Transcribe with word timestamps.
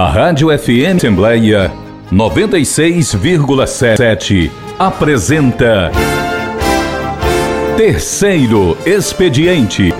A 0.00 0.08
Rádio 0.08 0.48
FM 0.58 0.96
Assembleia 0.96 1.70
96,7 2.10 4.50
apresenta 4.78 5.90
Terceiro 7.76 8.78
Expediente. 8.86 9.92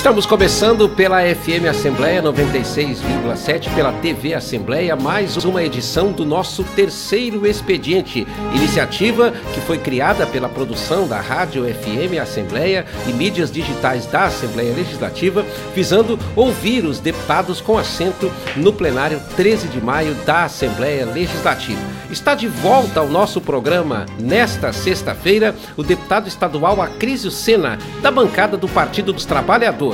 Estamos 0.00 0.24
começando 0.24 0.88
pela 0.88 1.20
FM 1.20 1.68
Assembleia 1.68 2.22
96,7, 2.22 3.74
pela 3.74 3.92
TV 3.92 4.32
Assembleia, 4.32 4.96
mais 4.96 5.36
uma 5.44 5.62
edição 5.62 6.10
do 6.10 6.24
nosso 6.24 6.64
terceiro 6.64 7.46
expediente, 7.46 8.26
iniciativa 8.54 9.30
que 9.52 9.60
foi 9.60 9.76
criada 9.76 10.26
pela 10.26 10.48
produção 10.48 11.06
da 11.06 11.20
Rádio 11.20 11.64
FM 11.64 12.18
Assembleia 12.18 12.86
e 13.06 13.12
mídias 13.12 13.52
digitais 13.52 14.06
da 14.06 14.24
Assembleia 14.24 14.74
Legislativa, 14.74 15.44
visando 15.74 16.18
ouvir 16.34 16.86
os 16.86 16.98
deputados 16.98 17.60
com 17.60 17.76
assento 17.76 18.32
no 18.56 18.72
plenário 18.72 19.20
13 19.36 19.68
de 19.68 19.82
maio 19.82 20.14
da 20.24 20.44
Assembleia 20.44 21.04
Legislativa. 21.04 21.78
Está 22.10 22.34
de 22.34 22.48
volta 22.48 23.00
ao 23.00 23.08
nosso 23.08 23.38
programa 23.38 24.06
nesta 24.18 24.72
sexta-feira 24.72 25.54
o 25.76 25.82
deputado 25.82 26.26
estadual 26.26 26.80
Acrísio 26.80 27.30
Sena, 27.30 27.78
da 28.00 28.10
bancada 28.10 28.56
do 28.56 28.66
Partido 28.66 29.12
dos 29.12 29.26
Trabalhadores. 29.26 29.89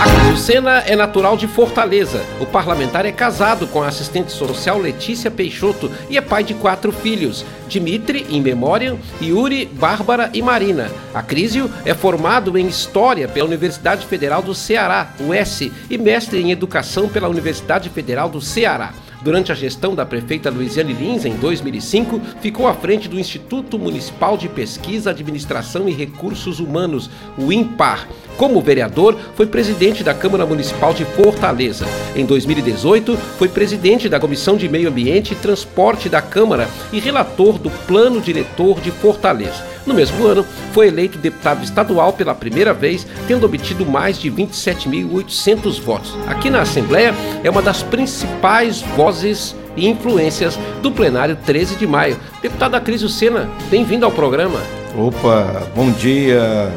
Acrisio 0.00 0.36
Sena 0.36 0.78
é 0.86 0.96
natural 0.96 1.36
de 1.36 1.46
Fortaleza. 1.46 2.24
O 2.40 2.46
parlamentar 2.46 3.04
é 3.04 3.12
casado 3.12 3.66
com 3.66 3.82
a 3.82 3.88
assistente 3.88 4.32
social 4.32 4.78
Letícia 4.78 5.30
Peixoto 5.30 5.90
e 6.08 6.16
é 6.16 6.20
pai 6.20 6.42
de 6.42 6.54
quatro 6.54 6.90
filhos: 6.92 7.44
Dimitri, 7.68 8.26
em 8.30 8.40
memória, 8.40 8.96
Yuri, 9.20 9.66
Bárbara 9.66 10.30
e 10.32 10.40
Marina. 10.40 10.90
Acrísio 11.12 11.70
é 11.84 11.94
formado 11.94 12.56
em 12.56 12.66
História 12.66 13.28
pela 13.28 13.48
Universidade 13.48 14.06
Federal 14.06 14.40
do 14.40 14.54
Ceará, 14.54 15.12
UES, 15.20 15.70
e 15.90 15.98
mestre 15.98 16.40
em 16.40 16.50
Educação 16.50 17.08
pela 17.08 17.28
Universidade 17.28 17.90
Federal 17.90 18.28
do 18.28 18.40
Ceará. 18.40 18.94
Durante 19.22 19.52
a 19.52 19.54
gestão 19.54 19.94
da 19.94 20.06
prefeita 20.06 20.48
Luiziane 20.48 20.94
Lins, 20.94 21.26
em 21.26 21.34
2005, 21.34 22.20
ficou 22.40 22.66
à 22.66 22.72
frente 22.72 23.06
do 23.06 23.20
Instituto 23.20 23.78
Municipal 23.78 24.38
de 24.38 24.48
Pesquisa, 24.48 25.10
Administração 25.10 25.86
e 25.86 25.92
Recursos 25.92 26.58
Humanos, 26.58 27.10
o 27.36 27.52
INPAR. 27.52 28.08
Como 28.38 28.62
vereador, 28.62 29.18
foi 29.34 29.46
presidente 29.46 30.02
da 30.02 30.14
Câmara 30.14 30.46
Municipal 30.46 30.94
de 30.94 31.04
Fortaleza. 31.04 31.86
Em 32.16 32.24
2018, 32.24 33.14
foi 33.38 33.48
presidente 33.48 34.08
da 34.08 34.18
Comissão 34.18 34.56
de 34.56 34.66
Meio 34.66 34.88
Ambiente 34.88 35.32
e 35.32 35.36
Transporte 35.36 36.08
da 36.08 36.22
Câmara 36.22 36.66
e 36.90 36.98
relator 36.98 37.58
do 37.58 37.68
Plano 37.86 38.22
Diretor 38.22 38.80
de 38.80 38.90
Fortaleza. 38.90 39.62
No 39.86 39.94
mesmo 39.94 40.26
ano, 40.26 40.44
foi 40.72 40.88
eleito 40.88 41.18
deputado 41.18 41.64
estadual 41.64 42.12
pela 42.12 42.34
primeira 42.34 42.74
vez, 42.74 43.06
tendo 43.26 43.46
obtido 43.46 43.86
mais 43.86 44.18
de 44.18 44.30
27.800 44.30 45.80
votos. 45.80 46.16
Aqui 46.26 46.50
na 46.50 46.60
Assembleia, 46.62 47.14
é 47.42 47.50
uma 47.50 47.62
das 47.62 47.82
principais 47.82 48.82
vozes 48.96 49.56
e 49.76 49.88
influências 49.88 50.58
do 50.82 50.90
plenário 50.92 51.36
13 51.46 51.76
de 51.76 51.86
maio. 51.86 52.18
Deputado 52.42 52.74
Acrisio 52.74 53.08
Sena, 53.08 53.48
bem-vindo 53.70 54.04
ao 54.04 54.12
programa. 54.12 54.60
Opa, 54.96 55.66
bom 55.74 55.90
dia, 55.92 56.70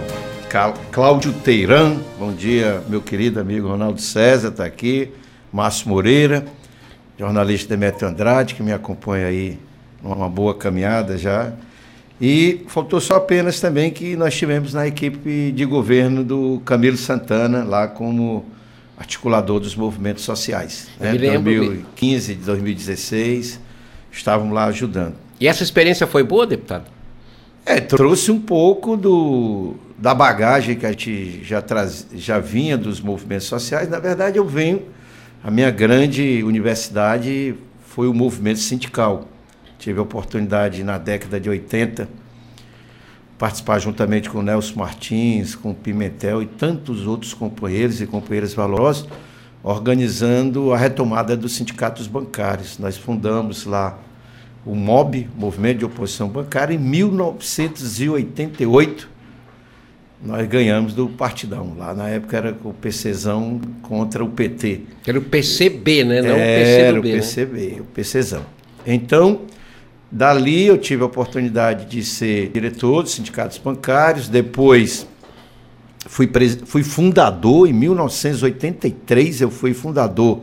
Cláudio 0.91 1.33
Teirã, 1.33 1.95
bom 2.19 2.31
dia, 2.31 2.81
meu 2.87 3.01
querido 3.01 3.39
amigo 3.39 3.67
Ronaldo 3.67 3.99
César, 3.99 4.49
está 4.49 4.63
aqui, 4.63 5.11
Márcio 5.51 5.89
Moreira, 5.89 6.45
jornalista 7.17 7.75
Demetrio 7.75 8.07
Andrade, 8.07 8.53
que 8.53 8.61
me 8.61 8.71
acompanha 8.71 9.27
aí 9.27 9.57
numa 10.01 10.29
boa 10.29 10.53
caminhada 10.53 11.17
já. 11.17 11.51
E 12.25 12.63
faltou 12.67 13.01
só 13.01 13.15
apenas 13.15 13.59
também 13.59 13.91
que 13.91 14.15
nós 14.15 14.33
tivemos 14.33 14.73
na 14.73 14.87
equipe 14.87 15.51
de 15.51 15.65
governo 15.65 16.23
do 16.23 16.61
Camilo 16.63 16.95
Santana, 16.95 17.65
lá 17.65 17.85
como 17.85 18.45
articulador 18.97 19.59
dos 19.59 19.75
movimentos 19.75 20.23
sociais. 20.23 20.87
Né? 20.97 21.11
Me 21.11 21.17
lembro. 21.17 21.53
2015, 21.53 22.35
2016, 22.35 23.59
estávamos 24.09 24.53
lá 24.53 24.63
ajudando. 24.67 25.15
E 25.37 25.49
essa 25.49 25.63
experiência 25.63 26.07
foi 26.07 26.23
boa, 26.23 26.47
deputado? 26.47 26.85
É, 27.65 27.81
trouxe 27.81 28.31
um 28.31 28.39
pouco 28.39 28.95
do, 28.95 29.73
da 29.97 30.15
bagagem 30.15 30.77
que 30.77 30.85
a 30.85 30.91
gente 30.91 31.43
já, 31.43 31.61
traz, 31.61 32.07
já 32.15 32.39
vinha 32.39 32.77
dos 32.77 33.01
movimentos 33.01 33.47
sociais. 33.47 33.89
Na 33.89 33.99
verdade, 33.99 34.37
eu 34.37 34.47
venho, 34.47 34.83
a 35.43 35.51
minha 35.51 35.69
grande 35.69 36.41
universidade 36.41 37.53
foi 37.85 38.07
o 38.07 38.13
movimento 38.13 38.59
sindical. 38.59 39.27
Tive 39.83 39.99
a 39.99 40.03
oportunidade 40.03 40.81
na 40.81 40.97
década 40.97 41.37
de 41.41 41.49
80 41.49 42.07
participar 43.37 43.79
juntamente 43.79 44.29
com 44.29 44.39
o 44.39 44.41
Nelson 44.41 44.79
Martins, 44.79 45.55
com 45.55 45.71
o 45.71 45.75
Pimentel 45.75 46.41
e 46.41 46.45
tantos 46.45 47.05
outros 47.05 47.33
companheiros 47.33 47.99
e 47.99 48.07
companheiras 48.07 48.53
valorosos, 48.53 49.09
organizando 49.61 50.71
a 50.71 50.77
retomada 50.77 51.35
dos 51.35 51.51
sindicatos 51.51 52.07
bancários. 52.07 52.79
Nós 52.79 52.95
fundamos 52.95 53.65
lá 53.65 53.99
o 54.65 54.73
MOB, 54.73 55.27
Movimento 55.37 55.79
de 55.79 55.85
Oposição 55.85 56.29
Bancária, 56.29 56.73
em 56.73 56.79
1988. 56.79 59.09
Nós 60.23 60.47
ganhamos 60.47 60.93
do 60.93 61.09
Partidão. 61.09 61.75
Lá 61.77 61.93
na 61.93 62.07
época 62.07 62.37
era 62.37 62.55
o 62.63 62.71
PCzão 62.71 63.59
contra 63.81 64.23
o 64.23 64.29
PT. 64.29 64.83
Era 65.05 65.19
o 65.19 65.21
PCB, 65.21 66.05
né? 66.05 66.21
Não 66.21 66.29
era 66.29 66.37
o 66.37 66.39
PCB. 66.39 66.79
Era 66.79 66.99
o 66.99 67.03
PCB, 67.03 67.59
né? 67.59 67.81
o 67.81 67.83
PCzão. 67.83 68.45
Então, 68.87 69.41
Dali 70.15 70.67
eu 70.67 70.77
tive 70.77 71.01
a 71.01 71.07
oportunidade 71.07 71.85
de 71.85 72.03
ser 72.03 72.51
diretor 72.53 73.01
dos 73.01 73.13
sindicatos 73.13 73.57
bancários, 73.57 74.29
depois 74.29 75.07
fui, 76.05 76.29
fui 76.67 76.83
fundador, 76.83 77.67
em 77.67 77.73
1983 77.73 79.41
eu 79.41 79.49
fui 79.49 79.73
fundador 79.73 80.41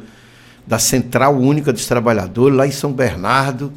da 0.66 0.76
Central 0.81 1.36
Única 1.36 1.72
dos 1.72 1.86
Trabalhadores, 1.86 2.56
lá 2.56 2.66
em 2.66 2.72
São 2.72 2.92
Bernardo, 2.92 3.72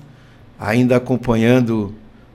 ainda 0.59 0.95
acompanhando 0.95 1.93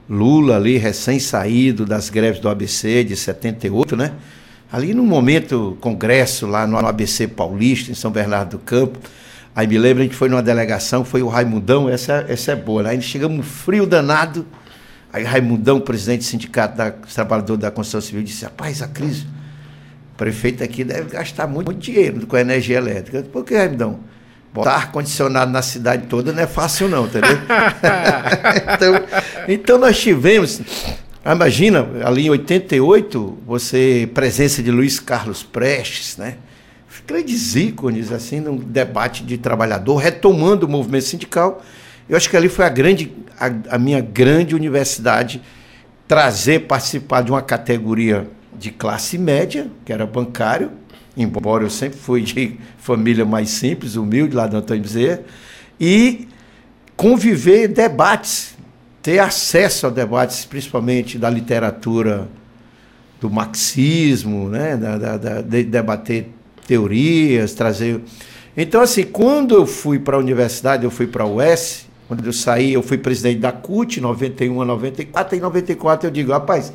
Lula 0.09 0.55
ali, 0.55 0.77
recém-saído 0.77 1.85
das 1.85 2.11
greves 2.11 2.41
do 2.41 2.49
ABC 2.49 3.03
de 3.03 3.17
78, 3.17 3.97
né? 3.97 4.13
Ali 4.71 4.95
no 4.95 5.03
momento, 5.03 5.77
congresso 5.81 6.47
lá 6.47 6.65
no 6.65 6.79
ABC 6.79 7.27
Paulista, 7.27 7.91
em 7.91 7.95
São 7.95 8.13
Bernardo 8.13 8.51
do 8.51 8.59
Campo, 8.61 9.01
Aí 9.59 9.67
me 9.67 9.77
lembro, 9.77 10.05
a 10.05 10.07
gente 10.07 10.15
foi 10.15 10.29
numa 10.29 10.41
delegação, 10.41 11.05
foi 11.05 11.21
o 11.21 11.27
Raimundão, 11.27 11.89
essa, 11.89 12.25
essa 12.29 12.53
é 12.53 12.55
boa. 12.55 12.85
Né? 12.85 12.91
Aí 12.91 13.03
chegamos 13.03 13.45
frio 13.45 13.89
danado. 13.89 14.47
Aí 15.13 15.25
Raimundão, 15.25 15.81
presidente 15.81 16.21
do 16.21 16.27
Sindicato 16.27 16.77
da, 16.77 16.91
dos 16.91 17.13
Trabalhadores 17.13 17.61
da 17.61 17.69
Construção 17.69 18.01
Civil, 18.01 18.23
disse: 18.23 18.45
Rapaz, 18.45 18.83
a 18.83 18.87
crise, 18.87 19.27
o 20.15 20.17
prefeito 20.17 20.63
aqui 20.63 20.85
deve 20.85 21.11
gastar 21.11 21.49
muito, 21.49 21.67
muito 21.67 21.81
dinheiro 21.81 22.25
com 22.25 22.37
a 22.37 22.41
energia 22.41 22.77
elétrica. 22.77 23.25
Por 23.25 23.45
que, 23.45 23.57
Raimundão? 23.57 23.99
Botar 24.55 24.75
ar-condicionado 24.75 25.51
na 25.51 25.61
cidade 25.61 26.07
toda 26.07 26.33
não 26.33 26.41
é 26.41 26.47
fácil, 26.47 26.89
não, 26.89 27.07
entendeu? 27.07 27.37
então, 28.75 28.95
então 29.49 29.79
nós 29.79 29.99
tivemos. 29.99 30.63
Imagina, 31.27 31.85
ali 32.05 32.27
em 32.27 32.31
88, 32.31 33.39
você, 33.45 34.09
presença 34.15 34.63
de 34.63 34.71
Luiz 34.71 35.01
Carlos 35.01 35.43
Prestes, 35.43 36.17
né? 36.17 36.37
Grandes 37.09 37.57
ícones 37.57 38.13
assim 38.13 38.39
num 38.39 38.57
debate 38.57 39.25
de 39.25 39.39
trabalhador, 39.39 39.97
retomando 39.97 40.67
o 40.67 40.69
movimento 40.69 41.07
sindical. 41.07 41.63
Eu 42.07 42.19
acho 42.19 42.29
que 42.29 42.37
ali 42.37 42.51
foi 42.51 42.67
a 42.67 42.69
grande 42.69 43.11
a, 43.41 43.77
a 43.77 43.79
minha 43.79 44.01
grande 44.01 44.55
universidade 44.55 45.41
trazer 46.07 46.67
participar 46.67 47.23
de 47.23 47.31
uma 47.31 47.41
categoria 47.41 48.29
de 48.59 48.71
classe 48.71 49.17
média, 49.17 49.71
que 49.87 49.93
era 49.93 50.05
bancário, 50.07 50.71
embora 51.17 51.65
eu 51.65 51.71
sempre 51.71 51.99
fui 51.99 52.23
de 52.23 52.59
família 52.79 53.25
mais 53.25 53.51
simples, 53.51 53.97
humilde, 53.97 54.37
lá 54.37 54.47
do 54.47 54.59
Antônio 54.59 54.83
Bezerra, 54.83 55.23
e 55.81 56.29
conviver 56.95 57.69
debates, 57.69 58.55
ter 59.01 59.19
acesso 59.19 59.87
a 59.87 59.91
debates, 59.91 60.45
principalmente 60.45 61.19
da 61.19 61.31
literatura 61.31 62.29
do 63.21 63.31
marxismo, 63.31 64.49
né, 64.49 64.77
da, 64.77 64.99
da, 64.99 65.17
da 65.17 65.41
de 65.41 65.65
debater 65.65 66.38
teorias, 66.69 67.55
trazer. 67.55 68.01
Então, 68.55 68.83
assim, 68.83 69.03
quando 69.05 69.55
eu 69.55 69.67
fui 69.67 69.99
para 69.99 70.17
a 70.17 70.19
universidade, 70.21 70.85
eu 70.85 70.91
fui 70.91 71.07
para 71.07 71.25
a 71.25 71.27
UES, 71.27 71.87
quando 72.07 72.25
eu 72.25 72.33
saí, 72.33 72.75
eu 72.75 72.83
fui 72.83 72.99
presidente 72.99 73.41
da 73.41 73.51
CUT, 73.51 74.01
91 74.01 74.61
a 74.61 74.65
94, 74.67 75.35
e 75.35 75.39
em 75.39 75.41
94 75.41 76.07
eu 76.07 76.11
digo, 76.11 76.31
rapaz, 76.31 76.73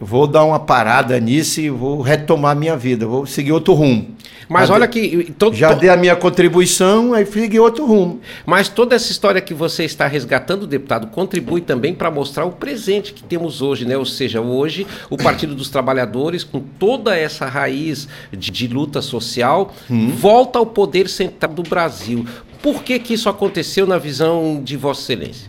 vou 0.00 0.26
dar 0.26 0.44
uma 0.44 0.58
parada 0.58 1.20
nisso 1.20 1.60
e 1.60 1.68
vou 1.68 2.00
retomar 2.00 2.56
minha 2.56 2.76
vida, 2.76 3.06
vou 3.06 3.26
seguir 3.26 3.52
outro 3.52 3.74
rumo. 3.74 4.16
Mas 4.50 4.66
já 4.66 4.74
olha 4.74 4.88
que. 4.88 5.32
Todo, 5.38 5.54
já 5.54 5.72
dei 5.72 5.88
a 5.88 5.96
minha 5.96 6.16
contribuição, 6.16 7.14
aí 7.14 7.24
segui 7.24 7.60
outro 7.60 7.86
rumo. 7.86 8.20
Mas 8.44 8.68
toda 8.68 8.96
essa 8.96 9.12
história 9.12 9.40
que 9.40 9.54
você 9.54 9.84
está 9.84 10.08
resgatando, 10.08 10.66
deputado, 10.66 11.06
contribui 11.06 11.60
também 11.60 11.94
para 11.94 12.10
mostrar 12.10 12.44
o 12.46 12.50
presente 12.50 13.12
que 13.12 13.22
temos 13.22 13.62
hoje, 13.62 13.84
né? 13.84 13.96
Ou 13.96 14.04
seja, 14.04 14.40
hoje 14.40 14.88
o 15.08 15.16
Partido 15.16 15.54
dos 15.54 15.70
Trabalhadores, 15.70 16.42
com 16.42 16.58
toda 16.58 17.16
essa 17.16 17.46
raiz 17.46 18.08
de, 18.32 18.50
de 18.50 18.66
luta 18.66 19.00
social, 19.00 19.72
hum. 19.88 20.10
volta 20.10 20.58
ao 20.58 20.66
poder 20.66 21.08
central 21.08 21.52
do 21.52 21.62
Brasil. 21.62 22.26
Por 22.60 22.82
que, 22.82 22.98
que 22.98 23.14
isso 23.14 23.28
aconteceu 23.28 23.86
na 23.86 23.98
visão 23.98 24.60
de 24.64 24.76
Vossa 24.76 25.02
Excelência? 25.02 25.48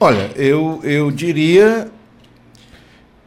Olha, 0.00 0.30
eu, 0.34 0.80
eu 0.82 1.12
diria 1.12 1.88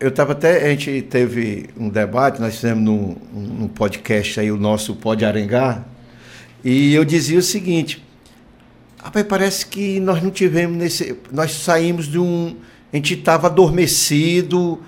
eu 0.04 0.10
estava 0.10 0.34
até. 0.34 0.66
A 0.66 0.70
gente 0.70 1.02
teve 1.04 1.70
um 1.78 1.88
debate, 1.88 2.42
nós 2.42 2.56
fizemos 2.56 2.84
num, 2.84 3.16
num 3.34 3.68
podcast 3.70 4.38
aí, 4.38 4.52
o 4.52 4.58
nosso 4.58 4.96
Pode 4.96 5.24
Arengar, 5.24 5.86
e 6.62 6.94
eu 6.94 7.06
dizia 7.06 7.40
o 7.40 7.42
seguinte. 7.42 8.04
Rapaz, 9.02 9.26
parece 9.26 9.66
que 9.66 10.02
nós 10.02 10.22
não 10.22 10.30
tivemos 10.30 10.78
nesse. 10.78 11.18
Nós 11.32 11.54
saímos 11.54 12.06
de 12.08 12.20
um. 12.20 12.58
A 12.92 12.98
gente 12.98 13.14
estava 13.14 13.48
adormecido 13.48 14.82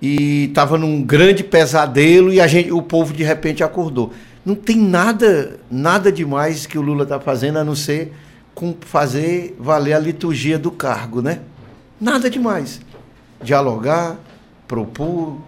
e 0.00 0.46
estava 0.46 0.78
num 0.78 1.02
grande 1.02 1.44
pesadelo 1.44 2.32
e 2.32 2.40
a 2.40 2.46
gente, 2.46 2.72
o 2.72 2.80
povo 2.82 3.12
de 3.12 3.22
repente 3.22 3.62
acordou. 3.62 4.12
Não 4.44 4.54
tem 4.54 4.76
nada, 4.76 5.60
nada 5.70 6.10
demais 6.10 6.66
que 6.66 6.78
o 6.78 6.82
Lula 6.82 7.04
está 7.04 7.20
fazendo 7.20 7.58
a 7.58 7.64
não 7.64 7.76
ser 7.76 8.12
com 8.54 8.74
fazer 8.80 9.54
valer 9.58 9.92
a 9.92 9.98
liturgia 9.98 10.58
do 10.58 10.70
cargo, 10.70 11.20
né? 11.20 11.40
Nada 12.00 12.28
demais. 12.28 12.80
Dialogar, 13.42 14.18
propor, 14.66 15.38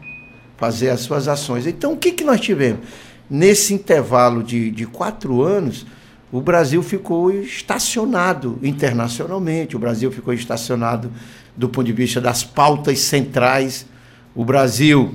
fazer 0.56 0.90
as 0.90 1.00
suas 1.00 1.28
ações. 1.28 1.66
Então, 1.66 1.92
o 1.92 1.96
que, 1.96 2.12
que 2.12 2.24
nós 2.24 2.40
tivemos? 2.40 2.80
Nesse 3.28 3.74
intervalo 3.74 4.42
de, 4.42 4.70
de 4.70 4.86
quatro 4.86 5.42
anos, 5.42 5.86
o 6.30 6.40
Brasil 6.40 6.82
ficou 6.82 7.32
estacionado 7.32 8.58
internacionalmente, 8.62 9.76
o 9.76 9.78
Brasil 9.78 10.10
ficou 10.10 10.34
estacionado 10.34 11.10
do 11.56 11.68
ponto 11.68 11.86
de 11.86 11.92
vista 11.92 12.20
das 12.20 12.44
pautas 12.44 13.00
centrais. 13.00 13.86
O 14.34 14.44
Brasil, 14.44 15.14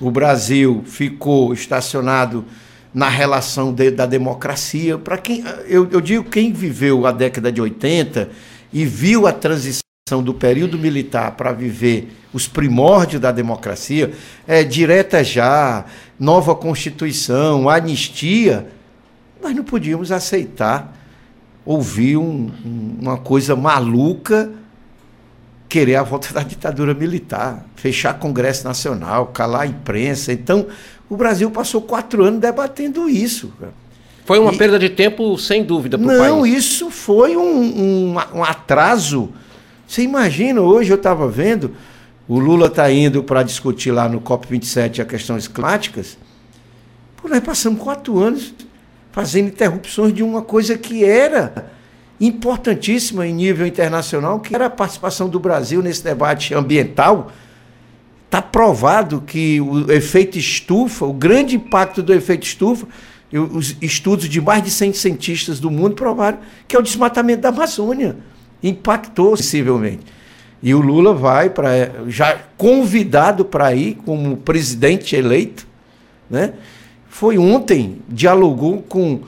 o 0.00 0.10
Brasil 0.10 0.82
ficou 0.86 1.52
estacionado 1.52 2.44
na 2.92 3.08
relação 3.08 3.72
de, 3.72 3.90
da 3.90 4.06
democracia. 4.06 4.98
Para 4.98 5.18
quem 5.18 5.44
eu, 5.66 5.88
eu 5.90 6.00
digo 6.00 6.24
quem 6.24 6.52
viveu 6.52 7.06
a 7.06 7.12
década 7.12 7.50
de 7.50 7.60
80 7.60 8.30
e 8.72 8.84
viu 8.84 9.26
a 9.26 9.32
transição 9.32 9.85
do 10.22 10.32
período 10.32 10.78
militar 10.78 11.32
para 11.32 11.50
viver 11.50 12.16
os 12.32 12.46
primórdios 12.46 13.20
da 13.20 13.32
democracia, 13.32 14.12
é 14.46 14.62
direta 14.62 15.24
já, 15.24 15.84
nova 16.16 16.54
constituição, 16.54 17.68
anistia, 17.68 18.68
nós 19.42 19.52
não 19.52 19.64
podíamos 19.64 20.12
aceitar 20.12 20.96
ouvir 21.64 22.16
um, 22.16 22.52
uma 23.00 23.18
coisa 23.18 23.56
maluca 23.56 24.48
querer 25.68 25.96
a 25.96 26.04
volta 26.04 26.32
da 26.32 26.44
ditadura 26.44 26.94
militar, 26.94 27.66
fechar 27.74 28.14
Congresso 28.14 28.64
Nacional, 28.64 29.26
calar 29.26 29.62
a 29.62 29.66
imprensa. 29.66 30.32
Então, 30.32 30.68
o 31.10 31.16
Brasil 31.16 31.50
passou 31.50 31.82
quatro 31.82 32.22
anos 32.22 32.38
debatendo 32.38 33.08
isso. 33.08 33.52
Foi 34.24 34.38
uma 34.38 34.52
e, 34.52 34.56
perda 34.56 34.78
de 34.78 34.88
tempo, 34.88 35.36
sem 35.36 35.64
dúvida, 35.64 35.98
para 35.98 36.06
o 36.06 36.16
país. 36.16 36.30
Não, 36.30 36.46
isso 36.46 36.92
foi 36.92 37.36
um, 37.36 38.14
um 38.32 38.44
atraso. 38.44 39.32
Você 39.86 40.02
imagina, 40.02 40.60
hoje 40.60 40.90
eu 40.90 40.96
estava 40.96 41.28
vendo, 41.28 41.72
o 42.26 42.38
Lula 42.38 42.66
está 42.66 42.90
indo 42.90 43.22
para 43.22 43.42
discutir 43.42 43.92
lá 43.92 44.08
no 44.08 44.20
COP27 44.20 45.00
as 45.00 45.06
questões 45.06 45.46
climáticas. 45.46 46.18
Pô, 47.16 47.28
nós 47.28 47.40
passamos 47.40 47.80
quatro 47.80 48.18
anos 48.18 48.52
fazendo 49.12 49.48
interrupções 49.48 50.12
de 50.12 50.22
uma 50.22 50.42
coisa 50.42 50.76
que 50.76 51.04
era 51.04 51.70
importantíssima 52.20 53.26
em 53.26 53.32
nível 53.32 53.66
internacional, 53.66 54.40
que 54.40 54.54
era 54.54 54.66
a 54.66 54.70
participação 54.70 55.28
do 55.28 55.38
Brasil 55.38 55.82
nesse 55.82 56.02
debate 56.02 56.52
ambiental. 56.52 57.30
Está 58.24 58.42
provado 58.42 59.20
que 59.20 59.60
o 59.60 59.90
efeito 59.92 60.36
estufa, 60.36 61.06
o 61.06 61.12
grande 61.12 61.56
impacto 61.56 62.02
do 62.02 62.12
efeito 62.12 62.44
estufa, 62.44 62.86
os 63.32 63.76
estudos 63.80 64.28
de 64.28 64.40
mais 64.40 64.62
de 64.62 64.70
100 64.70 64.92
cientistas 64.94 65.60
do 65.60 65.70
mundo 65.70 65.94
provaram 65.94 66.38
que 66.66 66.74
é 66.74 66.78
o 66.78 66.82
desmatamento 66.82 67.42
da 67.42 67.50
Amazônia. 67.50 68.16
Impactou 68.62 69.36
sensivelmente. 69.36 70.04
E 70.62 70.74
o 70.74 70.80
Lula 70.80 71.14
vai 71.14 71.50
para 71.50 71.70
já 72.08 72.38
convidado 72.56 73.44
para 73.44 73.74
ir 73.74 73.98
como 74.04 74.36
presidente 74.38 75.14
eleito, 75.14 75.66
né? 76.28 76.54
Foi 77.08 77.38
ontem, 77.38 77.98
dialogou 78.08 78.82
com 78.82 79.20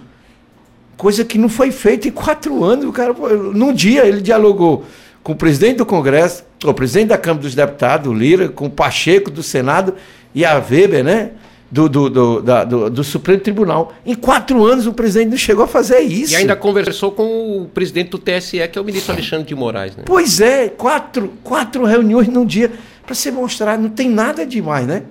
Coisa 0.99 1.25
que 1.25 1.39
não 1.39 1.49
foi 1.49 1.71
feita 1.71 2.09
em 2.09 2.11
quatro 2.11 2.65
anos. 2.65 2.85
O 2.85 2.93
cara, 2.93 3.15
num 3.15 3.73
dia, 3.73 4.05
ele 4.05 4.21
dialogou 4.21 4.85
com 5.23 5.31
o 5.31 5.37
presidente 5.37 5.77
do 5.77 5.87
Congresso, 5.87 6.45
com 6.61 6.71
o 6.73 6.75
presidente 6.75 7.11
da 7.11 7.17
Câmara 7.17 7.43
dos 7.43 7.55
Deputados, 7.55 8.11
o 8.11 8.13
Lira, 8.13 8.49
com 8.49 8.67
o 8.67 8.71
Pacheco 8.71 9.31
do 9.31 9.41
Senado 9.41 9.95
e 10.35 10.45
a 10.45 10.55
Weber, 10.59 11.05
né? 11.05 11.31
Do, 11.71 11.87
do, 11.87 12.09
do, 12.09 12.41
da, 12.41 12.65
do, 12.65 12.89
do, 12.89 13.05
Supremo 13.05 13.41
Tribunal. 13.41 13.93
Em 14.07 14.15
quatro 14.15 14.65
anos 14.65 14.87
o 14.87 14.93
presidente 14.95 15.29
não 15.29 15.37
chegou 15.37 15.65
a 15.65 15.69
fazer 15.69 16.01
isso. 16.01 16.33
E 16.33 16.37
ainda 16.37 16.57
conversou 16.57 17.13
com 17.13 17.63
o 17.63 17.67
presidente 17.67 18.09
do 18.09 18.19
TSE, 18.19 18.67
que 18.69 18.79
é 18.79 18.81
o 18.81 18.85
ministro 18.85 19.13
Alexandre 19.13 19.47
de 19.47 19.55
Moraes. 19.55 19.95
Né? 19.95 20.05
Pois 20.07 20.41
é, 20.41 20.69
quatro, 20.69 21.31
quatro 21.45 21.85
reuniões 21.85 22.27
num 22.27 22.47
dia 22.47 22.73
para 23.05 23.15
se 23.15 23.31
mostrar, 23.31 23.79
não 23.79 23.91
tem 23.91 24.09
nada 24.09 24.47
demais, 24.47 24.87
né? 24.87 25.03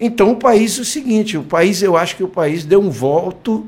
Então 0.00 0.30
o 0.30 0.36
país 0.36 0.78
é 0.78 0.82
o 0.82 0.84
seguinte, 0.84 1.36
o 1.36 1.42
país, 1.42 1.82
eu 1.82 1.96
acho 1.96 2.16
que 2.16 2.22
o 2.22 2.28
país 2.28 2.64
deu 2.64 2.80
um 2.80 2.90
voto 2.90 3.66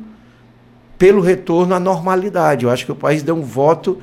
pelo 0.97 1.21
retorno 1.21 1.75
à 1.75 1.81
normalidade. 1.81 2.65
Eu 2.65 2.71
acho 2.71 2.85
que 2.85 2.93
o 2.93 2.97
país 2.97 3.23
deu 3.23 3.35
um 3.35 3.43
voto 3.43 3.99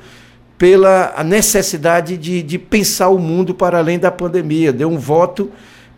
pela 0.58 1.14
necessidade 1.24 2.16
de, 2.16 2.42
de 2.42 2.58
pensar 2.58 3.08
o 3.08 3.18
mundo 3.18 3.54
para 3.54 3.78
além 3.78 3.98
da 3.98 4.10
pandemia, 4.10 4.72
deu 4.72 4.88
um 4.88 4.98
voto 4.98 5.50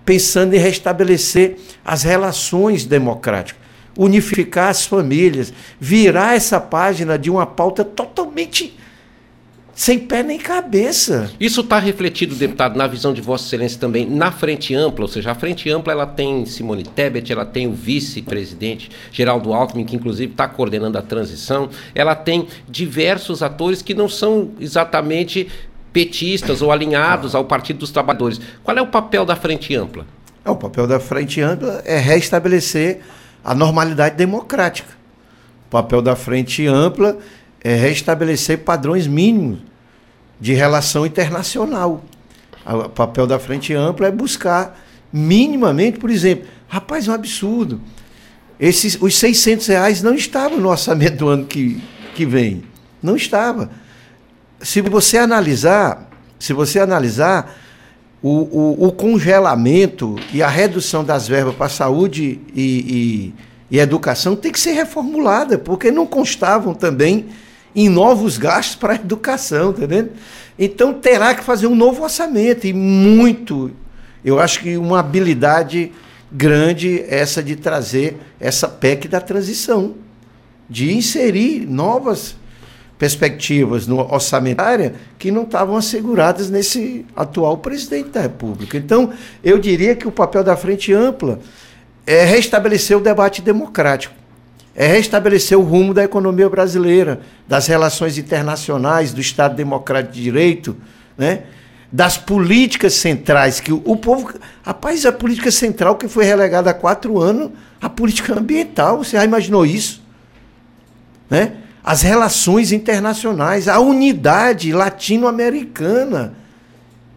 pensando 0.05 0.55
em 0.55 0.59
restabelecer 0.59 1.57
as 1.85 2.03
relações 2.03 2.85
democráticas, 2.85 3.61
unificar 3.97 4.69
as 4.69 4.85
famílias, 4.85 5.53
virar 5.79 6.37
essa 6.37 6.61
página 6.61 7.19
de 7.19 7.31
uma 7.31 7.47
pauta 7.47 7.85
totalmente 7.85 8.79
sem 9.81 9.99
pé 9.99 10.23
nem 10.23 10.39
cabeça. 10.39 11.31
Isso 11.41 11.63
está 11.63 11.79
refletido, 11.79 12.35
deputado, 12.35 12.77
na 12.77 12.87
visão 12.87 13.15
de 13.15 13.23
Vossa 13.23 13.47
Excelência 13.47 13.81
também, 13.81 14.05
na 14.05 14.31
frente 14.31 14.75
ampla, 14.75 15.07
ou 15.07 15.09
seja, 15.09 15.31
a 15.31 15.35
frente 15.35 15.71
ampla 15.71 15.95
ela 15.95 16.07
tem 16.07 16.45
Simone 16.45 16.83
Tebet, 16.83 17.33
ela 17.33 17.47
tem 17.47 17.67
o 17.67 17.73
vice-presidente 17.73 18.91
Geraldo 19.11 19.55
Alckmin, 19.55 19.87
que 19.87 19.97
inclusive 19.97 20.33
está 20.33 20.47
coordenando 20.47 20.99
a 20.99 21.03
transição, 21.03 21.71
ela 21.95 22.15
tem 22.15 22.47
diversos 22.69 23.43
atores 23.43 23.81
que 23.81 23.95
não 23.95 24.07
são 24.07 24.51
exatamente 24.61 25.49
petistas 25.93 26.63
ou 26.63 26.71
alinhados 26.71 27.35
ao 27.35 27.45
Partido 27.45 27.81
dos 27.81 27.91
Trabalhadores. 27.91 28.41
Qual 28.63 28.77
é 28.77 28.83
o 28.83 28.87
papel 28.87 29.25
da 29.25 29.37
frente 29.37 29.75
ampla? 29.75 30.07
É, 30.45 30.51
o 30.51 30.57
papel 30.57 30.87
da 30.87 30.99
frente 30.99 31.41
ampla 31.41 31.83
é 31.85 31.99
restabelecer 31.99 33.01
a 33.45 33.55
normalidade 33.55 34.17
democrática. 34.17 34.93
O 35.67 35.71
papel 35.71 36.03
da 36.03 36.17
frente 36.17 36.67
ampla 36.67 37.19
é 37.63 37.75
restabelecer 37.75 38.59
padrões 38.59 39.07
mínimos 39.07 39.59
de 40.41 40.55
relação 40.55 41.05
internacional. 41.05 42.03
O 42.65 42.89
papel 42.89 43.27
da 43.27 43.39
frente 43.39 43.75
ampla 43.75 44.09
é 44.09 44.11
buscar 44.11 44.79
minimamente, 45.13 45.99
por 45.99 46.11
exemplo, 46.11 46.47
rapaz, 46.69 47.07
é 47.07 47.11
um 47.11 47.15
absurdo. 47.15 47.81
Esses, 48.59 48.99
os 49.01 49.17
600 49.17 49.67
reais 49.67 50.03
não 50.03 50.15
estavam 50.15 50.59
no 50.59 50.69
orçamento 50.69 51.17
do 51.17 51.29
ano 51.29 51.47
que, 51.47 51.81
que 52.15 52.27
vem. 52.27 52.63
Não 53.03 53.17
estava. 53.17 53.71
Se 54.63 54.81
você 54.81 55.19
analisar, 55.19 56.09
se 56.39 56.53
você 56.53 56.79
analisar 56.79 57.57
o, 58.23 58.29
o, 58.29 58.87
o 58.89 58.93
congelamento 58.93 60.17
e 60.33 60.43
a 60.43 60.49
redução 60.49 61.03
das 61.03 61.27
verbas 61.27 61.55
para 61.55 61.69
saúde 61.69 62.41
e, 62.55 63.33
e, 63.71 63.77
e 63.77 63.79
educação 63.79 64.37
tem 64.37 64.53
que 64.53 64.61
ser 64.61 64.73
reformulada, 64.73 65.59
porque 65.59 65.91
não 65.91 66.07
constavam 66.07 66.75
também 66.75 67.27
em 67.75 67.89
novos 67.89 68.37
gastos 68.37 68.77
para 68.77 68.95
a 68.95 68.97
educação, 68.97 69.73
tá? 69.73 69.87
Então 70.59 70.93
terá 70.93 71.35
que 71.35 71.43
fazer 71.43 71.67
um 71.67 71.75
novo 71.75 72.03
orçamento 72.03 72.67
e 72.67 72.73
muito, 72.73 73.71
eu 74.25 74.39
acho 74.39 74.61
que 74.61 74.77
uma 74.77 75.01
habilidade 75.01 75.93
grande 76.31 77.03
essa 77.09 77.43
de 77.43 77.57
trazer 77.57 78.19
essa 78.39 78.69
PEC 78.69 79.09
da 79.09 79.21
transição, 79.21 79.95
de 80.69 80.93
inserir 80.93 81.67
novas 81.67 82.37
perspectivas 83.01 83.87
no 83.87 83.99
orçamentária 83.99 84.95
que 85.19 85.31
não 85.31 85.45
estavam 85.45 85.75
asseguradas 85.75 86.51
nesse 86.51 87.07
atual 87.17 87.57
presidente 87.57 88.11
da 88.11 88.21
República. 88.21 88.77
Então, 88.77 89.11
eu 89.43 89.59
diria 89.59 89.97
que 89.97 90.07
o 90.07 90.13
papel 90.13 90.45
da 90.45 90.55
frente 90.55 90.93
ampla 90.93 91.41
é 92.07 92.25
restabelecer 92.25 92.95
o 92.95 93.01
debate 93.01 93.41
democrático 93.41 94.21
é 94.75 94.87
restabelecer 94.87 95.59
o 95.59 95.63
rumo 95.63 95.93
da 95.93 96.05
economia 96.05 96.49
brasileira, 96.49 97.21
das 97.47 97.67
relações 97.67 98.17
internacionais, 98.17 99.13
do 99.13 99.21
Estado 99.21 99.57
Democrático 99.57 100.15
de 100.15 100.23
Direito, 100.23 100.77
né? 101.19 101.43
das 101.93 102.17
políticas 102.17 102.95
centrais, 102.95 103.59
que 103.59 103.73
o, 103.73 103.97
povo. 103.97 104.33
Rapaz, 104.63 105.05
a 105.05 105.13
política 105.13 105.51
central 105.51 105.97
que 105.97 106.07
foi 106.07 106.25
relegada 106.25 106.71
há 106.71 106.75
quatro 106.75 107.19
anos, 107.19 107.51
a 107.81 107.91
política 107.91 108.39
ambiental, 108.39 108.99
você 108.99 109.17
já 109.17 109.25
imaginou 109.25 109.67
isso? 109.67 110.01
Né? 111.29 111.55
As 111.83 112.03
relações 112.03 112.73
internacionais, 112.73 113.69
a 113.69 113.81
unidade 113.81 114.73
latino-americana, 114.73 116.35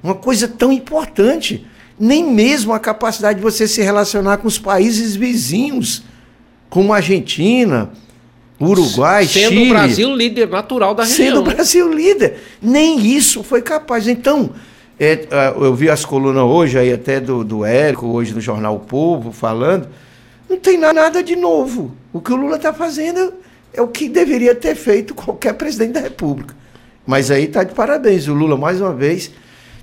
uma 0.02 0.16
coisa 0.16 0.48
tão 0.48 0.72
importante. 0.72 1.66
Nem 2.00 2.24
mesmo 2.32 2.74
a 2.74 2.80
capacidade 2.80 3.38
de 3.38 3.44
você 3.44 3.68
se 3.68 3.82
relacionar 3.82 4.38
com 4.38 4.48
os 4.48 4.58
países 4.58 5.16
vizinhos 5.16 6.04
como 6.70 6.92
a 6.92 6.98
Argentina, 6.98 7.92
Uruguai, 8.60 9.26
sendo 9.26 9.50
Chile. 9.50 9.60
Sendo 9.60 9.66
o 9.66 9.70
Brasil 9.70 10.16
líder 10.16 10.50
natural 10.50 10.96
da 10.96 11.04
região. 11.04 11.28
Sendo 11.28 11.40
o 11.40 11.44
Brasil 11.44 11.94
líder. 11.94 12.42
Nem 12.62 13.00
isso 13.06 13.44
foi 13.44 13.62
capaz. 13.62 14.08
Então, 14.08 14.52
É, 15.00 15.28
ah, 15.32 15.54
eu 15.58 15.74
vi 15.76 15.90
as 15.90 16.06
colunas 16.06 16.44
hoje 16.44 16.78
aí 16.78 16.94
até 16.94 17.20
do, 17.20 17.44
do 17.44 17.66
Érico, 17.66 18.08
hoje 18.08 18.34
no 18.34 18.40
Jornal 18.40 18.76
o 18.76 18.80
Povo, 18.80 19.32
falando. 19.32 19.88
Não 20.50 20.58
tem 20.58 20.78
nada 20.78 21.22
de 21.24 21.36
novo. 21.36 21.92
O 22.12 22.22
que 22.22 22.32
o 22.32 22.36
Lula 22.36 22.58
está 22.58 22.72
fazendo 22.72 23.34
é 23.74 23.82
o 23.82 23.88
que 23.88 24.08
deveria 24.08 24.54
ter 24.54 24.76
feito 24.76 25.16
qualquer 25.16 25.54
presidente 25.54 25.94
da 25.94 26.00
República. 26.00 26.56
Mas 27.06 27.32
aí 27.32 27.46
está 27.46 27.64
de 27.64 27.74
parabéns. 27.74 28.28
O 28.28 28.34
Lula, 28.34 28.56
mais 28.56 28.80
uma 28.80 28.94
vez, 28.94 29.32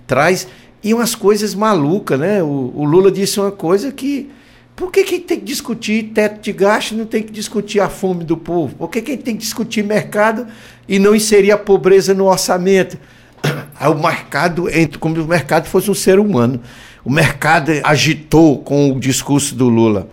traz. 0.06 0.46
E 0.82 0.94
umas 0.94 1.14
coisas 1.14 1.54
malucas, 1.54 2.18
né? 2.18 2.42
O, 2.42 2.72
o 2.74 2.84
Lula 2.84 3.10
disse 3.10 3.38
uma 3.40 3.50
coisa 3.50 3.92
que. 3.92 4.30
Por 4.74 4.90
que, 4.90 5.04
quem 5.04 5.20
tem 5.20 5.38
que 5.38 5.44
discutir 5.44 6.12
teto 6.14 6.40
de 6.40 6.52
gasto 6.52 6.94
não 6.94 7.04
tem 7.04 7.22
que 7.22 7.30
discutir 7.30 7.80
a 7.80 7.90
fome 7.90 8.24
do 8.24 8.34
povo? 8.34 8.74
Por 8.76 8.88
que 8.88 9.02
quem 9.02 9.18
tem 9.18 9.34
que 9.36 9.42
discutir 9.42 9.84
mercado 9.84 10.46
e 10.88 10.98
não 10.98 11.14
inserir 11.14 11.50
a 11.50 11.58
pobreza 11.58 12.14
no 12.14 12.26
orçamento? 12.26 12.98
O 13.80 13.94
mercado, 13.94 14.66
como 14.98 15.16
se 15.16 15.22
o 15.22 15.26
mercado 15.26 15.66
fosse 15.66 15.90
um 15.90 15.94
ser 15.94 16.18
humano. 16.18 16.60
O 17.02 17.10
mercado 17.10 17.72
agitou 17.82 18.58
com 18.58 18.92
o 18.92 19.00
discurso 19.00 19.54
do 19.54 19.70
Lula. 19.70 20.06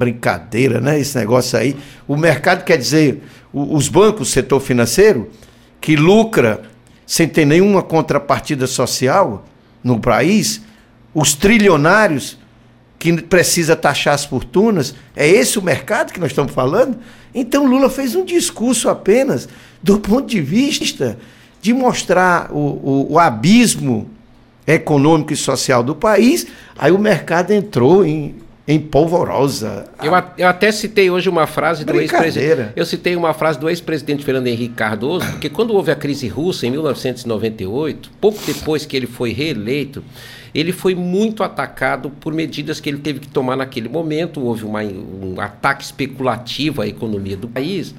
Brincadeira, 0.00 0.80
né? 0.80 0.98
Esse 0.98 1.18
negócio 1.18 1.58
aí. 1.58 1.76
O 2.08 2.16
mercado 2.16 2.64
quer 2.64 2.78
dizer, 2.78 3.22
os 3.52 3.86
bancos, 3.86 4.28
o 4.28 4.32
setor 4.32 4.58
financeiro, 4.58 5.30
que 5.78 5.94
lucra 5.94 6.62
sem 7.06 7.28
ter 7.28 7.44
nenhuma 7.44 7.82
contrapartida 7.82 8.66
social 8.66 9.44
no 9.84 10.00
país, 10.00 10.62
os 11.12 11.34
trilionários 11.34 12.38
que 12.98 13.12
precisa 13.20 13.76
taxar 13.76 14.14
as 14.14 14.24
fortunas, 14.24 14.94
é 15.14 15.28
esse 15.28 15.58
o 15.58 15.62
mercado 15.62 16.14
que 16.14 16.20
nós 16.20 16.30
estamos 16.30 16.52
falando? 16.52 16.98
Então 17.34 17.66
Lula 17.66 17.90
fez 17.90 18.14
um 18.14 18.24
discurso 18.24 18.88
apenas 18.88 19.48
do 19.82 20.00
ponto 20.00 20.28
de 20.28 20.40
vista 20.40 21.18
de 21.60 21.74
mostrar 21.74 22.50
o, 22.50 22.58
o, 22.58 23.12
o 23.12 23.18
abismo 23.18 24.08
econômico 24.66 25.32
e 25.32 25.36
social 25.36 25.82
do 25.82 25.94
país, 25.94 26.46
aí 26.78 26.90
o 26.90 26.98
mercado 26.98 27.50
entrou 27.50 28.04
em, 28.04 28.36
em 28.66 28.78
polvorosa. 28.78 29.86
Eu, 30.02 30.12
eu 30.38 30.46
até 30.46 30.70
citei 30.70 31.10
hoje 31.10 31.28
uma 31.28 31.46
frase 31.46 31.84
do 31.84 32.00
ex-presidente. 32.00 32.72
Eu 32.76 32.86
citei 32.86 33.16
uma 33.16 33.34
frase 33.34 33.58
do 33.58 33.68
ex-presidente 33.68 34.24
Fernando 34.24 34.46
Henrique 34.46 34.74
Cardoso, 34.74 35.26
porque 35.32 35.48
quando 35.48 35.74
houve 35.74 35.90
a 35.90 35.96
crise 35.96 36.28
russa 36.28 36.66
em 36.66 36.70
1998, 36.70 38.10
pouco 38.20 38.38
depois 38.46 38.86
que 38.86 38.96
ele 38.96 39.06
foi 39.06 39.32
reeleito, 39.32 40.04
ele 40.54 40.72
foi 40.72 40.94
muito 40.94 41.42
atacado 41.42 42.10
por 42.10 42.32
medidas 42.32 42.80
que 42.80 42.88
ele 42.88 42.98
teve 42.98 43.20
que 43.20 43.28
tomar 43.28 43.56
naquele 43.56 43.88
momento. 43.88 44.40
Houve 44.40 44.64
uma, 44.64 44.82
um 44.82 45.40
ataque 45.40 45.84
especulativo 45.84 46.82
à 46.82 46.86
economia 46.86 47.36
do 47.36 47.48
país. 47.48 47.94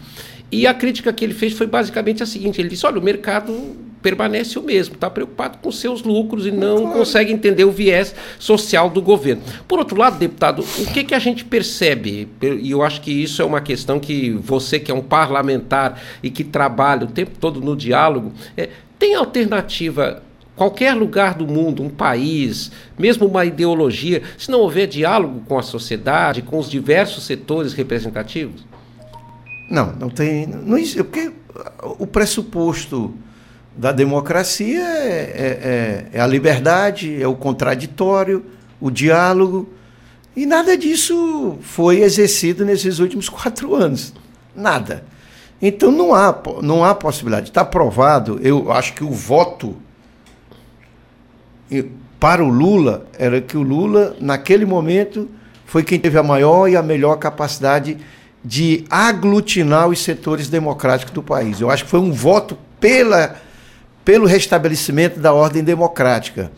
E 0.52 0.68
a 0.68 0.74
crítica 0.74 1.14
que 1.14 1.24
ele 1.24 1.34
fez 1.34 1.54
foi 1.54 1.66
basicamente 1.66 2.22
a 2.22 2.26
seguinte: 2.26 2.60
ele 2.60 2.70
disse, 2.70 2.86
olha, 2.86 3.00
o 3.00 3.02
mercado 3.02 3.76
permanece 4.02 4.58
o 4.58 4.64
mesmo, 4.64 4.96
está 4.96 5.10
preocupado 5.10 5.58
com 5.60 5.72
seus 5.72 6.02
lucros 6.04 6.46
e 6.46 6.52
não 6.52 6.82
claro. 6.82 6.98
consegue 6.98 7.32
entender 7.32 7.64
o 7.64 7.72
viés 7.72 8.16
social 8.40 8.90
do 8.90 9.02
governo. 9.02 9.42
Por 9.68 9.80
outro 9.80 9.98
lado, 9.98 10.18
deputado, 10.18 10.64
o 10.80 10.86
que, 10.88 11.04
que 11.04 11.16
a 11.16 11.20
gente 11.20 11.46
percebe, 11.46 12.28
e 12.42 12.72
eu 12.72 12.82
acho 12.82 13.02
que 13.02 13.12
isso 13.12 13.42
é 13.42 13.46
uma 13.46 13.62
questão 13.62 14.00
que 14.00 14.32
você, 14.32 14.80
que 14.80 14.92
é 14.92 14.94
um 14.94 15.02
parlamentar 15.02 16.02
e 16.24 16.30
que 16.30 16.44
trabalha 16.44 17.06
o 17.06 17.08
tempo 17.08 17.32
todo 17.40 17.62
no 17.62 17.76
diálogo, 17.76 18.32
é, 18.58 18.70
tem 18.98 19.16
alternativa 19.16 20.22
qualquer 20.56 20.94
lugar 20.94 21.34
do 21.34 21.48
mundo, 21.48 21.82
um 21.82 21.90
país, 21.90 22.72
mesmo 22.98 23.26
uma 23.26 23.44
ideologia, 23.46 24.22
se 24.38 24.52
não 24.52 24.60
houver 24.60 24.88
diálogo 24.88 25.42
com 25.48 25.58
a 25.58 25.64
sociedade, 25.64 26.44
com 26.44 26.60
os 26.60 26.70
diversos 26.70 27.24
setores 27.24 27.74
representativos? 27.74 28.64
Não, 29.70 29.94
não 29.94 30.10
tem. 30.10 30.46
Não, 30.46 30.78
porque 30.98 31.32
o 31.98 32.06
pressuposto 32.06 33.14
da 33.76 33.92
democracia 33.92 34.82
é, 34.82 35.08
é, 35.10 36.10
é, 36.14 36.18
é, 36.18 36.22
a 36.22 36.28
liberdade, 36.28 37.22
é 37.22 37.28
o 37.28 37.36
contraditório, 37.36 38.46
o 38.80 38.92
diálogo. 38.92 39.70
E 40.36 40.46
nada 40.46 40.78
disso 40.78 41.58
foi 41.62 42.02
exercido 42.02 42.66
nesses 42.66 43.00
últimos 43.00 43.28
quatro 43.30 43.76
anos. 43.76 44.14
Nada. 44.56 45.04
Então 45.62 45.92
não 45.92 46.14
há, 46.14 46.36
não 46.62 46.84
há 46.84 46.94
possibilidade. 46.96 47.50
Está 47.50 47.64
provado, 47.64 48.40
eu 48.42 48.72
acho 48.72 48.94
que 48.94 49.04
o 49.04 49.12
voto 49.12 49.78
para 52.20 52.44
o 52.44 52.50
Lula 52.50 53.06
era 53.18 53.40
que 53.40 53.56
o 53.56 53.62
Lula, 53.62 54.16
naquele 54.20 54.66
momento, 54.66 55.30
foi 55.66 55.84
quem 55.84 56.00
teve 56.00 56.18
a 56.18 56.24
maior 56.24 56.68
e 56.68 56.76
a 56.76 56.84
melhor 56.84 57.16
capacidade 57.16 57.98
de 58.44 58.84
aglutinar 58.90 59.88
os 59.88 60.04
setores 60.04 60.50
democráticos 60.50 61.14
do 61.14 61.24
país. 61.24 61.62
Eu 61.62 61.70
acho 61.70 61.86
que 61.86 61.90
foi 61.90 62.00
um 62.00 62.12
voto 62.12 62.58
pela, 62.80 63.36
pelo 64.04 64.26
restabelecimento 64.26 65.20
da 65.20 65.34
ordem 65.34 65.64
democrática, 65.64 66.52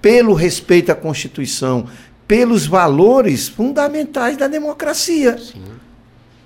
pelo 0.00 0.34
respeito 0.34 0.90
à 0.90 0.94
Constituição, 0.94 1.86
pelos 2.26 2.66
valores 2.66 3.48
fundamentais 3.48 4.36
da 4.36 4.48
democracia, 4.48 5.38
Sim. 5.38 5.62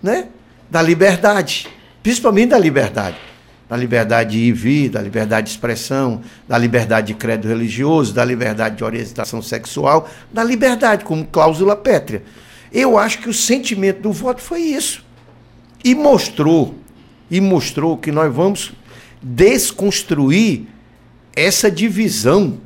né? 0.02 0.28
da 0.70 0.82
liberdade, 0.82 1.68
principalmente 2.02 2.50
da 2.50 2.58
liberdade. 2.58 3.16
Da 3.68 3.76
liberdade 3.76 4.30
de 4.30 4.38
ir 4.38 4.48
e 4.48 4.52
vir, 4.52 4.88
da 4.90 5.02
liberdade 5.02 5.46
de 5.48 5.52
expressão, 5.52 6.22
da 6.46 6.56
liberdade 6.56 7.08
de 7.08 7.14
credo 7.14 7.48
religioso, 7.48 8.14
da 8.14 8.24
liberdade 8.24 8.76
de 8.76 8.84
orientação 8.84 9.42
sexual, 9.42 10.08
da 10.32 10.44
liberdade 10.44 11.04
como 11.04 11.26
cláusula 11.26 11.74
pétrea. 11.74 12.22
Eu 12.72 12.96
acho 12.96 13.18
que 13.18 13.28
o 13.28 13.34
sentimento 13.34 14.02
do 14.02 14.12
voto 14.12 14.40
foi 14.40 14.60
isso. 14.60 15.04
E 15.84 15.96
mostrou, 15.96 16.76
e 17.28 17.40
mostrou 17.40 17.96
que 17.96 18.12
nós 18.12 18.32
vamos 18.32 18.72
desconstruir 19.22 20.66
essa 21.34 21.70
divisão, 21.70 22.58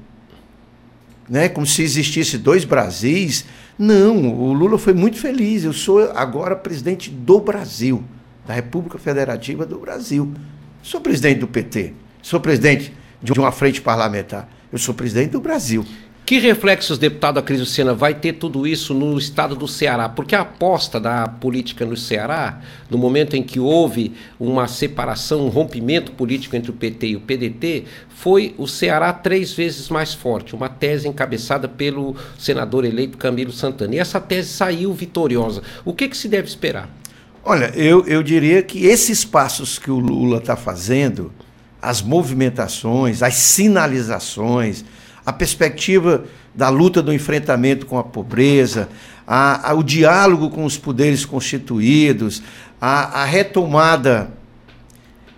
né? 1.28 1.48
Como 1.48 1.66
se 1.66 1.82
existisse 1.82 2.38
dois 2.38 2.64
Brasis. 2.64 3.44
Não, 3.78 4.28
o 4.28 4.52
Lula 4.52 4.78
foi 4.78 4.92
muito 4.92 5.18
feliz. 5.18 5.64
Eu 5.64 5.72
sou 5.72 6.10
agora 6.12 6.54
presidente 6.54 7.10
do 7.10 7.40
Brasil, 7.40 8.04
da 8.46 8.52
República 8.52 8.98
Federativa 8.98 9.64
do 9.64 9.78
Brasil. 9.78 10.32
Sou 10.82 11.00
presidente 11.00 11.40
do 11.40 11.48
PT, 11.48 11.94
sou 12.22 12.40
presidente 12.40 12.92
de 13.22 13.32
uma 13.32 13.52
frente 13.52 13.80
parlamentar. 13.80 14.48
Eu 14.72 14.78
sou 14.78 14.94
presidente 14.94 15.30
do 15.30 15.40
Brasil. 15.40 15.84
Que 16.30 16.38
reflexos, 16.38 16.96
deputado 16.96 17.40
Acrisio 17.40 17.66
Sena, 17.66 17.92
vai 17.92 18.14
ter 18.14 18.34
tudo 18.34 18.64
isso 18.64 18.94
no 18.94 19.18
estado 19.18 19.56
do 19.56 19.66
Ceará? 19.66 20.08
Porque 20.08 20.36
a 20.36 20.42
aposta 20.42 21.00
da 21.00 21.26
política 21.26 21.84
no 21.84 21.96
Ceará, 21.96 22.60
no 22.88 22.96
momento 22.96 23.34
em 23.34 23.42
que 23.42 23.58
houve 23.58 24.12
uma 24.38 24.68
separação, 24.68 25.44
um 25.44 25.48
rompimento 25.48 26.12
político 26.12 26.54
entre 26.54 26.70
o 26.70 26.74
PT 26.74 27.06
e 27.08 27.16
o 27.16 27.20
PDT, 27.20 27.84
foi 28.10 28.54
o 28.58 28.68
Ceará 28.68 29.12
três 29.12 29.52
vezes 29.52 29.88
mais 29.88 30.14
forte, 30.14 30.54
uma 30.54 30.68
tese 30.68 31.08
encabeçada 31.08 31.66
pelo 31.66 32.14
senador 32.38 32.84
eleito 32.84 33.18
Camilo 33.18 33.50
Santana. 33.50 33.96
E 33.96 33.98
essa 33.98 34.20
tese 34.20 34.50
saiu 34.50 34.94
vitoriosa. 34.94 35.62
O 35.84 35.92
que, 35.92 36.06
que 36.06 36.16
se 36.16 36.28
deve 36.28 36.46
esperar? 36.46 36.88
Olha, 37.44 37.72
eu, 37.74 38.06
eu 38.06 38.22
diria 38.22 38.62
que 38.62 38.86
esses 38.86 39.24
passos 39.24 39.80
que 39.80 39.90
o 39.90 39.98
Lula 39.98 40.38
está 40.38 40.54
fazendo, 40.54 41.32
as 41.82 42.00
movimentações, 42.00 43.20
as 43.20 43.34
sinalizações, 43.34 44.84
a 45.30 45.32
perspectiva 45.32 46.24
da 46.52 46.68
luta 46.68 47.00
do 47.00 47.12
enfrentamento 47.12 47.86
com 47.86 47.96
a 47.96 48.02
pobreza, 48.02 48.88
a, 49.26 49.70
a, 49.70 49.74
o 49.74 49.82
diálogo 49.82 50.50
com 50.50 50.64
os 50.64 50.76
poderes 50.76 51.24
constituídos, 51.24 52.42
a, 52.80 53.22
a 53.22 53.24
retomada 53.24 54.30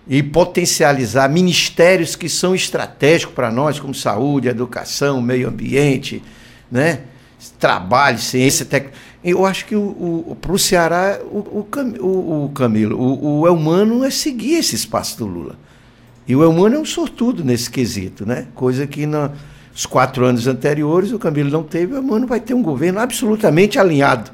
e 0.07 0.21
potencializar 0.21 1.29
ministérios 1.29 2.15
que 2.15 2.27
são 2.27 2.53
estratégicos 2.55 3.35
para 3.35 3.51
nós, 3.51 3.79
como 3.79 3.93
saúde, 3.93 4.47
educação, 4.47 5.21
meio 5.21 5.47
ambiente, 5.47 6.21
né? 6.71 7.01
trabalho, 7.59 8.17
ciência, 8.17 8.65
técnica. 8.65 8.97
Eu 9.23 9.45
acho 9.45 9.65
que 9.65 9.75
o, 9.75 10.25
o 10.27 10.37
para 10.41 10.51
o 10.51 10.59
Ceará, 10.59 11.19
o, 11.23 11.37
o, 11.37 12.45
o 12.45 12.49
Camilo, 12.49 12.99
o, 12.99 13.41
o 13.41 13.47
Elmano 13.47 14.03
é 14.03 14.09
seguir 14.09 14.55
esse 14.55 14.75
espaço 14.75 15.19
do 15.19 15.25
Lula. 15.27 15.55
E 16.27 16.35
o 16.35 16.43
Elmano 16.43 16.75
é 16.75 16.79
um 16.79 16.85
sortudo 16.85 17.43
nesse 17.43 17.69
quesito, 17.69 18.25
né? 18.25 18.47
Coisa 18.55 18.87
que 18.87 19.05
não 19.05 19.31
os 19.75 19.85
quatro 19.85 20.25
anos 20.25 20.47
anteriores, 20.47 21.11
o 21.11 21.19
Camilo 21.19 21.49
não 21.49 21.63
teve, 21.63 21.97
o 21.97 22.03
Mano 22.03 22.27
vai 22.27 22.39
ter 22.39 22.53
um 22.53 22.61
governo 22.61 22.99
absolutamente 22.99 23.79
alinhado. 23.79 24.31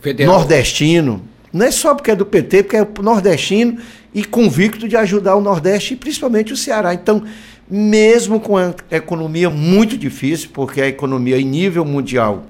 Federal. 0.00 0.34
Nordestino. 0.34 1.22
Não 1.52 1.66
é 1.66 1.70
só 1.70 1.94
porque 1.94 2.12
é 2.12 2.16
do 2.16 2.24
PT, 2.24 2.62
porque 2.62 2.76
é 2.76 2.86
nordestino 3.02 3.78
e 4.14 4.24
convicto 4.24 4.88
de 4.88 4.96
ajudar 4.96 5.34
o 5.34 5.40
Nordeste 5.40 5.94
e 5.94 5.96
principalmente 5.96 6.52
o 6.52 6.56
Ceará. 6.56 6.94
Então, 6.94 7.24
mesmo 7.68 8.40
com 8.40 8.56
a 8.56 8.72
economia 8.90 9.50
muito 9.50 9.98
difícil, 9.98 10.50
porque 10.52 10.80
a 10.80 10.86
economia 10.86 11.38
em 11.38 11.44
nível 11.44 11.84
mundial, 11.84 12.44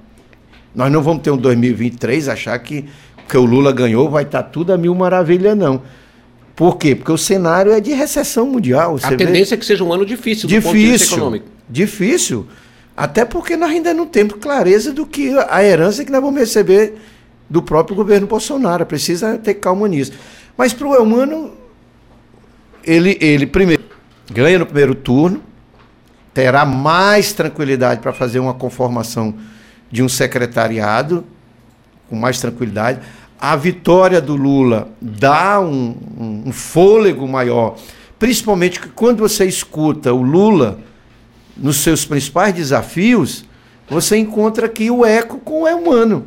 nós 0.75 0.93
não 0.93 1.03
vamos 1.03 1.23
ter 1.23 1.31
um 1.31 1.37
2023 1.37 2.29
achar 2.29 2.59
que 2.59 2.85
que 3.31 3.39
o 3.39 3.45
Lula 3.45 3.71
ganhou 3.71 4.11
vai 4.11 4.25
estar 4.25 4.43
tudo 4.43 4.73
a 4.73 4.77
mil 4.77 4.93
maravilha, 4.93 5.55
não. 5.55 5.83
Por 6.61 6.77
quê? 6.77 6.95
Porque 6.95 7.11
o 7.11 7.17
cenário 7.17 7.73
é 7.73 7.81
de 7.81 7.95
recessão 7.95 8.45
mundial. 8.45 8.99
A 9.03 9.17
tendência 9.17 9.47
vê? 9.47 9.55
é 9.55 9.57
que 9.57 9.65
seja 9.65 9.83
um 9.83 9.91
ano 9.91 10.05
difícil 10.05 10.47
do 10.47 10.51
difícil, 10.51 10.63
ponto 10.63 10.79
de 10.79 10.91
vista 10.91 11.15
econômico. 11.15 11.47
Difícil. 11.67 12.47
Até 12.95 13.25
porque 13.25 13.57
nós 13.57 13.71
ainda 13.71 13.95
não 13.95 14.07
temos 14.07 14.35
clareza 14.35 14.93
do 14.93 15.07
que 15.07 15.33
a 15.49 15.65
herança 15.65 16.05
que 16.05 16.13
nós 16.13 16.21
vamos 16.21 16.39
receber 16.39 16.97
do 17.49 17.63
próprio 17.63 17.97
governo 17.97 18.27
Bolsonaro. 18.27 18.85
Precisa 18.85 19.39
ter 19.39 19.55
calma 19.55 19.89
nisso. 19.89 20.13
Mas 20.55 20.75
para 20.75 20.87
o 20.87 20.95
Elmano, 20.95 21.51
ele, 22.85 23.17
ele 23.23 23.47
primeiro 23.47 23.83
ganha 24.31 24.59
no 24.59 24.67
primeiro 24.67 24.95
turno, 24.95 25.43
terá 26.35 26.67
mais 26.67 27.33
tranquilidade 27.33 28.03
para 28.03 28.13
fazer 28.13 28.39
uma 28.39 28.53
conformação 28.53 29.35
de 29.91 30.03
um 30.03 30.11
secretariado, 30.11 31.25
com 32.11 32.17
mais 32.17 32.39
tranquilidade. 32.39 33.01
A 33.41 33.57
vitória 33.57 34.21
do 34.21 34.37
Lula 34.37 34.91
dá 35.01 35.59
um, 35.61 35.97
um, 36.19 36.43
um 36.49 36.53
fôlego 36.53 37.27
maior, 37.27 37.77
principalmente 38.19 38.79
quando 38.95 39.21
você 39.21 39.47
escuta 39.47 40.13
o 40.13 40.21
Lula 40.21 40.79
nos 41.57 41.79
seus 41.79 42.05
principais 42.05 42.53
desafios, 42.53 43.47
você 43.89 44.19
encontra 44.19 44.67
aqui 44.67 44.91
o 44.91 45.07
eco 45.07 45.39
com 45.39 45.63
o 45.63 45.67
humano. 45.67 46.27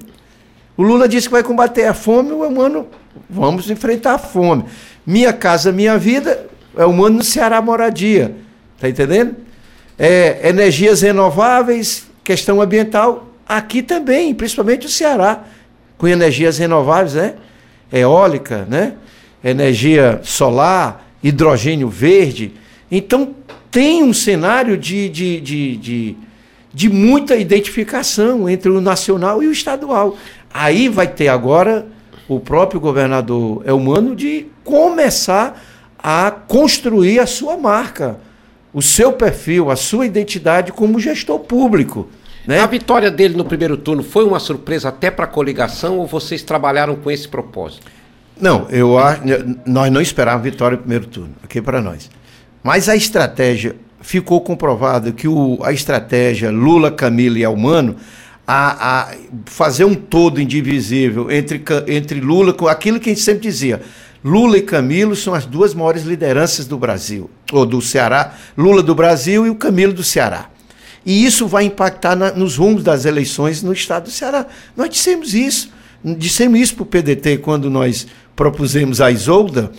O 0.76 0.82
Lula 0.82 1.08
disse 1.08 1.28
que 1.28 1.34
vai 1.34 1.44
combater 1.44 1.86
a 1.86 1.94
fome, 1.94 2.32
o 2.32 2.42
humano, 2.42 2.88
vamos 3.30 3.70
enfrentar 3.70 4.16
a 4.16 4.18
fome. 4.18 4.66
Minha 5.06 5.32
casa, 5.32 5.72
minha 5.72 6.00
vida, 6.00 6.48
é 6.76 6.84
humano 6.84 7.18
no 7.18 7.24
Ceará 7.24 7.62
moradia. 7.62 8.36
Tá 8.80 8.90
entendendo? 8.90 9.36
É, 10.00 10.50
energias 10.50 11.02
renováveis, 11.02 12.08
questão 12.24 12.60
ambiental, 12.60 13.28
aqui 13.48 13.84
também, 13.84 14.34
principalmente 14.34 14.88
o 14.88 14.90
Ceará, 14.90 15.44
com 15.98 16.08
energias 16.08 16.58
renováveis, 16.58 17.14
né? 17.14 17.36
Eólica, 17.92 18.66
né? 18.70 18.94
Energia 19.44 20.20
solar, 20.24 21.06
hidrogênio 21.24 21.90
verde. 21.90 22.54
Então, 22.92 23.36
tem 23.72 24.04
um 24.04 24.14
cenário 24.14 24.78
de, 24.78 25.10
de, 25.10 25.42
de, 25.42 25.78
de, 25.78 26.18
de 26.74 26.90
muita 26.90 27.36
identificação 27.36 28.50
entre 28.50 28.70
o 28.70 28.80
nacional 28.80 29.42
e 29.42 29.48
o 29.48 29.52
estadual. 29.52 30.16
Aí 30.54 30.90
vai 30.90 31.08
ter 31.08 31.28
agora 31.28 31.88
o 32.28 32.40
próprio 32.40 32.80
governador 32.80 33.64
Elmano 33.66 34.16
de 34.16 34.48
começar 34.64 35.62
a 35.98 36.30
construir 36.32 37.20
a 37.20 37.26
sua 37.26 37.58
marca, 37.58 38.20
o 38.74 38.82
seu 38.82 39.14
perfil, 39.14 39.72
a 39.72 39.76
sua 39.76 40.06
identidade 40.06 40.72
como 40.72 41.00
gestor 41.00 41.40
público. 41.40 42.08
Né? 42.46 42.60
A 42.60 42.68
vitória 42.68 43.10
dele 43.10 43.36
no 43.36 43.46
primeiro 43.46 43.78
turno 43.78 44.04
foi 44.04 44.26
uma 44.26 44.40
surpresa 44.40 44.90
até 44.90 45.10
para 45.10 45.26
a 45.26 45.28
coligação 45.28 45.98
ou 45.98 46.08
vocês 46.08 46.44
trabalharam 46.44 46.96
com 46.96 47.10
esse 47.10 47.28
propósito? 47.28 47.88
Não, 48.40 48.68
eu 48.70 48.98
acho, 48.98 49.22
nós 49.66 49.92
não 49.92 50.02
esperávamos 50.02 50.44
vitória 50.44 50.76
no 50.76 50.82
primeiro 50.82 51.06
turno, 51.06 51.34
aqui 51.44 51.62
para 51.62 51.82
nós. 51.82 52.10
Mas 52.64 52.90
a 52.90 52.96
estratégia, 52.96 53.76
ficou 54.04 54.42
comprovado 54.42 55.14
que 55.14 55.28
o, 55.28 55.60
a 55.64 55.72
estratégia 55.72 56.52
Lula, 56.52 56.92
Camila 56.92 57.40
e 57.40 57.46
Almano, 57.46 57.96
a, 58.46 59.02
a, 59.02 59.16
fazer 59.46 59.86
um 59.86 59.96
todo 59.96 60.42
indivisível 60.42 61.32
entre, 61.32 61.64
entre 61.88 62.20
Lula, 62.20 62.54
com 62.54 62.68
aquilo 62.68 63.00
que 63.00 63.10
a 63.10 63.14
gente 63.14 63.24
sempre 63.24 63.42
dizia, 63.42 63.82
Lula 64.24 64.58
e 64.58 64.62
Camilo 64.62 65.16
são 65.16 65.34
as 65.34 65.46
duas 65.46 65.74
maiores 65.74 66.04
lideranças 66.04 66.68
do 66.68 66.78
Brasil, 66.78 67.30
ou 67.52 67.66
do 67.66 67.82
Ceará, 67.82 68.34
Lula 68.58 68.84
do 68.84 68.94
Brasil 68.94 69.46
e 69.48 69.50
o 69.50 69.56
Camilo 69.56 69.94
do 69.94 70.04
Ceará. 70.04 70.50
E 71.06 71.26
isso 71.26 71.48
vai 71.48 71.66
impactar 71.66 72.16
na, 72.16 72.32
nos 72.32 72.58
rumos 72.58 72.84
das 72.84 73.06
eleições 73.06 73.62
no 73.62 73.74
estado 73.74 74.06
do 74.06 74.12
Ceará. 74.12 74.46
Nós 74.76 74.90
dissemos 74.90 75.34
isso. 75.34 75.70
Dissemos 76.04 76.60
isso 76.60 76.76
para 76.76 76.84
o 76.84 76.86
PDT 76.86 77.38
quando 77.38 77.70
nós 77.70 78.08
propusemos 78.36 79.00
a 79.00 79.12
Isolda, 79.12 79.72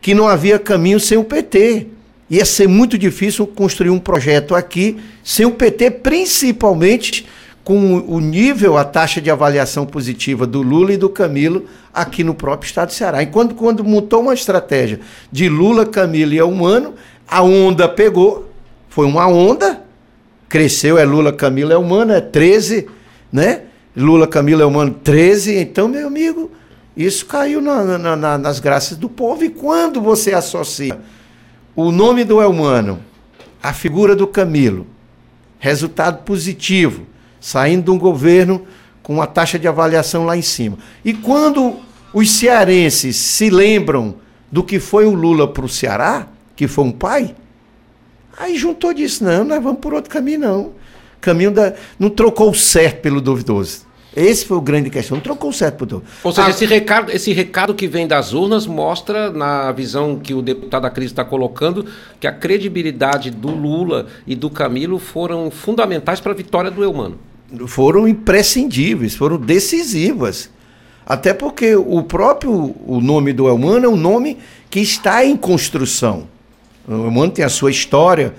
que 0.00 0.14
não 0.14 0.26
havia 0.26 0.58
caminho 0.58 0.98
sem 0.98 1.16
o 1.16 1.24
PT 1.24 1.86
ia 2.30 2.44
ser 2.44 2.68
muito 2.68 2.96
difícil 2.96 3.46
construir 3.46 3.90
um 3.90 3.98
projeto 3.98 4.54
aqui 4.54 4.98
sem 5.24 5.44
o 5.44 5.50
PT, 5.50 5.90
principalmente 5.90 7.26
com 7.64 7.96
o 7.96 8.20
nível, 8.20 8.78
a 8.78 8.84
taxa 8.84 9.20
de 9.20 9.30
avaliação 9.30 9.84
positiva 9.84 10.46
do 10.46 10.62
Lula 10.62 10.92
e 10.92 10.96
do 10.96 11.10
Camilo 11.10 11.66
aqui 11.92 12.24
no 12.24 12.34
próprio 12.34 12.68
estado 12.68 12.88
do 12.88 12.94
Ceará. 12.94 13.22
E 13.22 13.26
quando, 13.26 13.54
quando 13.54 13.84
montou 13.84 14.22
uma 14.22 14.32
estratégia 14.32 15.00
de 15.30 15.48
Lula, 15.48 15.84
Camilo 15.84 16.32
e 16.32 16.40
Humano, 16.40 16.94
a 17.28 17.42
onda 17.42 17.88
pegou, 17.88 18.48
foi 18.88 19.06
uma 19.06 19.26
onda, 19.26 19.82
cresceu, 20.50 20.98
é 20.98 21.04
Lula, 21.04 21.32
Camilo, 21.32 21.72
é 21.72 21.78
Humano, 21.78 22.12
é 22.12 22.20
13, 22.20 22.88
né? 23.32 23.62
Lula, 23.96 24.26
Camilo, 24.26 24.60
é 24.60 24.66
Humano, 24.66 24.92
13. 25.02 25.56
Então, 25.56 25.86
meu 25.86 26.08
amigo, 26.08 26.50
isso 26.96 27.24
caiu 27.24 27.60
na, 27.60 27.96
na, 27.96 28.16
na, 28.16 28.36
nas 28.36 28.58
graças 28.58 28.98
do 28.98 29.08
povo. 29.08 29.44
E 29.44 29.48
quando 29.48 30.00
você 30.00 30.34
associa 30.34 30.98
o 31.74 31.92
nome 31.92 32.24
do 32.24 32.42
Elmano, 32.42 32.98
a 33.62 33.72
figura 33.72 34.16
do 34.16 34.26
Camilo, 34.26 34.86
resultado 35.60 36.24
positivo, 36.24 37.06
saindo 37.40 37.84
de 37.84 37.90
um 37.92 37.98
governo 37.98 38.66
com 39.04 39.14
uma 39.14 39.28
taxa 39.28 39.56
de 39.56 39.68
avaliação 39.68 40.26
lá 40.26 40.36
em 40.36 40.42
cima. 40.42 40.78
E 41.04 41.14
quando 41.14 41.76
os 42.12 42.28
cearenses 42.28 43.14
se 43.14 43.50
lembram 43.50 44.16
do 44.50 44.64
que 44.64 44.80
foi 44.80 45.06
o 45.06 45.14
Lula 45.14 45.46
para 45.46 45.64
o 45.64 45.68
Ceará, 45.68 46.26
que 46.56 46.66
foi 46.66 46.84
um 46.84 46.92
pai, 46.92 47.36
aí 48.40 48.56
juntou 48.56 48.92
disso, 48.92 49.22
não, 49.22 49.44
nós 49.44 49.62
vamos 49.62 49.80
por 49.80 49.94
outro 49.94 50.10
caminho, 50.10 50.40
não. 50.40 50.72
Caminho 51.20 51.50
da. 51.50 51.74
Não 51.98 52.08
trocou 52.08 52.50
o 52.50 52.54
certo 52.54 53.02
pelo 53.02 53.20
duvidoso. 53.20 53.90
Esse 54.16 54.44
foi 54.44 54.56
o 54.56 54.60
grande 54.60 54.90
questão. 54.90 55.16
Não 55.16 55.22
trocou 55.22 55.52
certo 55.52 55.76
por 55.76 55.86
todo. 55.86 56.04
Ou 56.24 56.32
seja, 56.32 56.48
ah, 56.48 56.50
esse, 56.50 56.66
recado, 56.66 57.12
esse 57.12 57.32
recado 57.32 57.74
que 57.74 57.86
vem 57.86 58.08
das 58.08 58.32
urnas 58.32 58.66
mostra, 58.66 59.30
na 59.30 59.70
visão 59.70 60.18
que 60.18 60.34
o 60.34 60.42
deputado 60.42 60.82
da 60.82 60.90
crise 60.90 61.12
está 61.12 61.24
colocando, 61.24 61.86
que 62.18 62.26
a 62.26 62.32
credibilidade 62.32 63.30
do 63.30 63.50
Lula 63.50 64.06
e 64.26 64.34
do 64.34 64.50
Camilo 64.50 64.98
foram 64.98 65.50
fundamentais 65.50 66.18
para 66.18 66.32
a 66.32 66.34
vitória 66.34 66.70
do 66.70 66.82
Eumano. 66.82 67.18
Foram 67.66 68.08
imprescindíveis, 68.08 69.14
foram 69.14 69.36
decisivas. 69.36 70.50
Até 71.06 71.32
porque 71.34 71.74
o 71.74 72.02
próprio 72.02 72.74
o 72.86 73.00
nome 73.00 73.32
do 73.32 73.48
Elmano 73.48 73.86
é 73.86 73.88
um 73.88 73.96
nome 73.96 74.38
que 74.68 74.80
está 74.80 75.24
em 75.24 75.36
construção. 75.36 76.28
O 76.90 77.06
Elmano 77.06 77.30
tem 77.30 77.44
a 77.44 77.48
sua 77.48 77.70
história, 77.70 78.34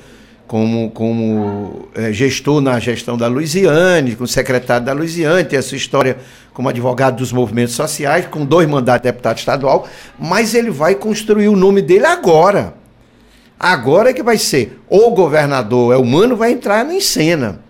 como, 0.46 0.92
como 0.92 1.88
é, 1.96 2.12
gestor 2.12 2.60
na 2.60 2.78
gestão 2.80 3.18
da 3.18 3.28
Luiziane, 3.28 4.18
como 4.18 4.28
secretário 4.28 4.86
da 4.86 4.92
Luiziane, 4.92 5.46
tem 5.46 5.58
a 5.58 5.62
sua 5.62 5.78
história 5.78 6.18
como 6.54 6.68
advogado 6.68 7.16
dos 7.16 7.32
movimentos 7.32 7.74
sociais, 7.76 8.28
com 8.28 8.46
dois 8.46 8.68
mandatos 8.68 9.04
de 9.04 9.12
deputado 9.12 9.38
estadual, 9.38 9.88
mas 10.20 10.54
ele 10.54 10.70
vai 10.70 10.96
construir 10.96 11.48
o 11.48 11.56
nome 11.56 11.82
dele 11.82 12.06
agora. 12.06 12.74
Agora 13.58 14.10
é 14.10 14.14
que 14.14 14.22
vai 14.22 14.38
ser. 14.38 14.82
O 14.90 15.12
governador 15.12 15.94
é 15.94 15.98
humano, 15.98 16.36
vai 16.36 16.52
entrar 16.52 16.86
em 16.92 17.00
cena. 17.00 17.62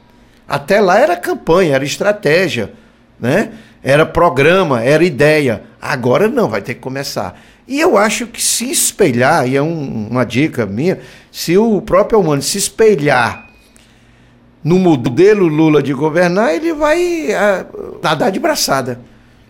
Até 0.48 0.82
lá 0.82 0.98
era 0.98 1.16
campanha, 1.16 1.76
era 1.76 1.86
estratégia, 1.86 2.74
né? 3.20 3.52
Era 3.84 4.06
programa, 4.06 4.84
era 4.84 5.04
ideia. 5.04 5.64
Agora 5.82 6.28
não, 6.28 6.48
vai 6.48 6.62
ter 6.62 6.76
que 6.76 6.80
começar. 6.82 7.40
E 7.68 7.80
eu 7.80 7.98
acho 7.98 8.28
que 8.28 8.42
se 8.42 8.70
espelhar, 8.70 9.48
e 9.48 9.56
é 9.56 9.62
um, 9.62 10.08
uma 10.10 10.26
dica 10.26 10.66
minha, 10.66 11.00
se 11.32 11.58
o 11.58 11.82
próprio 11.82 12.20
humano 12.20 12.42
se 12.42 12.58
espelhar 12.58 13.50
no 14.64 14.78
modelo 14.78 15.48
Lula 15.48 15.82
de 15.82 15.94
governar, 15.94 16.54
ele 16.54 16.74
vai 16.74 17.34
a, 17.34 17.62
ah, 17.62 17.66
nadar 18.04 18.32
de 18.32 18.40
braçada. 18.40 19.00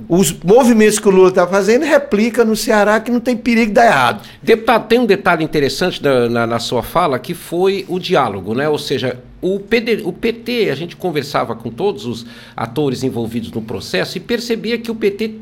Os 0.08 0.32
movimentos 0.32 1.00
que 1.00 1.08
o 1.08 1.12
Lula 1.12 1.30
está 1.30 1.48
fazendo 1.48 1.86
replica 1.86 2.44
no 2.44 2.56
Ceará 2.56 3.00
que 3.00 3.12
não 3.12 3.20
tem 3.20 3.36
perigo 3.36 3.68
de 3.68 3.74
dar 3.74 3.86
errado. 3.86 4.28
Deputado, 4.42 4.88
tem 4.88 5.00
um 5.00 5.06
detalhe 5.06 5.44
interessante 5.44 6.02
na, 6.02 6.30
na, 6.30 6.48
na 6.48 6.60
sua 6.60 6.84
fala 6.84 7.18
que 7.20 7.34
foi 7.34 7.86
o 7.88 8.00
diálogo, 8.00 8.54
né? 8.54 8.68
Ou 8.68 8.78
seja, 8.78 9.20
o, 9.42 9.60
PD, 9.60 10.02
o 10.04 10.14
PT, 10.14 10.70
a 10.70 10.76
gente 10.76 10.96
conversava 10.96 11.56
com 11.56 11.70
todos 11.70 12.06
os 12.06 12.26
atores 12.56 13.04
envolvidos 13.04 13.52
no 13.52 13.62
processo 13.62 14.18
e 14.18 14.22
percebia 14.22 14.78
que 14.78 14.92
o 14.92 14.96
PT 14.96 15.36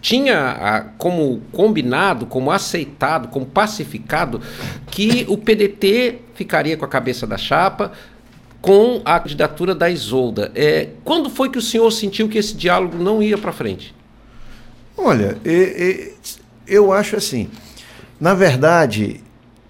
tinha 0.00 0.92
como 0.96 1.40
combinado, 1.52 2.26
como 2.26 2.50
aceitado, 2.50 3.28
como 3.28 3.44
pacificado, 3.44 4.40
que 4.90 5.24
o 5.28 5.36
PDT 5.36 6.20
ficaria 6.34 6.76
com 6.76 6.84
a 6.84 6.88
cabeça 6.88 7.26
da 7.26 7.36
chapa 7.36 7.92
com 8.68 9.00
a 9.02 9.18
candidatura 9.18 9.74
da 9.74 9.88
Isolda. 9.88 10.52
É, 10.54 10.90
quando 11.02 11.30
foi 11.30 11.48
que 11.48 11.56
o 11.56 11.62
senhor 11.62 11.90
sentiu 11.90 12.28
que 12.28 12.36
esse 12.36 12.54
diálogo 12.54 13.02
não 13.02 13.22
ia 13.22 13.38
para 13.38 13.50
frente? 13.50 13.94
Olha, 14.94 15.38
eu 16.66 16.92
acho 16.92 17.16
assim, 17.16 17.48
na 18.20 18.34
verdade, 18.34 19.22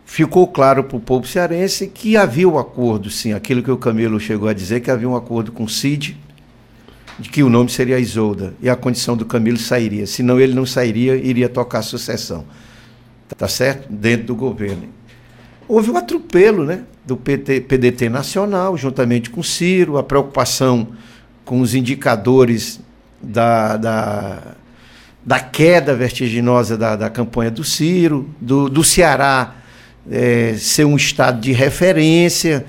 ficou 0.04 0.48
claro 0.48 0.82
para 0.82 0.96
o 0.96 1.00
povo 1.00 1.28
cearense 1.28 1.86
que 1.86 2.16
havia 2.16 2.48
um 2.48 2.58
acordo, 2.58 3.08
sim, 3.08 3.32
aquilo 3.32 3.62
que 3.62 3.70
o 3.70 3.76
Camilo 3.76 4.18
chegou 4.18 4.48
a 4.48 4.52
dizer, 4.52 4.80
que 4.80 4.90
havia 4.90 5.08
um 5.08 5.14
acordo 5.14 5.52
com 5.52 5.62
o 5.62 5.68
CID, 5.68 6.16
de 7.20 7.28
que 7.28 7.44
o 7.44 7.48
nome 7.48 7.70
seria 7.70 8.00
Isolda 8.00 8.52
e 8.60 8.68
a 8.68 8.74
condição 8.74 9.16
do 9.16 9.24
Camilo 9.24 9.58
sairia. 9.58 10.08
Senão 10.08 10.40
ele 10.40 10.54
não 10.54 10.66
sairia, 10.66 11.14
iria 11.14 11.48
tocar 11.48 11.78
a 11.78 11.82
sucessão. 11.82 12.44
Tá 13.36 13.46
certo? 13.46 13.92
Dentro 13.92 14.26
do 14.26 14.34
governo. 14.34 14.88
Houve 15.68 15.88
um 15.88 15.96
atropelo 15.96 16.64
né, 16.64 16.82
do 17.08 17.16
PT, 17.16 17.62
PDT 17.62 18.10
nacional, 18.10 18.76
juntamente 18.76 19.30
com 19.30 19.40
o 19.40 19.44
Ciro, 19.44 19.96
a 19.96 20.02
preocupação 20.02 20.88
com 21.42 21.62
os 21.62 21.74
indicadores 21.74 22.78
da, 23.18 23.78
da, 23.78 24.38
da 25.24 25.40
queda 25.40 25.94
vertiginosa 25.94 26.76
da, 26.76 26.96
da 26.96 27.08
campanha 27.08 27.50
do 27.50 27.64
Ciro, 27.64 28.28
do, 28.38 28.68
do 28.68 28.84
Ceará 28.84 29.54
é, 30.10 30.54
ser 30.58 30.84
um 30.84 30.96
estado 30.96 31.40
de 31.40 31.52
referência 31.52 32.66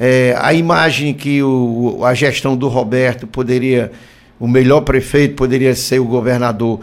é, 0.00 0.34
a 0.40 0.54
imagem 0.54 1.12
que 1.12 1.42
o, 1.42 2.00
a 2.02 2.14
gestão 2.14 2.56
do 2.56 2.68
Roberto 2.68 3.26
poderia, 3.26 3.92
o 4.40 4.48
melhor 4.48 4.80
prefeito 4.80 5.34
poderia 5.34 5.74
ser 5.74 5.98
o 5.98 6.06
governador. 6.06 6.80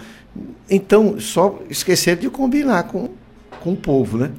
Então, 0.69 1.19
só 1.19 1.59
esquecer 1.71 2.17
de 2.17 2.29
combinar 2.29 2.83
com, 2.83 3.09
com 3.61 3.73
o 3.73 3.75
povo, 3.75 4.19
né? 4.19 4.29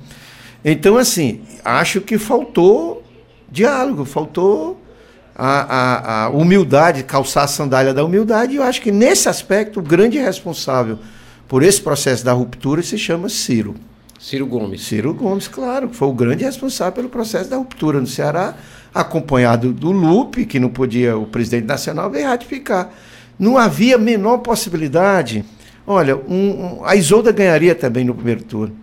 Então, 0.64 0.96
assim, 0.96 1.40
acho 1.64 2.00
que 2.00 2.18
faltou 2.18 3.02
diálogo, 3.50 4.04
faltou 4.04 4.80
a, 5.34 5.60
a, 5.60 6.24
a, 6.24 6.28
humildade, 6.30 7.02
calçar 7.02 7.44
a 7.44 7.48
sandália 7.48 7.94
da 7.94 8.04
humildade. 8.04 8.54
E 8.54 8.56
eu 8.56 8.62
acho 8.62 8.80
que 8.82 8.92
nesse 8.92 9.28
aspecto, 9.28 9.80
o 9.80 9.82
grande 9.82 10.18
responsável 10.18 10.98
por 11.48 11.62
esse 11.62 11.80
processo 11.80 12.24
da 12.24 12.32
ruptura 12.32 12.82
se 12.82 12.96
chama 12.96 13.28
Ciro. 13.28 13.74
Ciro 14.20 14.46
Gomes. 14.46 14.82
Ciro 14.82 15.14
Gomes, 15.14 15.48
claro, 15.48 15.88
que 15.88 15.96
foi 15.96 16.08
o 16.08 16.12
grande 16.12 16.44
responsável 16.44 16.92
pelo 16.92 17.08
processo 17.08 17.48
da 17.48 17.56
ruptura 17.56 17.98
no 17.98 18.06
Ceará, 18.06 18.54
acompanhado 18.94 19.72
do 19.72 19.90
Lupe, 19.90 20.44
que 20.44 20.60
não 20.60 20.68
podia, 20.68 21.16
o 21.16 21.26
presidente 21.26 21.64
nacional, 21.64 22.10
veio 22.10 22.26
ratificar. 22.26 22.92
Não 23.38 23.56
havia 23.56 23.96
menor 23.96 24.38
possibilidade. 24.38 25.42
Olha, 25.86 26.16
um, 26.16 26.80
um, 26.80 26.84
a 26.84 26.94
Isolda 26.94 27.32
ganharia 27.32 27.74
também 27.74 28.04
no 28.04 28.14
primeiro 28.14 28.44
turno. 28.44 28.76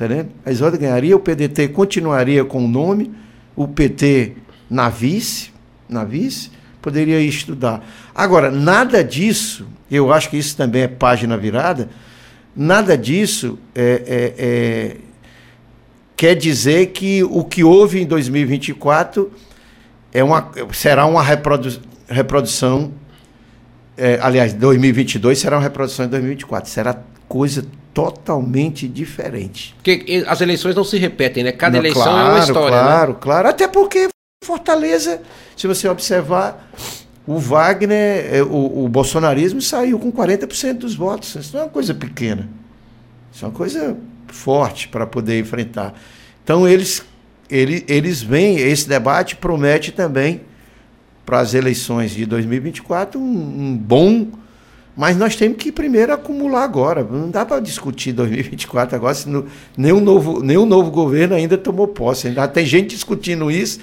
Tá? 0.00 0.06
A 0.46 0.50
Isolda 0.50 0.78
ganharia, 0.78 1.14
o 1.14 1.20
PDT 1.20 1.68
continuaria 1.68 2.42
com 2.42 2.64
o 2.64 2.68
nome, 2.68 3.12
o 3.54 3.68
PT 3.68 4.32
na 4.70 4.88
vice, 4.88 5.50
na 5.86 6.04
vice, 6.04 6.50
poderia 6.80 7.20
estudar. 7.20 7.84
Agora, 8.14 8.50
nada 8.50 9.04
disso, 9.04 9.66
eu 9.90 10.10
acho 10.10 10.30
que 10.30 10.38
isso 10.38 10.56
também 10.56 10.82
é 10.82 10.88
página 10.88 11.36
virada, 11.36 11.90
nada 12.56 12.96
disso 12.96 13.58
é, 13.74 13.82
é, 14.06 14.34
é, 14.38 14.96
quer 16.16 16.34
dizer 16.34 16.86
que 16.86 17.22
o 17.22 17.44
que 17.44 17.62
houve 17.62 18.00
em 18.00 18.06
2024 18.06 19.30
é 20.14 20.24
uma, 20.24 20.50
será 20.72 21.04
uma 21.04 21.22
reprodu, 21.22 21.78
reprodução. 22.08 22.90
É, 23.98 24.18
aliás, 24.22 24.54
2022 24.54 25.38
será 25.38 25.58
uma 25.58 25.62
reprodução 25.62 26.06
em 26.06 26.08
2024. 26.08 26.70
Será 26.70 26.98
coisa 27.30 27.64
totalmente 27.94 28.88
diferente. 28.88 29.72
Porque 29.76 30.24
as 30.26 30.40
eleições 30.40 30.74
não 30.74 30.82
se 30.82 30.98
repetem, 30.98 31.44
né? 31.44 31.52
Cada 31.52 31.76
não, 31.76 31.78
eleição 31.78 32.02
claro, 32.02 32.18
é 32.18 32.30
uma 32.30 32.38
história. 32.40 32.78
Claro, 32.78 33.12
né? 33.12 33.18
claro. 33.20 33.48
Até 33.48 33.68
porque 33.68 34.08
Fortaleza, 34.44 35.22
se 35.56 35.68
você 35.68 35.88
observar, 35.88 36.72
o 37.24 37.38
Wagner, 37.38 38.34
é, 38.34 38.42
o, 38.42 38.84
o 38.84 38.88
bolsonarismo 38.88 39.62
saiu 39.62 39.96
com 39.96 40.10
40% 40.10 40.78
dos 40.78 40.96
votos. 40.96 41.36
Isso 41.36 41.54
não 41.54 41.60
é 41.60 41.64
uma 41.66 41.70
coisa 41.70 41.94
pequena. 41.94 42.48
Isso 43.32 43.44
é 43.44 43.48
uma 43.48 43.54
coisa 43.54 43.96
forte 44.26 44.88
para 44.88 45.06
poder 45.06 45.38
enfrentar. 45.38 45.94
Então, 46.42 46.66
eles, 46.66 47.04
eles, 47.48 47.84
eles 47.86 48.22
veem, 48.22 48.58
esse 48.58 48.88
debate 48.88 49.36
promete 49.36 49.92
também 49.92 50.40
para 51.24 51.38
as 51.38 51.54
eleições 51.54 52.10
de 52.10 52.26
2024 52.26 53.20
um, 53.20 53.22
um 53.22 53.76
bom. 53.76 54.26
Mas 55.00 55.16
nós 55.16 55.34
temos 55.34 55.56
que 55.56 55.72
primeiro 55.72 56.12
acumular 56.12 56.62
agora. 56.62 57.02
Não 57.02 57.30
dá 57.30 57.46
para 57.46 57.58
discutir 57.58 58.12
2024 58.12 58.94
agora, 58.94 59.14
se 59.14 59.30
não, 59.30 59.46
nenhum, 59.74 59.98
novo, 59.98 60.42
nenhum 60.42 60.66
novo 60.66 60.90
governo 60.90 61.34
ainda 61.34 61.56
tomou 61.56 61.88
posse. 61.88 62.28
Ainda 62.28 62.46
tem 62.46 62.66
gente 62.66 62.90
discutindo 62.90 63.50
isso 63.50 63.80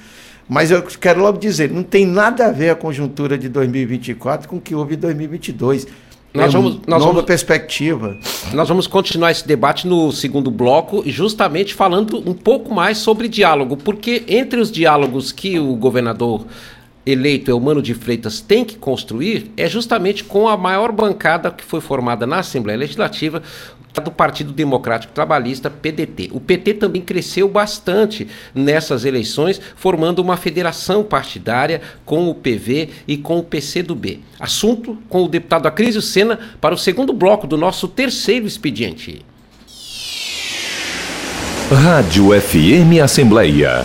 mas 0.50 0.72
eu 0.72 0.82
quero 0.82 1.22
logo 1.22 1.38
dizer, 1.38 1.70
não 1.70 1.84
tem 1.84 2.06
nada 2.06 2.46
a 2.46 2.52
ver 2.52 2.70
a 2.70 2.76
conjuntura 2.76 3.38
de 3.38 3.50
2024 3.50 4.48
com 4.48 4.56
o 4.56 4.62
que 4.62 4.74
houve 4.74 4.96
em 4.96 4.98
2022. 4.98 5.88
Nós 6.34 6.54
é 6.54 6.58
vamos, 6.58 6.76
nós 6.88 7.00
nova 7.02 7.14
vamos, 7.14 7.24
perspectiva. 7.26 8.16
Nós 8.54 8.70
vamos 8.70 8.88
continuar 8.88 9.32
esse 9.32 9.46
debate 9.46 9.86
no 9.86 10.10
segundo 10.12 10.50
bloco, 10.50 11.04
justamente 11.06 11.74
falando 11.74 12.18
um 12.30 12.34
pouco 12.34 12.74
mais 12.74 13.00
sobre 13.00 13.28
diálogo, 13.28 13.76
porque 13.76 14.24
entre 14.28 14.62
os 14.62 14.72
diálogos 14.72 15.34
que 15.34 15.60
o 15.60 15.76
governador 15.76 16.46
eleito 17.08 17.50
Eumano 17.50 17.82
de 17.82 17.94
Freitas 17.94 18.42
tem 18.42 18.66
que 18.66 18.76
construir 18.76 19.50
é 19.56 19.68
justamente 19.68 20.26
com 20.26 20.48
a 20.48 20.58
maior 20.58 20.92
bancada 20.92 21.50
que 21.50 21.64
foi 21.64 21.80
formada 21.80 22.28
na 22.28 22.40
Assembleia 22.40 22.78
Legislativa, 22.78 23.42
do 24.04 24.12
Partido 24.12 24.52
Democrático 24.52 25.12
Trabalhista, 25.12 25.72
PDT. 25.72 26.30
O 26.32 26.40
PT 26.40 26.76
também 26.76 27.02
cresceu 27.02 27.50
bastante 27.50 28.28
nessas 28.54 29.06
eleições, 29.06 29.60
formando 29.76 30.20
uma 30.20 30.38
federação 30.38 31.04
partidária 31.04 31.82
com 32.06 32.30
o 32.30 32.36
PV 32.36 32.90
e 33.08 33.18
com 33.18 33.40
o 33.40 33.44
PCdoB. 33.44 34.20
Assunto 34.40 35.00
com 35.10 35.24
o 35.24 35.28
deputado 35.28 35.66
Acrísio 35.66 36.02
Sena 36.02 36.38
para 36.62 36.76
o 36.76 36.78
segundo 36.78 37.12
bloco 37.12 37.48
do 37.48 37.58
nosso 37.58 37.88
terceiro 37.88 38.46
expediente. 38.46 39.26
Rádio 41.72 42.40
FM 42.40 43.02
Assembleia 43.04 43.84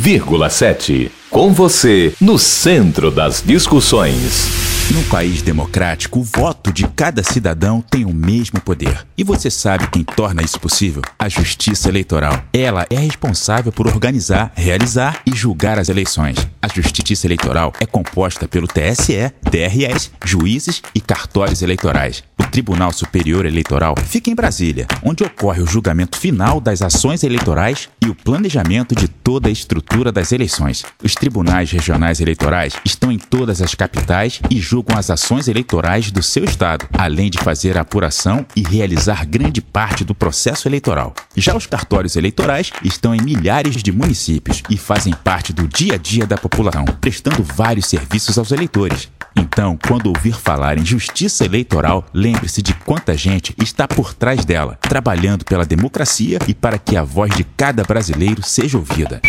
96,7. 0.00 1.10
Com 1.30 1.52
você 1.52 2.14
no 2.20 2.38
centro 2.38 3.10
das 3.10 3.42
discussões. 3.42 4.66
Num 4.92 5.02
país 5.04 5.42
democrático, 5.42 6.20
o 6.20 6.22
voto 6.22 6.72
de 6.72 6.86
cada 6.86 7.22
cidadão 7.22 7.82
tem 7.82 8.04
o 8.04 8.14
mesmo 8.14 8.60
poder. 8.60 9.04
E 9.18 9.24
você 9.24 9.50
sabe 9.50 9.88
quem 9.88 10.04
torna 10.04 10.42
isso 10.42 10.60
possível? 10.60 11.02
A 11.18 11.28
Justiça 11.28 11.88
Eleitoral. 11.88 12.40
Ela 12.52 12.86
é 12.88 12.96
responsável 12.96 13.72
por 13.72 13.88
organizar, 13.88 14.52
realizar 14.54 15.22
e 15.26 15.34
julgar 15.34 15.78
as 15.78 15.88
eleições. 15.88 16.36
A 16.62 16.68
Justiça 16.68 17.26
Eleitoral 17.26 17.72
é 17.80 17.86
composta 17.86 18.46
pelo 18.46 18.68
TSE, 18.68 19.32
TRS, 19.50 20.12
juízes 20.24 20.82
e 20.94 21.00
cartórios 21.00 21.62
eleitorais. 21.62 22.22
Tribunal 22.56 22.90
Superior 22.90 23.44
Eleitoral 23.44 23.94
fica 24.02 24.30
em 24.30 24.34
Brasília, 24.34 24.86
onde 25.02 25.22
ocorre 25.22 25.60
o 25.60 25.66
julgamento 25.66 26.16
final 26.16 26.58
das 26.58 26.80
ações 26.80 27.22
eleitorais 27.22 27.90
e 28.02 28.08
o 28.08 28.14
planejamento 28.14 28.94
de 28.94 29.08
toda 29.08 29.50
a 29.50 29.52
estrutura 29.52 30.10
das 30.10 30.32
eleições. 30.32 30.82
Os 31.04 31.14
tribunais 31.14 31.70
regionais 31.70 32.18
eleitorais 32.18 32.72
estão 32.82 33.12
em 33.12 33.18
todas 33.18 33.60
as 33.60 33.74
capitais 33.74 34.40
e 34.48 34.58
julgam 34.58 34.96
as 34.96 35.10
ações 35.10 35.48
eleitorais 35.48 36.10
do 36.10 36.22
seu 36.22 36.44
estado, 36.44 36.88
além 36.96 37.28
de 37.28 37.36
fazer 37.36 37.76
a 37.76 37.82
apuração 37.82 38.46
e 38.56 38.62
realizar 38.62 39.26
grande 39.26 39.60
parte 39.60 40.02
do 40.02 40.14
processo 40.14 40.66
eleitoral. 40.66 41.12
Já 41.36 41.54
os 41.54 41.66
cartórios 41.66 42.16
eleitorais 42.16 42.72
estão 42.82 43.14
em 43.14 43.20
milhares 43.20 43.82
de 43.82 43.92
municípios 43.92 44.62
e 44.70 44.78
fazem 44.78 45.12
parte 45.12 45.52
do 45.52 45.68
dia 45.68 45.96
a 45.96 45.98
dia 45.98 46.26
da 46.26 46.38
população, 46.38 46.86
prestando 47.02 47.42
vários 47.42 47.84
serviços 47.84 48.38
aos 48.38 48.50
eleitores. 48.50 49.10
Então, 49.38 49.78
quando 49.86 50.06
ouvir 50.06 50.34
falar 50.34 50.78
em 50.78 50.84
justiça 50.84 51.44
eleitoral, 51.44 52.06
lembre-se 52.12 52.62
de 52.62 52.72
quanta 52.72 53.16
gente 53.16 53.54
está 53.62 53.86
por 53.86 54.14
trás 54.14 54.44
dela, 54.44 54.78
trabalhando 54.80 55.44
pela 55.44 55.64
democracia 55.64 56.38
e 56.48 56.54
para 56.54 56.78
que 56.78 56.96
a 56.96 57.02
voz 57.02 57.34
de 57.34 57.44
cada 57.44 57.84
brasileiro 57.84 58.42
seja 58.42 58.78
ouvida. 58.78 59.20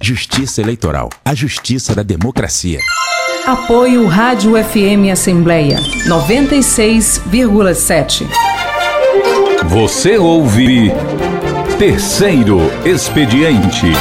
Justiça 0.00 0.60
Eleitoral 0.60 1.10
a 1.24 1.34
justiça 1.34 1.94
da 1.94 2.02
democracia. 2.02 2.80
Apoio 3.46 4.06
Rádio 4.06 4.52
FM 4.52 5.10
Assembleia 5.10 5.78
96,7. 6.06 8.26
Você 9.66 10.18
ouve 10.18 10.92
Terceiro 11.78 12.60
Expediente. 12.84 13.92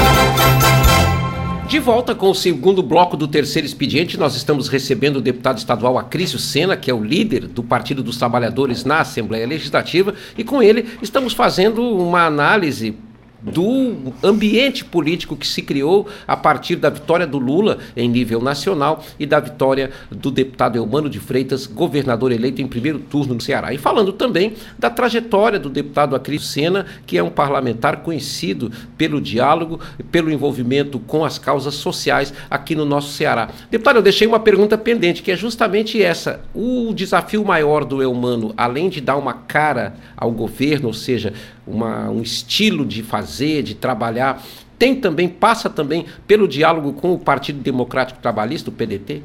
De 1.72 1.80
volta 1.80 2.14
com 2.14 2.30
o 2.30 2.36
segundo 2.36 2.84
bloco 2.84 3.16
do 3.16 3.30
terceiro 3.30 3.66
expediente, 3.66 4.20
nós 4.20 4.36
estamos 4.36 4.68
recebendo 4.68 5.16
o 5.16 5.22
deputado 5.22 5.58
estadual 5.58 5.98
Acrício 5.98 6.38
Sena, 6.38 6.76
que 6.76 6.92
é 6.92 6.94
o 6.94 7.02
líder 7.02 7.48
do 7.48 7.64
Partido 7.64 8.04
dos 8.04 8.18
Trabalhadores 8.18 8.84
na 8.84 9.00
Assembleia 9.00 9.48
Legislativa, 9.48 10.14
e 10.38 10.44
com 10.44 10.62
ele 10.62 10.86
estamos 11.02 11.32
fazendo 11.32 11.82
uma 11.82 12.26
análise 12.26 12.94
do 13.42 14.14
ambiente 14.24 14.86
político 14.86 15.36
que 15.36 15.48
se 15.48 15.62
criou 15.62 16.08
a 16.28 16.38
partir 16.38 16.76
da 16.76 16.90
vitória 16.90 17.26
do 17.26 17.38
Lula 17.38 17.80
em 17.96 18.08
nível 18.08 18.42
nacional 18.42 19.04
e 19.20 19.26
da 19.26 19.40
vitória 19.40 19.92
do 20.10 20.30
deputado 20.30 20.76
Eumano 20.76 21.10
de 21.10 21.20
Freitas, 21.20 21.66
governador 21.66 22.32
eleito 22.32 22.62
em 22.62 22.68
primeiro 22.68 23.00
turno 23.00 23.34
no 23.34 23.42
Ceará. 23.42 23.74
E 23.74 23.78
falando 23.78 24.14
também 24.14 24.54
da 24.78 24.90
trajetória 24.90 25.60
do 25.60 25.70
deputado 25.70 26.16
Acris 26.16 26.46
Sena, 26.46 26.86
que 27.06 27.18
é 27.18 27.24
um 27.24 27.30
parlamentar 27.30 27.98
conhecido 27.98 28.72
pelo 28.98 29.20
diálogo, 29.20 29.80
pelo 30.12 30.32
envolvimento 30.32 31.00
com 31.00 31.26
as 31.26 31.38
causas 31.38 31.76
sociais 31.76 32.34
aqui 32.50 32.76
no 32.76 32.86
nosso 32.86 33.14
Ceará. 33.14 33.50
Deputado, 33.70 33.98
eu 33.98 34.02
deixei 34.02 34.28
uma 34.28 34.40
pergunta 34.40 34.78
pendente, 34.78 35.22
que 35.22 35.32
é 35.32 35.36
justamente 35.36 36.02
essa. 36.02 36.42
O 36.54 36.94
desafio 36.94 37.44
maior 37.44 37.86
do 37.86 38.02
Eumano, 38.02 38.54
além 38.56 38.90
de 38.90 39.02
dar 39.02 39.18
uma 39.18 39.34
cara 39.34 39.96
ao 40.16 40.32
governo, 40.32 40.88
ou 40.88 40.94
seja, 40.94 41.34
uma, 41.66 42.10
um 42.10 42.22
estilo 42.22 42.86
de 42.86 43.04
fazer, 43.04 43.64
de 43.64 43.76
trabalhar, 43.76 44.44
tem 44.78 44.96
também, 44.96 45.30
passa 45.30 45.70
também 45.70 46.06
pelo 46.26 46.48
diálogo 46.48 46.94
com 46.94 47.14
o 47.14 47.20
Partido 47.20 47.60
Democrático 47.60 48.20
Trabalhista, 48.20 48.70
o 48.70 48.74
PDT? 48.74 49.22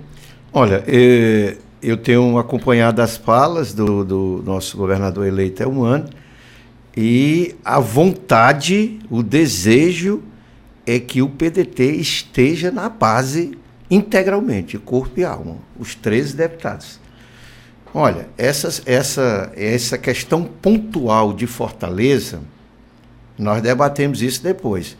Olha, 0.53 0.85
é, 0.87 1.57
eu 1.83 1.97
tenho 1.97 2.39
acompanhado 2.39 3.01
as 3.01 3.17
falas 3.17 3.73
do, 3.73 4.05
do 4.05 4.43
nosso 4.45 4.77
governador 4.77 5.27
eleito 5.27 5.63
Elmano 5.63 6.09
e 6.97 7.55
a 7.65 7.79
vontade, 7.79 8.99
o 9.11 9.23
desejo 9.23 10.23
é 10.87 10.99
que 10.99 11.21
o 11.21 11.29
PDT 11.29 11.93
esteja 11.97 12.71
na 12.71 12.89
base 12.89 13.59
integralmente, 13.91 14.79
corpo 14.79 15.21
e 15.21 15.25
alma, 15.25 15.57
os 15.79 15.95
13 15.95 16.37
deputados. 16.37 17.01
Olha, 17.95 18.29
essa, 18.37 18.83
essa, 18.87 19.53
essa 19.57 19.97
questão 19.97 20.45
pontual 20.45 21.33
de 21.33 21.47
Fortaleza, 21.47 22.41
nós 23.39 23.63
debatemos 23.63 24.23
isso 24.23 24.43
depois. 24.43 24.97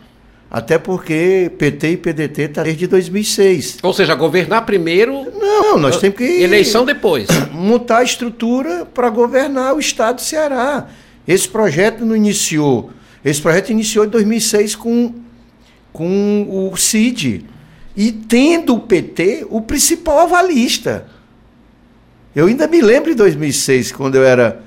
Até 0.51 0.79
porque 0.79 1.51
PT 1.59 1.91
e 1.91 1.97
PDT 1.97 2.43
está 2.43 2.63
desde 2.63 2.87
2006. 2.87 3.79
Ou 3.83 3.93
seja, 3.93 4.15
governar 4.15 4.65
primeiro. 4.65 5.31
Não, 5.33 5.77
nós 5.77 5.99
temos 5.99 6.17
que. 6.17 6.25
Eleição 6.25 6.85
depois. 6.85 7.29
Montar 7.53 7.99
a 7.99 8.05
estrutura 8.05 8.87
para 8.87 9.11
governar 9.11 9.75
o 9.75 9.81
estado 9.81 10.17
do 10.17 10.23
Ceará. 10.23 10.87
Esse 11.27 11.49
projeto 11.49 12.05
não 12.05 12.15
iniciou. 12.15 12.91
Esse 13.25 13.43
projeto 13.43 13.71
iniciou 13.71 14.05
em 14.05 14.09
2006 14.09 14.77
com, 14.77 15.15
com 15.93 16.71
o 16.73 16.77
CID. 16.77 17.45
E 17.97 18.13
tendo 18.13 18.75
o 18.75 18.81
PT 18.81 19.47
o 19.51 19.61
principal 19.61 20.21
avalista. 20.21 21.09
Eu 22.37 22.49
ainda 22.49 22.69
me 22.69 22.83
lembro 22.83 23.09
de 23.09 23.17
2006, 23.17 23.93
quando 23.93 24.17
eu 24.17 24.23
era 24.23 24.61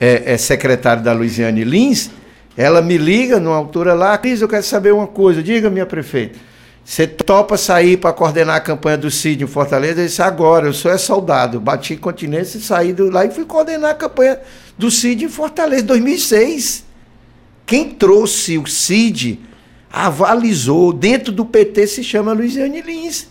é, 0.00 0.32
é, 0.32 0.38
secretário 0.38 1.02
da 1.02 1.12
Luiziane 1.12 1.64
Lins, 1.64 2.10
ela 2.56 2.80
me 2.80 2.96
liga 2.96 3.38
numa 3.38 3.56
altura 3.56 3.92
lá, 3.92 4.16
Cris, 4.16 4.40
eu 4.40 4.48
quero 4.48 4.62
saber 4.62 4.94
uma 4.94 5.06
coisa, 5.06 5.42
diga, 5.42 5.68
minha 5.68 5.84
prefeita. 5.84 6.38
Você 6.82 7.06
topa 7.06 7.58
sair 7.58 7.98
para 7.98 8.14
coordenar 8.14 8.56
a 8.56 8.60
campanha 8.60 8.96
do 8.96 9.10
CID 9.10 9.44
em 9.44 9.46
Fortaleza? 9.46 10.00
Eu 10.00 10.06
disse, 10.06 10.22
agora, 10.22 10.66
eu 10.66 10.72
sou 10.72 10.90
é 10.90 10.96
soldado. 10.96 11.60
Bati 11.60 11.94
continência 11.94 12.56
e 12.56 12.62
saí 12.62 12.94
do, 12.94 13.10
lá 13.10 13.26
e 13.26 13.30
fui 13.30 13.44
coordenar 13.44 13.90
a 13.90 13.94
campanha 13.94 14.40
do 14.78 14.90
CID 14.90 15.26
em 15.26 15.28
Fortaleza, 15.28 15.82
2006. 15.82 16.86
Quem 17.66 17.90
trouxe 17.90 18.56
o 18.56 18.66
CID, 18.66 19.40
avalizou, 19.92 20.90
dentro 20.90 21.30
do 21.30 21.44
PT 21.44 21.86
se 21.86 22.02
chama 22.02 22.32
Luiziane 22.32 22.80
Lins. 22.80 23.28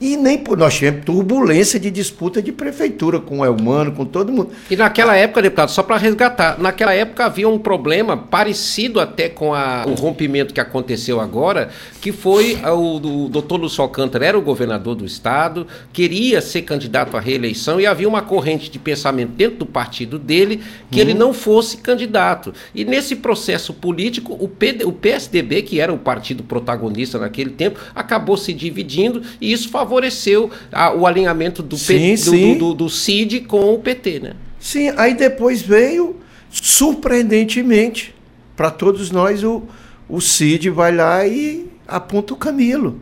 E 0.00 0.16
nem 0.16 0.38
por 0.38 0.56
nós 0.56 0.74
tivemos 0.74 1.04
turbulência 1.04 1.78
de 1.80 1.90
disputa 1.90 2.40
de 2.40 2.52
prefeitura 2.52 3.18
com 3.18 3.40
o 3.40 3.44
Elmano, 3.44 3.90
com 3.90 4.04
todo 4.04 4.30
mundo. 4.30 4.50
E 4.70 4.76
naquela 4.76 5.16
época, 5.16 5.42
deputado, 5.42 5.70
só 5.70 5.82
para 5.82 5.96
resgatar, 5.96 6.56
naquela 6.60 6.94
época 6.94 7.24
havia 7.24 7.48
um 7.48 7.58
problema 7.58 8.16
parecido 8.16 9.00
até 9.00 9.28
com 9.28 9.52
a, 9.52 9.84
o 9.86 9.94
rompimento 9.94 10.54
que 10.54 10.60
aconteceu 10.60 11.20
agora, 11.20 11.70
que 12.00 12.12
foi 12.12 12.56
o, 12.64 13.24
o 13.24 13.28
doutor 13.28 13.56
Lúcio 13.56 13.82
Alcântara 13.82 14.24
era 14.24 14.38
o 14.38 14.42
governador 14.42 14.94
do 14.94 15.04
estado, 15.04 15.66
queria 15.92 16.40
ser 16.40 16.62
candidato 16.62 17.16
à 17.16 17.20
reeleição 17.20 17.80
e 17.80 17.86
havia 17.86 18.08
uma 18.08 18.22
corrente 18.22 18.70
de 18.70 18.78
pensamento 18.78 19.32
dentro 19.32 19.58
do 19.58 19.66
partido 19.66 20.16
dele 20.16 20.62
que 20.92 20.98
hum. 20.98 21.02
ele 21.02 21.14
não 21.14 21.32
fosse 21.32 21.78
candidato. 21.78 22.54
E 22.72 22.84
nesse 22.84 23.16
processo 23.16 23.74
político, 23.74 24.36
o, 24.38 24.46
PD, 24.46 24.84
o 24.84 24.92
PSDB, 24.92 25.62
que 25.62 25.80
era 25.80 25.92
o 25.92 25.98
partido 25.98 26.44
protagonista 26.44 27.18
naquele 27.18 27.50
tempo, 27.50 27.80
acabou 27.96 28.36
se 28.36 28.52
dividindo 28.52 29.22
e 29.40 29.52
isso 29.52 29.68
favoreceu 29.88 30.50
a, 30.70 30.92
o 30.92 31.06
alinhamento 31.06 31.62
do, 31.62 31.78
sim, 31.78 32.10
P, 32.10 32.16
sim. 32.18 32.52
Do, 32.52 32.58
do, 32.58 32.74
do, 32.74 32.90
CID 32.90 33.40
com 33.40 33.72
o 33.72 33.78
PT, 33.78 34.20
né? 34.20 34.32
Sim, 34.60 34.92
aí 34.96 35.14
depois 35.14 35.62
veio, 35.62 36.16
surpreendentemente, 36.50 38.14
para 38.54 38.70
todos 38.70 39.10
nós, 39.10 39.42
o, 39.42 39.62
o 40.08 40.20
CID 40.20 40.68
vai 40.68 40.94
lá 40.94 41.26
e 41.26 41.70
aponta 41.86 42.34
o 42.34 42.36
Camilo. 42.36 43.00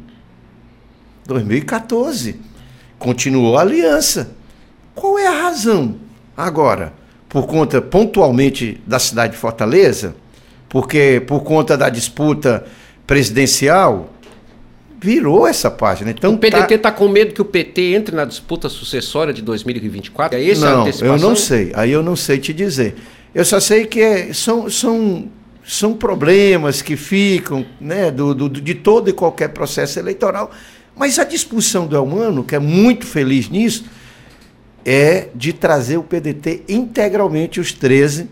2014. 1.27 2.37
Continuou 2.99 3.59
a 3.59 3.62
aliança. 3.62 4.31
Qual 4.94 5.18
é 5.18 5.27
a 5.27 5.42
razão 5.42 5.96
agora? 6.37 6.92
Por 7.29 7.46
conta 7.46 7.83
pontualmente 7.83 8.81
da 8.87 8.99
cidade 8.99 9.33
de 9.33 9.38
Fortaleza? 9.38 10.14
Porque 10.68 11.22
por 11.27 11.42
conta 11.42 11.77
da 11.77 11.90
disputa 11.90 12.64
presidencial, 13.07 14.11
virou 14.98 15.46
essa 15.46 15.70
página. 15.70 16.11
Então, 16.11 16.35
o 16.35 16.38
PDT 16.38 16.74
está 16.74 16.90
tá 16.90 16.92
com 16.92 17.09
medo 17.09 17.35
que 17.35 17.42
o 17.42 17.44
PT 17.44 17.94
entre 17.94 18.16
na 18.16 18.24
disputa 18.24 18.68
sucessória 18.68 19.32
de 19.32 19.42
2024? 19.42 20.38
É 20.38 20.42
esse 20.42 20.61
não, 20.61 20.85
a 20.85 20.88
eu 20.88 21.18
não 21.18 21.37
sei. 21.37 21.72
Aí 21.74 21.90
eu 21.90 22.02
não 22.02 22.16
sei 22.16 22.38
te 22.38 22.52
dizer. 22.52 22.96
Eu 23.35 23.44
só 23.44 23.61
sei 23.61 23.87
que 23.87 24.00
é, 24.00 24.32
são, 24.32 24.70
são, 24.70 25.28
são 25.64 25.94
problemas 25.94 26.80
que 26.80 26.96
ficam 26.96 27.66
né, 27.80 28.11
do, 28.11 28.35
do, 28.35 28.48
de 28.48 28.74
todo 28.74 29.11
e 29.11 29.12
qualquer 29.12 29.48
processo 29.48 29.98
eleitoral. 29.98 30.50
Mas 30.96 31.18
a 31.18 31.24
discussão 31.24 31.87
do 31.87 31.94
Elmano, 31.94 32.42
que 32.42 32.54
é 32.54 32.59
muito 32.59 33.04
feliz 33.04 33.50
nisso, 33.50 33.85
é 34.85 35.28
de 35.35 35.52
trazer 35.52 35.98
o 35.98 36.02
PDT 36.02 36.62
integralmente 36.68 37.61
os 37.61 37.72
13 37.72 38.30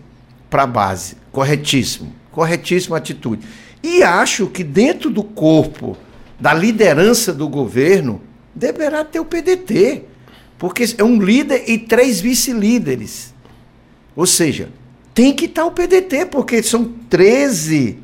para 0.49 0.63
a 0.63 0.67
base. 0.67 1.15
Corretíssimo. 1.31 2.11
Corretíssima 2.31 2.97
atitude. 2.97 3.45
E 3.83 4.01
acho 4.01 4.47
que 4.47 4.63
dentro 4.63 5.11
do 5.11 5.23
corpo 5.23 5.95
da 6.39 6.53
liderança 6.53 7.33
do 7.33 7.47
governo, 7.47 8.21
deverá 8.53 9.03
ter 9.03 9.19
o 9.19 9.25
PDT, 9.25 10.03
porque 10.57 10.83
é 10.97 11.03
um 11.03 11.21
líder 11.21 11.63
e 11.67 11.77
três 11.77 12.19
vice-líderes. 12.19 13.33
Ou 14.15 14.25
seja, 14.25 14.69
tem 15.13 15.33
que 15.33 15.45
estar 15.45 15.65
o 15.65 15.71
PDT, 15.71 16.25
porque 16.25 16.61
são 16.63 16.93
13 17.09 17.99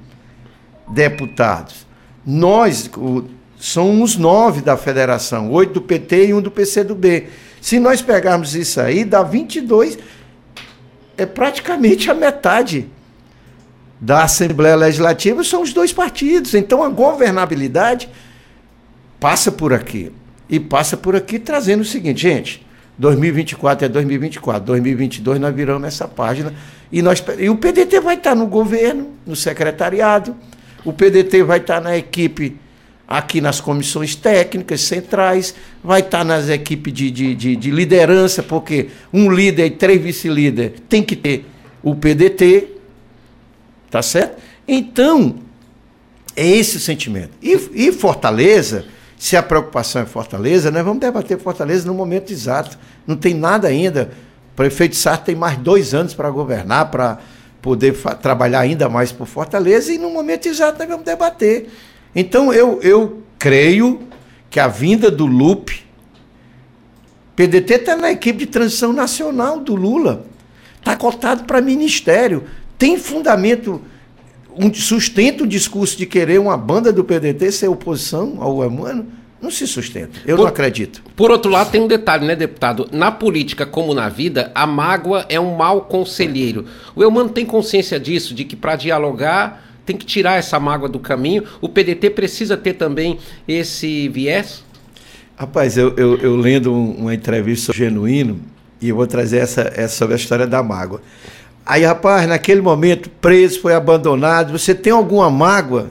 deputados. 0.87 1.85
Nós 2.25 2.89
o, 2.95 3.25
somos 3.57 4.17
nove 4.17 4.61
da 4.61 4.75
federação, 4.75 5.51
oito 5.51 5.73
do 5.73 5.81
PT 5.81 6.27
e 6.27 6.33
um 6.33 6.41
do 6.41 6.51
PCdoB. 6.51 7.27
Se 7.61 7.79
nós 7.79 8.01
pegarmos 8.01 8.55
isso 8.55 8.81
aí, 8.81 9.05
dá 9.05 9.23
22, 9.23 9.97
é 11.17 11.25
praticamente 11.25 12.09
a 12.09 12.13
metade 12.13 12.89
da 14.01 14.23
Assembleia 14.23 14.75
Legislativa 14.75 15.43
são 15.43 15.61
os 15.61 15.71
dois 15.71 15.93
partidos. 15.93 16.55
Então 16.55 16.81
a 16.81 16.89
governabilidade 16.89 18.09
passa 19.19 19.51
por 19.51 19.71
aqui. 19.71 20.11
E 20.49 20.59
passa 20.59 20.97
por 20.97 21.15
aqui 21.15 21.37
trazendo 21.37 21.81
o 21.81 21.85
seguinte, 21.85 22.23
gente, 22.23 22.65
2024 22.97 23.85
é 23.85 23.89
2024, 23.89 24.65
2022 24.65 25.39
nós 25.39 25.55
viramos 25.55 25.87
essa 25.87 26.07
página 26.07 26.53
e, 26.91 27.01
nós, 27.01 27.23
e 27.39 27.49
o 27.49 27.55
PDT 27.55 28.01
vai 28.01 28.15
estar 28.15 28.35
no 28.35 28.47
governo, 28.47 29.11
no 29.25 29.33
secretariado, 29.33 30.35
o 30.83 30.91
PDT 30.91 31.43
vai 31.43 31.59
estar 31.59 31.79
na 31.79 31.95
equipe 31.95 32.57
aqui 33.07 33.39
nas 33.39 33.61
comissões 33.61 34.15
técnicas 34.15 34.81
centrais, 34.81 35.55
vai 35.83 36.01
estar 36.01 36.25
nas 36.25 36.49
equipes 36.49 36.93
de, 36.93 37.11
de, 37.11 37.35
de, 37.35 37.55
de 37.55 37.71
liderança, 37.71 38.43
porque 38.43 38.89
um 39.13 39.31
líder 39.31 39.67
e 39.67 39.71
três 39.71 40.01
vice-líderes 40.01 40.81
tem 40.89 41.01
que 41.01 41.15
ter 41.15 41.45
o 41.81 41.95
PDT, 41.95 42.67
Tá 43.91 44.01
certo? 44.01 44.41
Então, 44.65 45.35
é 46.33 46.47
esse 46.47 46.77
o 46.77 46.79
sentimento. 46.79 47.31
E, 47.41 47.51
e 47.73 47.91
Fortaleza, 47.91 48.85
se 49.17 49.35
a 49.35 49.43
preocupação 49.43 50.01
é 50.01 50.05
Fortaleza, 50.05 50.71
nós 50.71 50.83
vamos 50.83 51.01
debater 51.01 51.37
Fortaleza 51.37 51.85
no 51.85 51.93
momento 51.93 52.31
exato. 52.31 52.79
Não 53.05 53.17
tem 53.17 53.33
nada 53.33 53.67
ainda. 53.67 54.09
O 54.53 54.55
prefeito 54.55 54.95
Sarto 54.95 55.25
tem 55.25 55.35
mais 55.35 55.57
dois 55.57 55.93
anos 55.93 56.13
para 56.13 56.29
governar, 56.29 56.89
para 56.89 57.19
poder 57.61 57.93
trabalhar 58.21 58.61
ainda 58.61 58.87
mais 58.87 59.11
por 59.11 59.27
Fortaleza, 59.27 59.91
e 59.91 59.97
no 59.97 60.09
momento 60.09 60.47
exato 60.47 60.79
nós 60.79 60.87
vamos 60.87 61.05
debater. 61.05 61.69
Então, 62.15 62.53
eu, 62.53 62.79
eu 62.81 63.21
creio 63.37 64.07
que 64.49 64.59
a 64.59 64.69
vinda 64.69 65.11
do 65.11 65.25
Lupe. 65.25 65.85
PDT 67.35 67.73
está 67.73 67.95
na 67.97 68.11
equipe 68.11 68.39
de 68.39 68.45
transição 68.45 68.93
nacional 68.93 69.59
do 69.59 69.75
Lula. 69.75 70.25
Está 70.79 70.95
cotado 70.95 71.43
para 71.43 71.61
ministério 71.61 72.43
tem 72.81 72.97
fundamento, 72.97 73.79
um, 74.57 74.73
sustenta 74.73 75.43
o 75.43 75.47
discurso 75.47 75.95
de 75.95 76.07
querer 76.07 76.39
uma 76.39 76.57
banda 76.57 76.91
do 76.91 77.03
PDT 77.03 77.51
ser 77.51 77.67
oposição 77.67 78.37
ao 78.39 78.63
Emano? 78.63 79.05
Não 79.39 79.51
se 79.51 79.67
sustenta. 79.67 80.19
Eu 80.25 80.35
por, 80.35 80.41
não 80.41 80.49
acredito. 80.49 81.03
Por 81.15 81.29
outro 81.29 81.51
lado, 81.51 81.69
tem 81.69 81.79
um 81.79 81.87
detalhe, 81.87 82.25
né, 82.25 82.35
deputado? 82.35 82.89
Na 82.91 83.11
política, 83.11 83.67
como 83.67 83.93
na 83.93 84.09
vida, 84.09 84.51
a 84.55 84.65
mágoa 84.65 85.27
é 85.29 85.39
um 85.39 85.55
mau 85.55 85.81
conselheiro. 85.81 86.65
O 86.95 87.03
Elmano 87.03 87.29
tem 87.29 87.45
consciência 87.45 87.99
disso, 87.99 88.33
de 88.33 88.45
que 88.45 88.55
para 88.55 88.75
dialogar 88.75 89.63
tem 89.85 89.95
que 89.95 90.05
tirar 90.05 90.39
essa 90.39 90.59
mágoa 90.59 90.89
do 90.89 90.97
caminho. 90.97 91.43
O 91.61 91.69
PDT 91.69 92.09
precisa 92.09 92.57
ter 92.57 92.73
também 92.73 93.19
esse 93.47 94.09
viés? 94.09 94.63
Rapaz, 95.35 95.77
eu, 95.77 95.93
eu, 95.97 96.17
eu 96.17 96.35
lendo 96.35 96.73
uma 96.73 97.13
entrevista 97.13 97.71
genuíno, 97.71 98.41
e 98.81 98.89
eu 98.89 98.95
vou 98.95 99.05
trazer 99.05 99.37
essa, 99.37 99.71
essa 99.75 99.95
sobre 99.95 100.15
a 100.15 100.17
história 100.17 100.47
da 100.47 100.63
mágoa. 100.63 101.01
Aí, 101.71 101.85
rapaz, 101.85 102.27
naquele 102.27 102.59
momento, 102.59 103.09
preso, 103.09 103.61
foi 103.61 103.73
abandonado. 103.73 104.51
Você 104.51 104.75
tem 104.75 104.91
alguma 104.91 105.29
mágoa? 105.29 105.89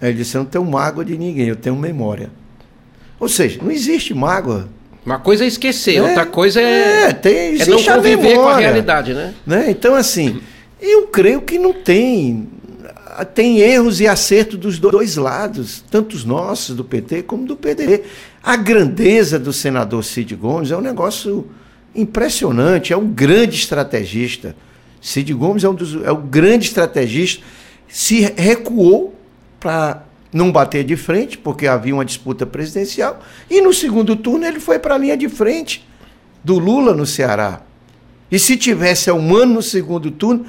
Aí 0.00 0.08
ele 0.08 0.16
disse: 0.16 0.38
Eu 0.38 0.38
não 0.38 0.48
tenho 0.48 0.64
mágoa 0.64 1.04
de 1.04 1.18
ninguém, 1.18 1.48
eu 1.48 1.54
tenho 1.54 1.76
memória. 1.76 2.30
Ou 3.20 3.28
seja, 3.28 3.60
não 3.62 3.70
existe 3.70 4.14
mágoa. 4.14 4.70
Uma 5.04 5.18
coisa 5.18 5.44
é 5.44 5.46
esquecer, 5.46 5.96
é, 5.96 6.02
outra 6.02 6.24
coisa 6.24 6.62
é, 6.62 7.08
é, 7.08 7.12
tem, 7.12 7.60
é 7.60 7.66
não 7.66 7.82
conviver 7.82 8.36
com 8.36 8.48
a 8.48 8.56
realidade, 8.56 9.12
né? 9.12 9.34
né? 9.46 9.66
Então, 9.68 9.94
assim, 9.94 10.40
eu 10.80 11.06
creio 11.08 11.42
que 11.42 11.58
não 11.58 11.74
tem. 11.74 12.48
Tem 13.34 13.58
erros 13.58 14.00
e 14.00 14.08
acertos 14.08 14.58
dos 14.58 14.78
dois 14.78 15.16
lados, 15.16 15.84
tanto 15.90 16.16
os 16.16 16.24
nossos, 16.24 16.74
do 16.74 16.84
PT, 16.84 17.24
como 17.24 17.44
do 17.44 17.54
PDT. 17.54 18.04
A 18.42 18.56
grandeza 18.56 19.38
do 19.38 19.52
senador 19.52 20.02
Cid 20.04 20.34
Gomes 20.36 20.70
é 20.70 20.76
um 20.76 20.80
negócio 20.80 21.50
impressionante, 21.94 22.94
é 22.94 22.96
um 22.96 23.08
grande 23.08 23.56
estrategista. 23.56 24.56
Cid 25.02 25.34
Gomes 25.34 25.64
é, 25.64 25.68
um 25.68 25.74
dos, 25.74 26.02
é 26.04 26.12
o 26.12 26.16
grande 26.16 26.66
estrategista, 26.66 27.44
se 27.88 28.20
recuou 28.36 29.14
para 29.58 30.04
não 30.32 30.50
bater 30.50 30.84
de 30.84 30.96
frente, 30.96 31.36
porque 31.36 31.66
havia 31.66 31.92
uma 31.92 32.04
disputa 32.04 32.46
presidencial, 32.46 33.20
e 33.50 33.60
no 33.60 33.74
segundo 33.74 34.16
turno 34.16 34.46
ele 34.46 34.60
foi 34.60 34.78
para 34.78 34.94
a 34.94 34.98
linha 34.98 35.16
de 35.16 35.28
frente 35.28 35.86
do 36.42 36.58
Lula 36.58 36.94
no 36.94 37.04
Ceará. 37.04 37.60
E 38.30 38.38
se 38.38 38.56
tivesse 38.56 39.10
humano 39.10 39.54
no 39.54 39.62
segundo 39.62 40.10
turno, 40.10 40.46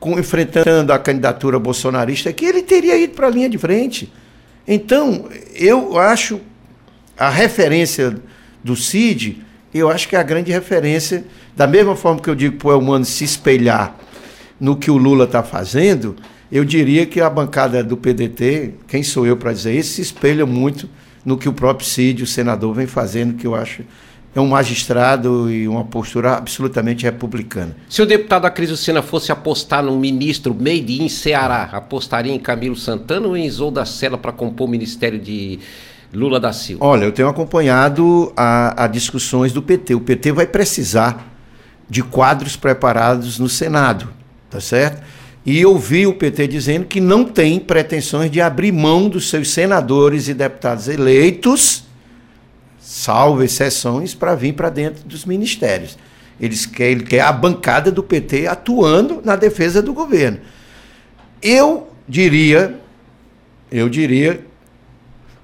com, 0.00 0.18
enfrentando 0.18 0.92
a 0.92 0.98
candidatura 0.98 1.58
bolsonarista 1.58 2.30
aqui, 2.30 2.46
ele 2.46 2.62
teria 2.62 2.96
ido 2.96 3.12
para 3.12 3.28
a 3.28 3.30
linha 3.30 3.48
de 3.48 3.58
frente. 3.58 4.10
Então, 4.66 5.28
eu 5.54 5.98
acho 5.98 6.40
a 7.16 7.28
referência 7.28 8.16
do 8.64 8.74
Cid 8.74 9.44
eu 9.78 9.88
acho 9.88 10.08
que 10.08 10.16
é 10.16 10.18
a 10.18 10.22
grande 10.22 10.50
referência, 10.50 11.24
da 11.56 11.66
mesma 11.66 11.94
forma 11.94 12.20
que 12.20 12.28
eu 12.28 12.34
digo 12.34 12.56
para 12.56 12.68
o 12.68 12.72
Elmano 12.72 13.04
se 13.04 13.24
espelhar 13.24 13.96
no 14.58 14.76
que 14.76 14.90
o 14.90 14.96
Lula 14.96 15.24
está 15.24 15.42
fazendo, 15.42 16.16
eu 16.50 16.64
diria 16.64 17.06
que 17.06 17.20
a 17.20 17.30
bancada 17.30 17.82
do 17.82 17.96
PDT, 17.96 18.74
quem 18.88 19.02
sou 19.02 19.26
eu 19.26 19.36
para 19.36 19.52
dizer 19.52 19.74
isso, 19.74 19.94
se 19.94 20.02
espelha 20.02 20.44
muito 20.44 20.88
no 21.24 21.38
que 21.38 21.48
o 21.48 21.52
próprio 21.52 21.86
Cid, 21.86 22.22
o 22.22 22.26
senador, 22.26 22.74
vem 22.74 22.86
fazendo, 22.86 23.34
que 23.34 23.46
eu 23.46 23.54
acho 23.54 23.84
é 24.34 24.40
um 24.40 24.46
magistrado 24.46 25.50
e 25.50 25.66
uma 25.66 25.84
postura 25.84 26.36
absolutamente 26.36 27.04
republicana. 27.04 27.76
Se 27.88 28.00
o 28.00 28.06
deputado 28.06 28.44
Acrisio 28.44 28.76
Sena 28.76 29.02
fosse 29.02 29.32
apostar 29.32 29.82
num 29.82 29.98
ministro 29.98 30.54
made 30.54 31.02
in 31.02 31.08
Ceará, 31.08 31.64
apostaria 31.72 32.32
em 32.32 32.38
Camilo 32.38 32.76
Santana 32.76 33.26
ou 33.26 33.36
em 33.36 33.44
Isolda 33.44 33.84
Sela 33.84 34.16
para 34.16 34.30
compor 34.30 34.68
o 34.68 34.70
ministério 34.70 35.18
de 35.18 35.58
Lula 36.12 36.40
da 36.40 36.52
Silva? 36.52 36.84
Olha, 36.84 37.04
eu 37.04 37.12
tenho 37.12 37.28
acompanhado 37.28 38.32
a, 38.36 38.84
a 38.84 38.86
discussões 38.86 39.52
do 39.52 39.62
PT. 39.62 39.94
O 39.94 40.00
PT 40.00 40.32
vai 40.32 40.46
precisar 40.46 41.26
de 41.88 42.02
quadros 42.02 42.56
preparados 42.56 43.38
no 43.38 43.48
Senado, 43.48 44.08
tá 44.48 44.60
certo? 44.60 45.02
E 45.44 45.64
ouvi 45.64 46.06
o 46.06 46.14
PT 46.14 46.46
dizendo 46.48 46.86
que 46.86 47.00
não 47.00 47.24
tem 47.24 47.58
pretensões 47.58 48.30
de 48.30 48.40
abrir 48.40 48.72
mão 48.72 49.08
dos 49.08 49.28
seus 49.30 49.50
senadores 49.50 50.28
e 50.28 50.34
deputados 50.34 50.86
eleitos 50.86 51.84
salvo 52.90 53.44
exceções, 53.44 54.14
para 54.14 54.34
vir 54.34 54.54
para 54.54 54.68
dentro 54.68 55.04
dos 55.04 55.24
ministérios. 55.24 55.96
Eles 56.40 56.66
quer, 56.66 56.90
ele 56.90 57.04
quer 57.04 57.20
a 57.20 57.30
bancada 57.30 57.92
do 57.92 58.02
PT 58.02 58.48
atuando 58.48 59.20
na 59.24 59.36
defesa 59.36 59.80
do 59.80 59.92
governo. 59.92 60.40
Eu 61.40 61.88
diria, 62.08 62.80
eu 63.70 63.88
diria, 63.88 64.44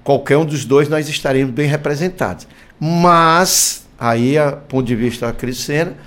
qualquer 0.07 0.37
um 0.37 0.45
dos 0.45 0.63
dois 0.63 0.87
nós 0.87 1.09
estaremos 1.09 1.53
bem 1.53 1.67
representados. 1.67 2.47
Mas, 2.79 3.85
aí, 3.99 4.37
a 4.37 4.53
ponto 4.53 4.87
de 4.87 4.95
vista 4.95 5.27
da 5.27 5.33
Criscena, 5.33 5.97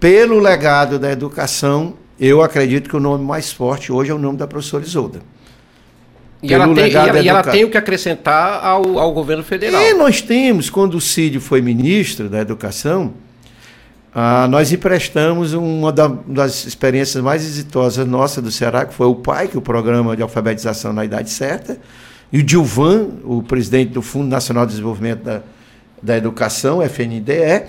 pelo 0.00 0.40
legado 0.40 0.98
da 0.98 1.12
educação, 1.12 1.94
eu 2.18 2.42
acredito 2.42 2.90
que 2.90 2.96
o 2.96 2.98
nome 2.98 3.24
mais 3.24 3.52
forte 3.52 3.92
hoje 3.92 4.10
é 4.10 4.14
o 4.14 4.18
nome 4.18 4.36
da 4.36 4.48
professora 4.48 4.82
Isolda. 4.82 5.20
E 6.42 6.52
ela, 6.52 6.74
tem, 6.74 6.90
e, 6.90 6.96
ela, 6.96 7.20
e 7.20 7.28
ela, 7.28 7.42
tem, 7.44 7.62
o 7.62 7.70
que 7.70 7.78
acrescentar 7.78 8.64
ao, 8.64 8.98
ao 8.98 9.12
governo 9.12 9.44
federal. 9.44 9.80
E 9.80 9.94
nós 9.94 10.20
temos, 10.20 10.68
quando 10.68 10.96
o 10.96 11.00
Cid 11.00 11.38
foi 11.38 11.60
ministro 11.60 12.28
da 12.28 12.40
Educação, 12.40 13.14
ah, 14.12 14.48
nós 14.48 14.72
emprestamos 14.72 15.52
uma 15.52 15.92
das 15.92 16.66
experiências 16.66 17.22
mais 17.22 17.44
exitosas 17.44 18.04
nossa 18.08 18.42
do 18.42 18.50
Ceará, 18.50 18.84
que 18.84 18.92
foi 18.92 19.06
o 19.06 19.14
PAI, 19.14 19.46
que 19.46 19.56
é 19.56 19.58
o 19.58 19.62
Programa 19.62 20.16
de 20.16 20.22
Alfabetização 20.22 20.92
na 20.92 21.04
Idade 21.04 21.30
Certa, 21.30 21.78
e 22.32 22.40
o 22.40 22.42
Dilvan, 22.42 23.08
o 23.24 23.42
presidente 23.42 23.92
do 23.92 24.02
Fundo 24.02 24.28
Nacional 24.28 24.66
de 24.66 24.72
Desenvolvimento 24.72 25.22
da, 25.22 25.42
da 26.02 26.16
Educação, 26.16 26.82
FNDE, 26.82 27.64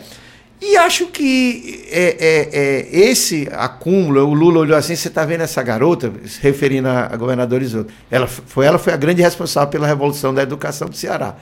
e 0.60 0.76
acho 0.76 1.08
que 1.08 1.86
é, 1.92 2.18
é, 2.20 2.50
é, 2.52 3.00
esse 3.10 3.48
acúmulo, 3.52 4.26
o 4.26 4.34
Lula 4.34 4.60
olhou 4.60 4.76
assim, 4.76 4.96
você 4.96 5.08
está 5.08 5.24
vendo 5.24 5.42
essa 5.42 5.62
garota, 5.62 6.12
se 6.26 6.42
referindo 6.42 6.88
a, 6.88 7.14
a 7.14 7.16
governadora 7.16 7.64
Isolda, 7.64 7.90
ela 8.10 8.26
foi, 8.26 8.66
ela 8.66 8.80
foi 8.80 8.92
a 8.92 8.98
grande 8.98 9.22
responsável 9.22 9.70
pela 9.70 9.86
revolução 9.86 10.34
da 10.34 10.42
educação 10.42 10.90
do 10.90 10.96
Ceará. 10.96 11.36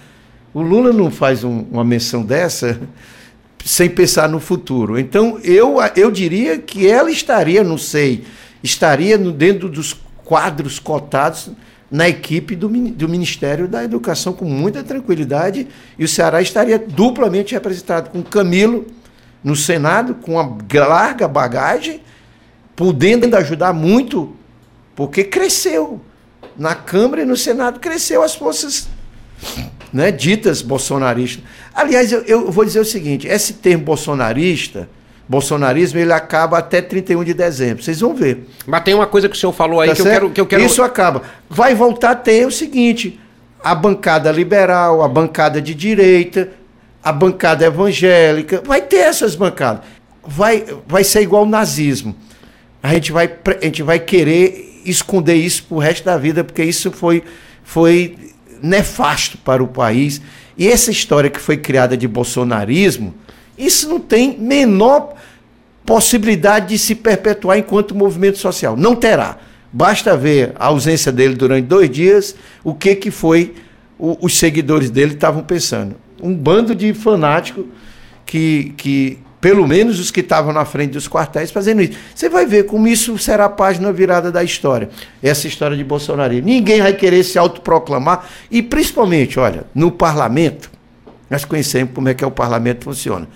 O 0.54 0.62
Lula 0.62 0.92
não 0.92 1.10
faz 1.10 1.46
um, 1.46 1.66
uma 1.72 1.84
menção 1.84 2.24
dessa 2.24 2.80
sem 3.64 3.90
pensar 3.90 4.30
no 4.30 4.40
futuro. 4.40 5.00
Então, 5.00 5.40
eu, 5.44 5.78
eu 5.96 6.12
diria 6.12 6.60
que 6.60 6.88
ela 6.88 7.10
estaria, 7.10 7.64
não 7.64 7.78
sei, 7.78 8.24
estaria 8.62 9.18
no, 9.18 9.32
dentro 9.32 9.70
dos 9.70 9.96
quadros 10.24 10.78
cotados 10.78 11.50
na 11.90 12.10
equipe 12.10 12.56
do, 12.56 12.68
do 12.68 13.08
Ministério 13.08 13.68
da 13.68 13.84
Educação 13.84 14.34
com 14.34 14.46
muita 14.46 14.84
tranquilidade 14.84 15.68
e 15.98 16.04
o 16.04 16.08
Ceará 16.08 16.42
estaria 16.42 16.80
duplamente 16.80 17.54
representado 17.54 18.10
com 18.10 18.24
Camilo 18.24 18.86
no 19.44 19.56
Senado 19.56 20.16
com 20.16 20.34
uma 20.34 20.58
larga 20.88 21.28
bagagem, 21.28 22.02
podendo 22.76 23.36
ajudar 23.36 23.74
muito, 23.74 24.36
porque 24.96 25.24
cresceu. 25.24 26.02
Na 26.58 26.74
Câmara 26.74 27.22
e 27.22 27.26
no 27.26 27.38
Senado 27.38 27.80
cresceu 27.80 28.24
as 28.24 28.34
forças 28.34 28.88
né, 29.94 30.12
ditas 30.12 30.62
bolsonaristas. 30.62 31.44
Aliás, 31.74 32.12
eu, 32.12 32.22
eu 32.24 32.52
vou 32.52 32.66
dizer 32.66 32.80
o 32.80 32.86
seguinte: 32.86 33.28
esse 33.28 33.54
termo 33.54 33.84
bolsonarista, 33.84 34.90
bolsonarismo, 35.28 36.00
ele 36.00 36.14
acaba 36.14 36.58
até 36.58 36.82
31 36.82 37.24
de 37.24 37.34
dezembro. 37.34 37.84
Vocês 37.84 38.00
vão 38.00 38.14
ver. 38.14 38.48
Mas 38.66 38.84
tem 38.84 38.94
uma 38.94 39.08
coisa 39.08 39.28
que 39.28 39.36
o 39.36 39.40
senhor 39.40 39.54
falou 39.54 39.82
aí 39.82 39.90
tá 39.90 39.96
que, 39.96 40.02
eu 40.02 40.06
quero, 40.06 40.30
que 40.30 40.42
eu 40.42 40.46
quero. 40.46 40.64
Isso 40.64 40.84
acaba. 40.84 41.24
Vai 41.50 41.74
voltar 41.74 42.12
a 42.12 42.16
ter 42.16 42.46
o 42.46 42.52
seguinte: 42.52 43.20
a 43.64 43.74
bancada 43.74 44.32
liberal, 44.32 45.02
a 45.02 45.08
bancada 45.08 45.62
de 45.62 45.74
direita, 45.74 46.50
a 47.04 47.12
bancada 47.12 47.66
evangélica, 47.66 48.62
vai 48.66 48.82
ter 48.82 48.98
essas 48.98 49.36
bancadas. 49.36 49.84
Vai, 50.28 50.66
vai 50.88 51.04
ser 51.04 51.22
igual 51.22 51.44
o 51.44 51.48
nazismo. 51.48 52.16
A 52.82 52.94
gente 52.94 53.12
vai, 53.12 53.32
a 53.62 53.66
gente 53.66 53.84
vai 53.84 54.00
querer 54.00 54.82
esconder 54.86 55.36
isso 55.36 55.64
pro 55.64 55.80
resto 55.80 56.04
da 56.06 56.18
vida, 56.18 56.44
porque 56.44 56.64
isso 56.64 56.92
foi, 56.92 57.24
foi 57.64 58.16
nefasto 58.62 59.38
para 59.40 59.64
o 59.64 59.68
país. 59.68 60.22
E 60.58 60.68
essa 60.68 60.92
história 60.92 61.30
que 61.30 61.40
foi 61.40 61.58
criada 61.58 61.98
de 61.98 62.08
bolsonarismo, 62.08 63.14
isso 63.58 63.90
não 63.90 64.00
tem 64.00 64.38
menor 64.38 65.14
possibilidade 65.86 66.70
de 66.70 66.80
se 66.80 66.96
perpetuar 66.96 67.58
enquanto 67.58 67.96
movimento 67.96 68.38
social. 68.38 68.76
Não 68.76 68.96
terá. 68.96 69.38
Basta 69.72 70.16
ver 70.16 70.54
a 70.56 70.68
ausência 70.68 71.12
dele 71.12 71.36
durante 71.36 71.66
dois 71.66 71.90
dias, 71.90 72.36
o 72.64 72.74
que, 72.74 72.96
que 72.96 73.12
foi 73.12 73.54
o, 74.00 74.18
os 74.22 74.38
seguidores 74.38 74.90
dele 74.90 75.14
estavam 75.14 75.44
pensando 75.44 75.96
um 76.22 76.34
bando 76.34 76.74
de 76.74 76.94
fanáticos 76.94 77.66
que, 78.26 78.74
que 78.78 79.20
pelo 79.40 79.68
menos 79.68 80.00
os 80.00 80.10
que 80.10 80.22
estavam 80.22 80.52
na 80.52 80.66
frente 80.66 80.94
dos 80.94 81.08
quartéis 81.08 81.52
fazendo 81.52 81.82
isso. 81.82 81.94
Você 82.16 82.28
vai 82.28 82.48
ver 82.48 82.66
como 82.66 82.88
isso 82.88 83.16
será 83.20 83.46
a 83.46 83.50
página 83.50 83.94
virada 83.94 84.32
da 84.32 84.44
história. 84.44 84.90
Essa 85.22 85.48
história 85.48 85.78
de 85.78 85.84
Bolsonaro. 85.84 86.34
Ninguém 86.34 86.82
vai 86.82 86.94
querer 86.94 87.24
se 87.24 87.38
autoproclamar. 87.38 88.28
E 88.50 88.64
principalmente, 88.64 89.40
olha, 89.40 89.66
no 89.76 89.92
parlamento, 89.92 90.72
nós 91.30 91.46
conhecemos 91.46 91.94
como 91.94 92.10
é 92.10 92.14
que 92.14 92.24
é 92.24 92.28
o 92.28 92.32
parlamento 92.32 92.86
funciona. 92.86 93.28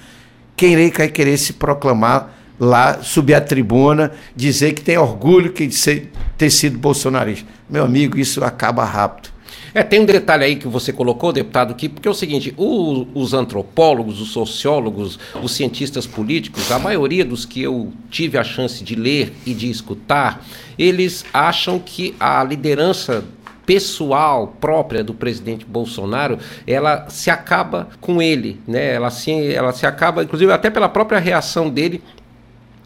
Quem 0.55 0.75
vai 0.91 1.07
querer 1.07 1.37
se 1.37 1.53
proclamar 1.53 2.35
lá, 2.59 3.01
subir 3.01 3.33
a 3.33 3.41
tribuna, 3.41 4.11
dizer 4.35 4.73
que 4.73 4.81
tem 4.81 4.97
orgulho 4.97 5.53
de 5.53 5.71
ser, 5.71 6.11
ter 6.37 6.49
sido 6.49 6.77
bolsonarista. 6.77 7.47
Meu 7.69 7.85
amigo, 7.85 8.17
isso 8.17 8.43
acaba 8.43 8.83
rápido. 8.83 9.29
É, 9.73 9.83
tem 9.83 9.99
um 9.99 10.05
detalhe 10.05 10.43
aí 10.43 10.55
que 10.55 10.67
você 10.67 10.91
colocou, 10.91 11.31
deputado, 11.31 11.71
aqui, 11.71 11.87
porque 11.87 12.07
é 12.07 12.11
o 12.11 12.15
seguinte: 12.15 12.53
o, 12.57 13.07
os 13.13 13.33
antropólogos, 13.33 14.19
os 14.19 14.29
sociólogos, 14.29 15.19
os 15.41 15.51
cientistas 15.51 16.07
políticos, 16.07 16.71
a 16.71 16.79
maioria 16.79 17.23
dos 17.23 17.45
que 17.45 17.61
eu 17.61 17.93
tive 18.09 18.37
a 18.37 18.43
chance 18.43 18.83
de 18.83 18.95
ler 18.95 19.31
e 19.45 19.53
de 19.53 19.69
escutar, 19.69 20.45
eles 20.77 21.23
acham 21.31 21.77
que 21.77 22.15
a 22.19 22.43
liderança 22.43 23.23
pessoal 23.69 24.55
própria 24.59 25.03
do 25.03 25.13
presidente 25.13 25.63
Bolsonaro, 25.63 26.39
ela 26.65 27.07
se 27.07 27.29
acaba 27.29 27.87
com 28.01 28.19
ele, 28.19 28.59
né? 28.67 28.95
Ela 28.95 29.11
se, 29.11 29.31
ela 29.53 29.71
se 29.71 29.85
acaba, 29.85 30.23
inclusive 30.23 30.51
até 30.51 30.71
pela 30.71 30.89
própria 30.89 31.19
reação 31.19 31.69
dele 31.69 32.01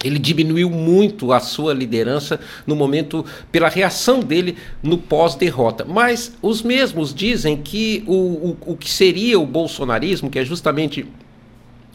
ele 0.03 0.19
diminuiu 0.19 0.69
muito 0.69 1.31
a 1.31 1.39
sua 1.39 1.73
liderança 1.73 2.37
no 2.67 2.75
momento, 2.75 3.25
pela 3.49 3.69
reação 3.69 4.19
dele 4.19 4.57
no 4.83 4.97
pós-derrota. 4.97 5.85
Mas 5.85 6.33
os 6.41 6.61
mesmos 6.61 7.15
dizem 7.15 7.55
que 7.55 8.03
o, 8.05 8.13
o, 8.13 8.57
o 8.73 8.75
que 8.75 8.89
seria 8.91 9.39
o 9.39 9.45
bolsonarismo, 9.45 10.29
que 10.29 10.37
é 10.37 10.43
justamente 10.43 11.07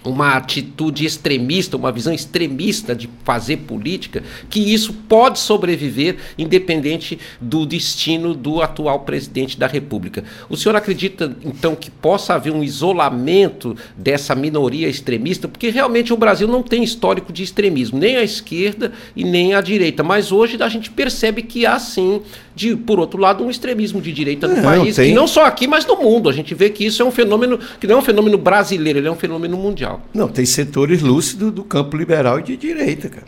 uma 0.08 0.34
atitude 0.34 1.04
extremista, 1.04 1.76
uma 1.76 1.92
visão 1.92 2.12
extremista 2.12 2.94
de 2.94 3.08
fazer 3.24 3.58
política, 3.58 4.22
que 4.48 4.72
isso 4.72 4.92
pode 4.92 5.38
sobreviver 5.38 6.16
independente 6.36 7.18
do 7.40 7.66
destino 7.66 8.34
do 8.34 8.62
atual 8.62 9.00
presidente 9.00 9.58
da 9.58 9.66
República. 9.66 10.24
O 10.48 10.56
senhor 10.56 10.74
acredita 10.76 11.36
então 11.44 11.74
que 11.74 11.90
possa 11.90 12.34
haver 12.34 12.52
um 12.52 12.62
isolamento 12.62 13.76
dessa 13.96 14.34
minoria 14.34 14.88
extremista? 14.88 15.46
Porque 15.46 15.68
realmente 15.68 16.12
o 16.12 16.16
Brasil 16.16 16.48
não 16.48 16.62
tem 16.62 16.82
histórico 16.82 17.32
de 17.32 17.42
extremismo, 17.42 17.98
nem 17.98 18.16
à 18.16 18.22
esquerda 18.22 18.92
e 19.14 19.24
nem 19.24 19.54
à 19.54 19.60
direita, 19.60 20.02
mas 20.02 20.32
hoje 20.32 20.56
a 20.60 20.68
gente 20.68 20.90
percebe 20.90 21.42
que 21.42 21.66
há 21.66 21.78
sim, 21.78 22.22
de, 22.54 22.74
por 22.74 22.98
outro 22.98 23.20
lado, 23.20 23.44
um 23.44 23.50
extremismo 23.50 24.00
de 24.00 24.12
direita 24.12 24.48
no 24.48 24.56
não, 24.56 24.62
país, 24.62 24.96
tem... 24.96 25.14
não 25.14 25.26
só 25.26 25.44
aqui, 25.44 25.66
mas 25.66 25.86
no 25.86 25.96
mundo. 25.96 26.28
A 26.28 26.32
gente 26.32 26.54
vê 26.54 26.70
que 26.70 26.84
isso 26.84 27.02
é 27.02 27.04
um 27.04 27.10
fenômeno 27.10 27.58
que 27.80 27.86
não 27.86 27.96
é 27.96 27.98
um 27.98 28.02
fenômeno 28.02 28.38
brasileiro, 28.38 28.98
ele 28.98 29.08
é 29.08 29.10
um 29.10 29.16
fenômeno 29.16 29.56
mundial. 29.56 29.97
Não, 30.12 30.28
tem 30.28 30.44
setores 30.44 31.02
lúcidos 31.02 31.52
do 31.52 31.64
campo 31.64 31.96
liberal 31.96 32.40
e 32.40 32.42
de 32.42 32.56
direita, 32.56 33.08
cara. 33.08 33.26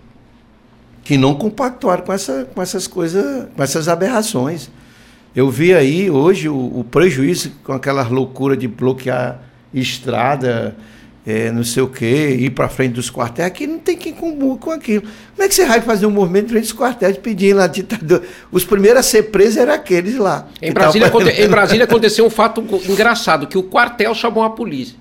Que 1.05 1.17
não 1.17 1.35
compactuaram 1.35 2.05
com, 2.05 2.13
essa, 2.13 2.49
com 2.55 2.63
essas 2.63 2.87
coisas, 2.87 3.47
com 3.57 3.63
essas 3.63 3.89
aberrações. 3.89 4.71
Eu 5.35 5.51
vi 5.51 5.73
aí 5.73 6.11
hoje 6.11 6.49
o, 6.49 6.57
o 6.57 6.85
prejuízo 6.85 7.53
com 7.63 7.73
aquela 7.73 8.07
loucura 8.09 8.57
de 8.57 8.67
bloquear 8.67 9.41
estrada, 9.73 10.77
é, 11.27 11.53
não 11.53 11.63
sei 11.63 11.83
o 11.83 11.89
quê, 11.89 12.37
ir 12.41 12.51
para 12.51 12.69
frente 12.69 12.95
dos 12.95 13.11
quartéis. 13.11 13.47
Aqui 13.47 13.67
não 13.67 13.79
tem 13.79 13.97
quem 13.97 14.13
comum 14.13 14.57
com 14.57 14.71
aquilo. 14.71 15.03
Como 15.03 15.43
é 15.45 15.49
que 15.49 15.55
você 15.55 15.67
vai 15.67 15.81
fazer 15.81 16.07
um 16.07 16.11
movimento 16.11 16.49
frente 16.49 16.63
dos 16.63 16.73
quartéis 16.73 17.17
pedindo 17.17 17.59
lá 17.59 17.67
ditador? 17.67 18.23
Os 18.51 18.65
primeiros 18.65 19.01
a 19.01 19.03
ser 19.03 19.25
presos 19.25 19.59
eram 19.59 19.73
aqueles 19.73 20.17
lá. 20.17 20.49
Em 20.61 20.73
Brasília, 20.73 21.09
em 21.39 21.49
Brasília 21.49 21.85
aconteceu 21.85 22.27
um 22.27 22.31
fato 22.31 22.65
engraçado, 22.89 23.47
que 23.47 23.57
o 23.57 23.63
quartel 23.63 24.15
chamou 24.15 24.43
a 24.43 24.51
polícia 24.51 25.00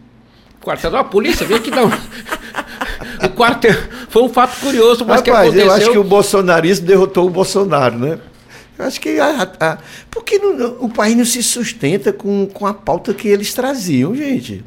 quartel 0.61 0.91
da 0.91 1.03
polícia, 1.03 1.45
veio 1.45 1.59
aqui 1.59 1.71
dar 1.71 1.85
um... 1.85 1.89
o 3.25 3.29
quartel 3.29 3.73
foi 4.09 4.23
um 4.23 4.29
fato 4.29 4.59
curioso, 4.59 5.05
mas 5.05 5.21
Rapaz, 5.21 5.23
que 5.23 5.31
aconteceu... 5.31 5.65
eu 5.65 5.71
acho 5.71 5.91
que 5.91 5.97
o 5.97 6.03
bolsonarismo 6.03 6.85
derrotou 6.85 7.27
o 7.27 7.29
Bolsonaro, 7.29 7.97
né? 7.97 8.19
Acho 8.77 9.01
que 9.01 9.19
a, 9.19 9.43
a, 9.59 9.77
porque 10.09 10.39
não, 10.39 10.77
o 10.79 10.89
país 10.89 11.15
não 11.15 11.25
se 11.25 11.43
sustenta 11.43 12.13
com, 12.13 12.47
com 12.47 12.65
a 12.65 12.73
pauta 12.73 13.13
que 13.13 13.27
eles 13.27 13.53
traziam, 13.53 14.15
gente. 14.15 14.63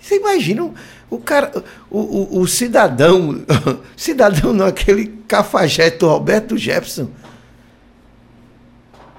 Você 0.00 0.16
imagina 0.16 0.72
o 1.10 1.18
cara, 1.18 1.62
o, 1.90 1.98
o, 1.98 2.40
o 2.40 2.48
cidadão, 2.48 3.44
cidadão 3.94 4.54
não, 4.54 4.66
aquele 4.66 5.06
cafajeste 5.28 5.98
do 5.98 6.08
Roberto 6.08 6.56
Jefferson, 6.56 7.10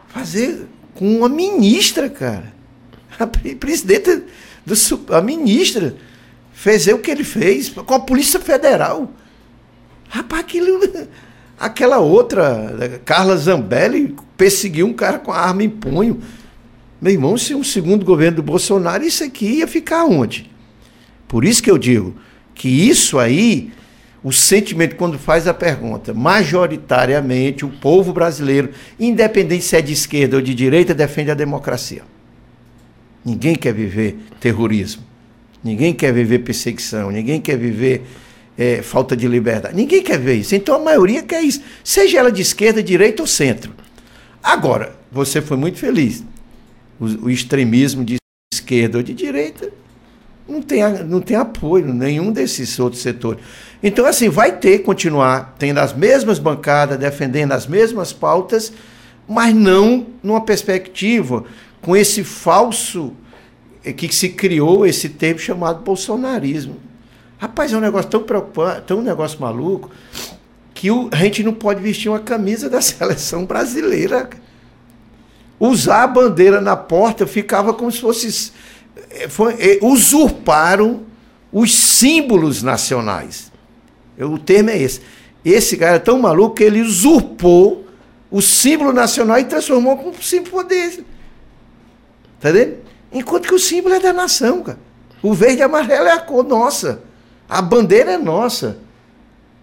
fazer 0.08 0.68
com 0.96 1.18
uma 1.18 1.30
ministra, 1.30 2.10
cara. 2.10 2.52
A 3.20 3.28
presidenta, 3.28 4.24
do, 4.70 5.14
a 5.14 5.22
ministra, 5.22 5.96
fez 6.54 6.88
o 6.88 7.00
que 7.00 7.12
ele 7.12 7.24
fez 7.24 7.70
com 7.70 7.94
a 7.94 8.00
Polícia 8.00 8.40
Federal. 8.40 9.12
Rapaz, 10.10 10.42
aquilo 10.42 10.80
Aquela 11.60 11.98
outra, 11.98 13.02
Carla 13.04 13.36
Zambelli, 13.36 14.16
perseguiu 14.38 14.88
um 14.88 14.94
cara 14.94 15.20
com 15.20 15.32
a 15.34 15.40
arma 15.40 15.62
em 15.62 15.70
punho. 15.70 16.22
Meu 17.02 17.12
irmão, 17.12 17.38
se 17.38 17.54
um 17.54 17.64
segundo 17.66 18.06
governo 18.06 18.38
do 18.38 18.44
Bolsonaro, 18.44 19.04
isso 19.04 19.26
aqui 19.26 19.58
ia 19.58 19.68
ficar 19.68 20.06
onde? 20.06 20.50
Por 21.28 21.44
isso 21.44 21.62
que 21.62 21.70
eu 21.70 21.78
digo 21.78 22.16
que 22.56 22.68
isso 22.68 23.20
aí, 23.20 23.72
o 24.22 24.32
sentimento, 24.34 24.96
quando 24.96 25.18
faz 25.18 25.48
a 25.48 25.54
pergunta, 25.54 26.14
majoritariamente 26.14 27.66
o 27.66 27.70
povo 27.70 28.12
brasileiro, 28.12 28.72
independente 29.00 29.64
se 29.64 29.78
é 29.78 29.82
de 29.82 29.94
esquerda 29.94 30.38
ou 30.38 30.42
de 30.42 30.54
direita, 30.54 30.94
defende 30.94 31.32
a 31.32 31.36
democracia. 31.36 32.04
Ninguém 33.24 33.56
quer 33.56 33.74
viver 33.74 34.18
terrorismo. 34.40 35.04
Ninguém 35.64 35.94
quer 35.94 36.14
viver 36.14 36.40
perseguição. 36.40 37.12
Ninguém 37.12 37.42
quer 37.42 37.58
viver 37.58 38.04
é, 38.58 38.82
falta 38.82 39.16
de 39.16 39.28
liberdade. 39.28 39.76
Ninguém 39.76 40.02
quer 40.02 40.18
ver 40.18 40.36
isso. 40.36 40.56
Então 40.56 40.76
a 40.76 40.80
maioria 40.80 41.24
quer 41.24 41.42
isso. 41.42 41.62
Seja 41.84 42.20
ela 42.20 42.32
de 42.32 42.42
esquerda, 42.42 42.82
direita 42.82 43.22
ou 43.22 43.28
centro. 43.28 43.74
Agora, 44.42 44.96
você 45.12 45.42
foi 45.42 45.58
muito 45.58 45.78
feliz. 45.78 46.24
O, 47.00 47.26
o 47.26 47.30
extremismo 47.30 48.04
de 48.04 48.18
esquerda 48.54 48.98
ou 48.98 49.04
de 49.04 49.14
direita 49.14 49.72
não 50.48 50.62
tem, 50.62 50.82
não 51.06 51.22
tem 51.22 51.38
apoio 51.38 51.94
nenhum 51.94 52.32
desses 52.32 52.80
outros 52.80 53.02
setores. 53.02 53.44
Então, 53.82 54.06
assim, 54.06 54.30
vai 54.30 54.58
ter, 54.58 54.80
continuar 54.80 55.56
tendo 55.60 55.78
as 55.78 55.94
mesmas 55.94 56.40
bancadas, 56.40 56.98
defendendo 56.98 57.52
as 57.52 57.68
mesmas 57.68 58.12
pautas, 58.12 58.74
mas 59.28 59.54
não 59.54 60.08
numa 60.24 60.42
perspectiva 60.42 61.46
com 61.82 61.96
esse 61.96 62.24
falso 62.24 63.14
é, 63.84 63.94
que 63.94 64.14
se 64.14 64.30
criou 64.30 64.86
esse 64.86 65.10
termo 65.10 65.40
chamado 65.40 65.84
bolsonarismo. 65.84 66.78
Rapaz, 67.38 67.72
é 67.72 67.78
um 67.78 67.82
negócio 67.82 68.10
tão 68.10 68.22
preocupante, 68.22 68.82
tão 68.82 69.00
um 69.00 69.02
negócio 69.02 69.40
maluco, 69.40 69.90
que 70.74 70.90
a 71.12 71.16
gente 71.18 71.44
não 71.44 71.54
pode 71.54 71.82
vestir 71.82 72.10
uma 72.10 72.20
camisa 72.20 72.70
da 72.70 72.82
seleção 72.82 73.46
brasileira. 73.46 74.30
Usar 75.60 76.04
a 76.04 76.08
bandeira 76.08 76.62
na 76.62 76.76
porta 76.76 77.26
ficava 77.26 77.74
como 77.74 77.92
se 77.92 78.00
fosse. 78.00 78.52
Eh, 79.12 79.28
foi, 79.28 79.54
eh, 79.60 79.80
usurparam 79.82 81.04
os 81.52 81.74
símbolos 81.74 82.62
nacionais. 82.62 83.52
O 84.18 84.38
termo 84.38 84.70
é 84.70 84.78
esse. 84.78 85.02
Esse 85.44 85.78
cara 85.78 85.96
é 85.96 86.00
tão 86.00 86.20
maluco 86.20 86.56
que 86.56 86.64
ele 86.64 86.82
usurpou 86.82 87.88
o 88.30 88.42
símbolo 88.42 88.94
nacional 88.94 89.40
e 89.40 89.46
transformou 89.46 89.98
como 89.98 90.10
um 90.10 90.22
símbolo 90.22 90.64
dele. 90.64 91.06
Tá 92.40 92.50
entendendo? 92.50 92.78
Enquanto 93.12 93.48
que 93.48 93.56
o 93.56 93.60
símbolo 93.60 93.96
é 93.96 94.00
da 94.00 94.14
nação, 94.14 94.62
cara. 94.62 94.78
O 95.22 95.34
verde 95.34 95.58
e 95.58 95.64
amarelo 95.64 96.08
é 96.08 96.14
a 96.14 96.20
cor 96.20 96.44
nossa. 96.44 97.02
A 97.50 97.62
bandeira 97.62 98.12
é 98.12 98.18
nossa. 98.18 98.78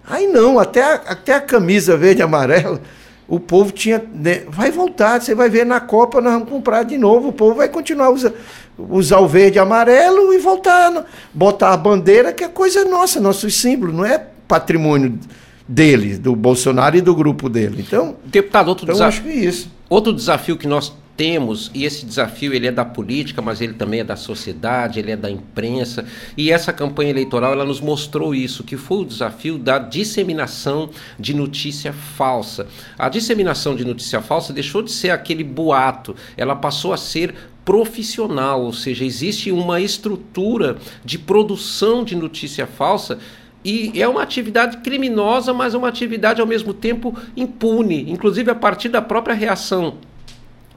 Aí 0.07 0.27
não, 0.27 0.59
até 0.59 0.83
a, 0.83 0.95
até 0.95 1.35
a 1.35 1.41
camisa 1.41 1.97
verde 1.97 2.21
e 2.21 2.23
amarela, 2.23 2.81
o 3.27 3.41
povo 3.41 3.73
tinha. 3.73 4.05
Né, 4.13 4.43
vai 4.49 4.71
voltar, 4.71 5.21
você 5.21 5.35
vai 5.35 5.49
ver 5.49 5.65
na 5.65 5.81
Copa, 5.81 6.21
nós 6.21 6.33
vamos 6.33 6.49
comprar 6.49 6.83
de 6.83 6.99
novo. 6.99 7.29
O 7.29 7.33
povo 7.33 7.55
vai 7.55 7.69
continuar 7.69 8.11
usar, 8.11 8.33
usar 8.79 9.19
o 9.19 9.29
verde 9.29 9.57
e 9.57 9.61
amarelo 9.61 10.33
e 10.33 10.39
voltar, 10.39 11.07
botar 11.33 11.73
a 11.73 11.77
bandeira, 11.77 12.33
que 12.33 12.45
é 12.45 12.49
coisa 12.49 12.85
nossa, 12.85 13.21
nosso 13.21 13.51
símbolo, 13.51 13.93
não 13.93 14.05
é 14.05 14.27
patrimônio 14.47 15.19
dele, 15.67 16.17
do 16.17 16.37
Bolsonaro 16.37 16.97
e 16.97 17.01
do 17.01 17.15
grupo 17.15 17.49
dele. 17.49 17.85
Então, 17.87 18.17
deputado, 18.25 18.69
outro 18.69 18.85
então 18.85 18.95
desafio. 18.95 19.09
acho 19.09 19.23
que 19.23 19.31
é 19.31 19.49
isso. 19.49 19.73
Outro 19.89 20.13
desafio 20.13 20.57
que 20.57 20.69
nós 20.69 20.93
temos, 21.17 21.71
e 21.75 21.85
esse 21.85 22.05
desafio 22.05 22.53
ele 22.53 22.67
é 22.67 22.73
da 22.73 22.85
política, 22.85 23.41
mas 23.41 23.61
ele 23.61 23.73
também 23.73 24.01
é 24.01 24.05
da 24.05 24.17
sociedade, 24.17 25.01
ele 25.01 25.11
é 25.11 25.17
da 25.17 25.31
imprensa, 25.31 26.05
e 26.37 26.51
essa 26.51 26.73
campanha 26.73 27.11
eleitoral 27.11 27.53
ela 27.53 27.65
nos 27.65 27.81
mostrou 27.81 28.35
isso, 28.35 28.63
que 28.63 28.77
foi 28.77 28.99
o 28.99 29.05
desafio 29.05 29.59
da 29.59 29.79
disseminação 29.79 30.91
de 31.19 31.35
notícia 31.35 31.93
falsa. 31.93 32.67
A 32.99 33.09
disseminação 33.09 33.75
de 33.75 33.85
notícia 33.85 34.21
falsa 34.21 34.53
deixou 34.53 34.83
de 34.83 34.93
ser 34.93 35.11
aquele 35.11 35.43
boato, 35.43 36.15
ela 36.37 36.55
passou 36.55 36.93
a 36.93 36.97
ser 36.97 37.35
profissional, 37.65 38.63
ou 38.63 38.73
seja, 38.73 39.05
existe 39.05 39.51
uma 39.51 39.81
estrutura 39.81 40.77
de 41.05 41.19
produção 41.19 42.05
de 42.05 42.15
notícia 42.15 42.67
falsa 42.67 43.19
e 43.65 44.01
é 44.01 44.07
uma 44.07 44.23
atividade 44.23 44.77
criminosa, 44.77 45.53
mas 45.53 45.75
uma 45.75 45.89
atividade 45.89 46.41
ao 46.41 46.47
mesmo 46.47 46.73
tempo 46.73 47.17
impune, 47.37 48.09
inclusive 48.09 48.49
a 48.49 48.55
partir 48.55 48.89
da 48.89 49.03
própria 49.03 49.35
reação 49.35 49.97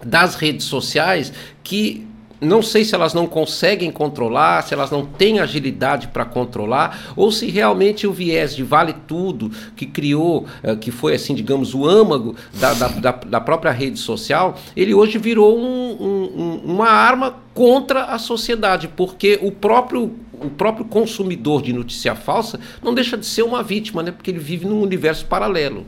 das 0.03 0.35
redes 0.35 0.65
sociais 0.65 1.31
que 1.63 2.07
não 2.41 2.61
sei 2.61 2.83
se 2.85 2.95
elas 2.95 3.13
não 3.13 3.27
conseguem 3.27 3.91
controlar, 3.91 4.63
se 4.63 4.73
elas 4.73 4.89
não 4.89 5.05
têm 5.05 5.39
agilidade 5.39 6.07
para 6.07 6.23
controlar, 6.23 7.13
ou 7.15 7.31
se 7.31 7.47
realmente 7.47 8.07
o 8.07 8.13
viés 8.13 8.55
de 8.55 8.63
vale 8.63 8.93
tudo 9.07 9.51
que 9.75 9.85
criou, 9.85 10.45
eh, 10.63 10.75
que 10.75 10.91
foi 10.91 11.15
assim, 11.15 11.35
digamos, 11.35 11.73
o 11.73 11.85
âmago 11.85 12.35
da, 12.53 12.73
da, 12.73 13.11
da, 13.11 13.41
própria 13.41 13.71
rede 13.71 13.99
social, 13.99 14.57
ele 14.75 14.93
hoje 14.93 15.17
virou 15.17 15.57
um, 15.57 15.97
um, 15.99 16.61
uma 16.63 16.87
arma 16.87 17.35
contra 17.53 18.05
a 18.05 18.17
sociedade, 18.17 18.87
porque 18.87 19.37
o 19.41 19.51
próprio 19.51 20.13
o 20.41 20.49
próprio 20.49 20.85
consumidor 20.85 21.61
de 21.61 21.73
notícia 21.73 22.15
falsa 22.15 22.61
não 22.81 22.93
deixa 22.93 23.17
de 23.17 23.25
ser 23.25 23.43
uma 23.43 23.61
vítima, 23.61 24.01
né? 24.01 24.09
porque 24.09 24.31
ele 24.31 24.39
vive 24.39 24.65
num 24.65 24.81
universo 24.81 25.25
paralelo. 25.25 25.85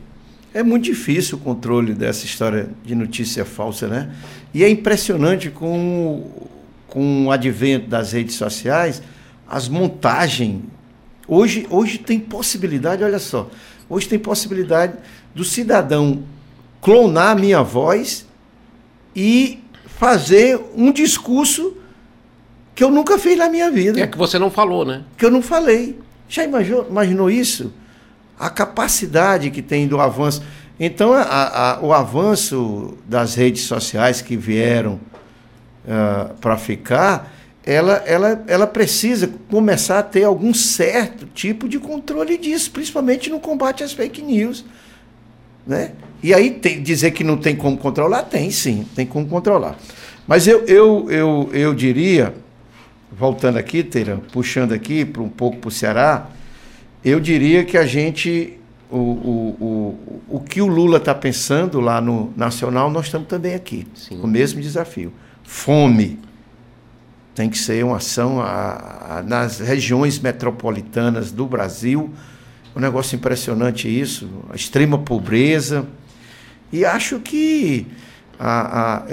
É 0.54 0.62
muito 0.62 0.84
difícil 0.84 1.38
o 1.38 1.40
controle 1.40 1.94
dessa 1.94 2.26
história 2.26 2.68
de 2.84 2.94
notícia 2.94 3.44
falsa, 3.44 3.88
né? 3.88 4.14
E 4.52 4.62
é 4.62 4.68
impressionante 4.68 5.48
com, 5.48 6.30
com 6.86 7.26
o 7.26 7.30
advento 7.30 7.88
das 7.88 8.12
redes 8.12 8.34
sociais, 8.34 9.02
as 9.48 9.66
montagens. 9.66 10.62
Hoje, 11.26 11.66
hoje 11.70 11.98
tem 11.98 12.20
possibilidade, 12.20 13.02
olha 13.02 13.18
só, 13.18 13.48
hoje 13.88 14.06
tem 14.08 14.18
possibilidade 14.18 14.94
do 15.34 15.42
cidadão 15.42 16.22
clonar 16.82 17.30
a 17.30 17.34
minha 17.34 17.62
voz 17.62 18.26
e 19.16 19.58
fazer 19.86 20.60
um 20.74 20.92
discurso 20.92 21.76
que 22.74 22.84
eu 22.84 22.90
nunca 22.90 23.18
fiz 23.18 23.38
na 23.38 23.48
minha 23.48 23.70
vida. 23.70 24.00
É 24.00 24.06
que 24.06 24.18
você 24.18 24.38
não 24.38 24.50
falou, 24.50 24.84
né? 24.84 25.02
Que 25.16 25.24
eu 25.24 25.30
não 25.30 25.40
falei. 25.40 25.98
Já 26.28 26.44
imaginou, 26.44 26.86
imaginou 26.88 27.30
isso? 27.30 27.72
A 28.42 28.50
capacidade 28.50 29.52
que 29.52 29.62
tem 29.62 29.86
do 29.86 30.00
avanço. 30.00 30.42
Então, 30.78 31.12
a, 31.12 31.22
a, 31.22 31.80
o 31.80 31.92
avanço 31.92 32.98
das 33.06 33.36
redes 33.36 33.62
sociais 33.62 34.20
que 34.20 34.36
vieram 34.36 34.94
uh, 35.84 36.34
para 36.40 36.56
ficar, 36.56 37.32
ela, 37.64 38.02
ela, 38.04 38.44
ela 38.48 38.66
precisa 38.66 39.32
começar 39.48 40.00
a 40.00 40.02
ter 40.02 40.24
algum 40.24 40.52
certo 40.52 41.24
tipo 41.26 41.68
de 41.68 41.78
controle 41.78 42.36
disso, 42.36 42.72
principalmente 42.72 43.30
no 43.30 43.38
combate 43.38 43.84
às 43.84 43.92
fake 43.92 44.20
news. 44.20 44.64
Né? 45.64 45.92
E 46.20 46.34
aí 46.34 46.50
tem, 46.50 46.82
dizer 46.82 47.12
que 47.12 47.22
não 47.22 47.36
tem 47.36 47.54
como 47.54 47.78
controlar, 47.78 48.24
tem 48.24 48.50
sim, 48.50 48.84
tem 48.96 49.06
como 49.06 49.28
controlar. 49.28 49.76
Mas 50.26 50.48
eu, 50.48 50.64
eu, 50.64 51.08
eu, 51.08 51.50
eu 51.52 51.74
diria, 51.74 52.34
voltando 53.16 53.56
aqui, 53.56 53.84
Teira, 53.84 54.20
puxando 54.32 54.72
aqui 54.72 55.04
para 55.04 55.22
um 55.22 55.28
pouco 55.28 55.58
para 55.58 55.68
o 55.68 55.70
Ceará, 55.70 56.26
eu 57.04 57.18
diria 57.18 57.64
que 57.64 57.76
a 57.76 57.84
gente, 57.84 58.58
o, 58.90 58.96
o, 58.96 59.56
o, 59.60 60.36
o 60.36 60.40
que 60.40 60.60
o 60.60 60.66
Lula 60.66 60.98
está 60.98 61.14
pensando 61.14 61.80
lá 61.80 62.00
no 62.00 62.32
Nacional, 62.36 62.90
nós 62.90 63.06
estamos 63.06 63.28
também 63.28 63.54
aqui. 63.54 63.86
Sim. 63.94 64.20
O 64.22 64.26
mesmo 64.26 64.60
desafio. 64.60 65.12
Fome. 65.42 66.18
Tem 67.34 67.48
que 67.48 67.58
ser 67.58 67.84
uma 67.84 67.96
ação 67.96 68.40
a, 68.40 69.18
a, 69.18 69.22
nas 69.22 69.58
regiões 69.58 70.18
metropolitanas 70.18 71.32
do 71.32 71.46
Brasil. 71.46 72.10
Um 72.76 72.80
negócio 72.80 73.16
impressionante 73.16 73.88
isso, 73.88 74.28
a 74.50 74.54
extrema 74.54 74.98
pobreza. 74.98 75.86
E 76.72 76.84
acho 76.84 77.20
que 77.20 77.86
a, 78.38 79.04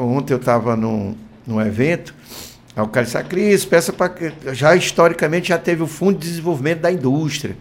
ontem 0.00 0.34
eu 0.34 0.38
estava 0.38 0.76
num, 0.76 1.14
num 1.46 1.60
evento 1.60 2.14
A 2.76 3.22
Cris, 3.22 3.64
peça 3.64 3.90
para. 3.90 4.14
Já 4.52 4.76
historicamente 4.76 5.48
já 5.48 5.56
teve 5.56 5.82
o 5.82 5.86
Fundo 5.86 6.18
de 6.18 6.28
Desenvolvimento 6.28 6.80
da 6.80 6.92
Indústria. 6.92 7.56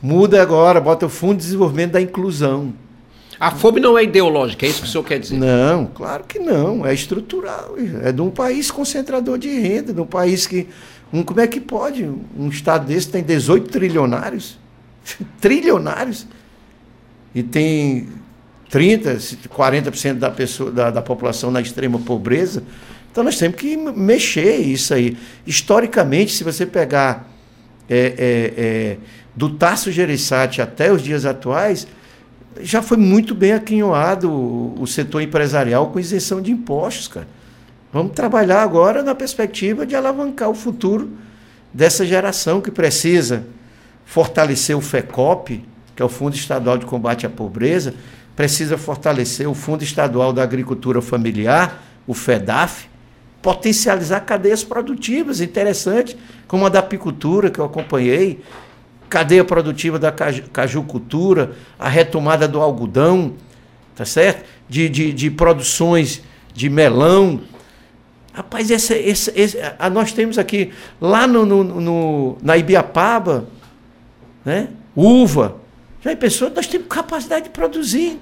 Muda 0.00 0.40
agora, 0.40 0.80
bota 0.80 1.06
o 1.06 1.08
Fundo 1.08 1.38
de 1.38 1.42
Desenvolvimento 1.42 1.92
da 1.92 2.00
Inclusão. 2.00 2.72
A 3.40 3.50
fome 3.50 3.80
não 3.80 3.98
é 3.98 4.04
ideológica, 4.04 4.64
é 4.64 4.68
isso 4.68 4.82
que 4.82 4.86
o 4.86 4.90
senhor 4.90 5.04
quer 5.04 5.18
dizer? 5.18 5.36
Não, 5.36 5.86
claro 5.86 6.22
que 6.22 6.38
não. 6.38 6.86
É 6.86 6.94
estrutural. 6.94 7.74
É 8.02 8.12
de 8.12 8.20
um 8.20 8.30
país 8.30 8.70
concentrador 8.70 9.38
de 9.38 9.48
renda, 9.48 9.92
de 9.92 10.00
um 10.00 10.06
país 10.06 10.46
que. 10.46 10.68
Um, 11.12 11.24
como 11.24 11.40
é 11.40 11.46
que 11.48 11.60
pode? 11.60 12.04
Um 12.04 12.48
estado 12.48 12.86
desse 12.86 13.08
tem 13.08 13.24
18 13.24 13.68
trilionários. 13.70 14.56
trilionários. 15.40 16.28
E 17.34 17.42
tem 17.42 18.08
30%, 18.70 19.48
40% 19.48 20.14
da, 20.14 20.30
pessoa, 20.30 20.70
da, 20.70 20.90
da 20.90 21.02
população 21.02 21.50
na 21.50 21.60
extrema 21.60 21.98
pobreza. 21.98 22.62
Então 23.18 23.24
nós 23.24 23.36
temos 23.36 23.56
que 23.56 23.76
mexer 23.76 24.58
isso 24.58 24.94
aí. 24.94 25.16
Historicamente, 25.44 26.30
se 26.30 26.44
você 26.44 26.64
pegar 26.64 27.28
é, 27.90 27.96
é, 27.98 28.54
é, 28.56 28.96
do 29.34 29.50
Tasso 29.50 29.90
Gereissati 29.90 30.62
até 30.62 30.92
os 30.92 31.02
dias 31.02 31.26
atuais, 31.26 31.88
já 32.60 32.80
foi 32.80 32.96
muito 32.96 33.34
bem 33.34 33.54
aquinhoado 33.54 34.30
o, 34.30 34.80
o 34.80 34.86
setor 34.86 35.20
empresarial 35.20 35.88
com 35.88 35.98
isenção 35.98 36.40
de 36.40 36.52
impostos, 36.52 37.08
cara. 37.08 37.26
Vamos 37.92 38.12
trabalhar 38.12 38.62
agora 38.62 39.02
na 39.02 39.16
perspectiva 39.16 39.84
de 39.84 39.96
alavancar 39.96 40.48
o 40.48 40.54
futuro 40.54 41.10
dessa 41.74 42.06
geração 42.06 42.60
que 42.60 42.70
precisa 42.70 43.46
fortalecer 44.04 44.76
o 44.76 44.80
FECOP, 44.80 45.64
que 45.96 46.00
é 46.00 46.04
o 46.04 46.08
Fundo 46.08 46.36
Estadual 46.36 46.78
de 46.78 46.86
Combate 46.86 47.26
à 47.26 47.28
Pobreza, 47.28 47.94
precisa 48.36 48.78
fortalecer 48.78 49.48
o 49.48 49.54
Fundo 49.54 49.82
Estadual 49.82 50.32
da 50.32 50.44
Agricultura 50.44 51.02
Familiar, 51.02 51.82
o 52.06 52.14
FEDAF, 52.14 52.86
potencializar 53.40 54.20
cadeias 54.20 54.64
produtivas 54.64 55.40
interessantes, 55.40 56.16
como 56.46 56.66
a 56.66 56.68
da 56.68 56.80
apicultura, 56.80 57.50
que 57.50 57.58
eu 57.58 57.64
acompanhei, 57.64 58.40
cadeia 59.08 59.44
produtiva 59.44 59.98
da 59.98 60.12
cajucultura, 60.12 61.52
a 61.78 61.88
retomada 61.88 62.46
do 62.46 62.60
algodão, 62.60 63.34
tá 63.94 64.04
certo? 64.04 64.44
De, 64.68 64.88
de, 64.88 65.12
de 65.12 65.30
produções 65.30 66.22
de 66.52 66.68
melão. 66.68 67.40
Rapaz, 68.32 68.70
esse, 68.70 68.94
esse, 68.94 69.58
a, 69.78 69.88
nós 69.88 70.12
temos 70.12 70.38
aqui, 70.38 70.72
lá 71.00 71.26
no, 71.26 71.46
no, 71.46 71.64
no, 71.64 72.38
na 72.42 72.56
Ibiapaba, 72.56 73.48
né? 74.44 74.68
uva. 74.94 75.56
Já 76.02 76.14
pessoas, 76.16 76.52
nós 76.54 76.66
temos 76.66 76.86
capacidade 76.88 77.44
de 77.44 77.50
produzir. 77.50 78.18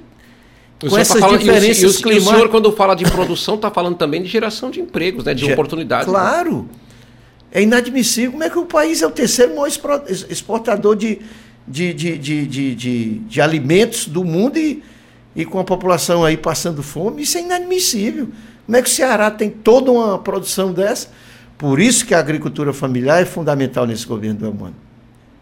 O 0.82 0.90
com 0.90 0.98
essas 0.98 1.20
tá 1.20 1.36
diferenças 1.36 1.82
e 1.82 1.86
o, 1.86 2.02
climáticas. 2.02 2.26
o 2.26 2.30
senhor, 2.30 2.48
quando 2.50 2.70
fala 2.72 2.94
de 2.94 3.04
produção, 3.04 3.54
está 3.54 3.70
falando 3.70 3.96
também 3.96 4.22
de 4.22 4.28
geração 4.28 4.70
de 4.70 4.80
empregos, 4.80 5.24
né? 5.24 5.32
de 5.32 5.50
oportunidades. 5.50 6.06
Né? 6.06 6.12
Claro. 6.12 6.68
É 7.50 7.62
inadmissível. 7.62 8.32
Como 8.32 8.44
é 8.44 8.50
que 8.50 8.58
o 8.58 8.66
país 8.66 9.00
é 9.00 9.06
o 9.06 9.10
terceiro 9.10 9.54
maior 9.56 9.68
exportador 10.28 10.94
de, 10.94 11.20
de, 11.66 11.94
de, 11.94 12.18
de, 12.18 12.46
de, 12.46 12.74
de, 12.74 13.18
de 13.20 13.40
alimentos 13.40 14.06
do 14.06 14.22
mundo 14.22 14.58
e, 14.58 14.82
e 15.34 15.46
com 15.46 15.58
a 15.58 15.64
população 15.64 16.22
aí 16.24 16.36
passando 16.36 16.82
fome? 16.82 17.22
Isso 17.22 17.38
é 17.38 17.40
inadmissível. 17.40 18.28
Como 18.66 18.76
é 18.76 18.82
que 18.82 18.88
o 18.88 18.92
Ceará 18.92 19.30
tem 19.30 19.48
toda 19.48 19.90
uma 19.90 20.18
produção 20.18 20.72
dessa? 20.72 21.08
Por 21.56 21.80
isso 21.80 22.04
que 22.04 22.14
a 22.14 22.18
agricultura 22.18 22.74
familiar 22.74 23.22
é 23.22 23.24
fundamental 23.24 23.86
nesse 23.86 24.06
governo 24.06 24.40
do 24.40 24.46
Elmano. 24.46 24.74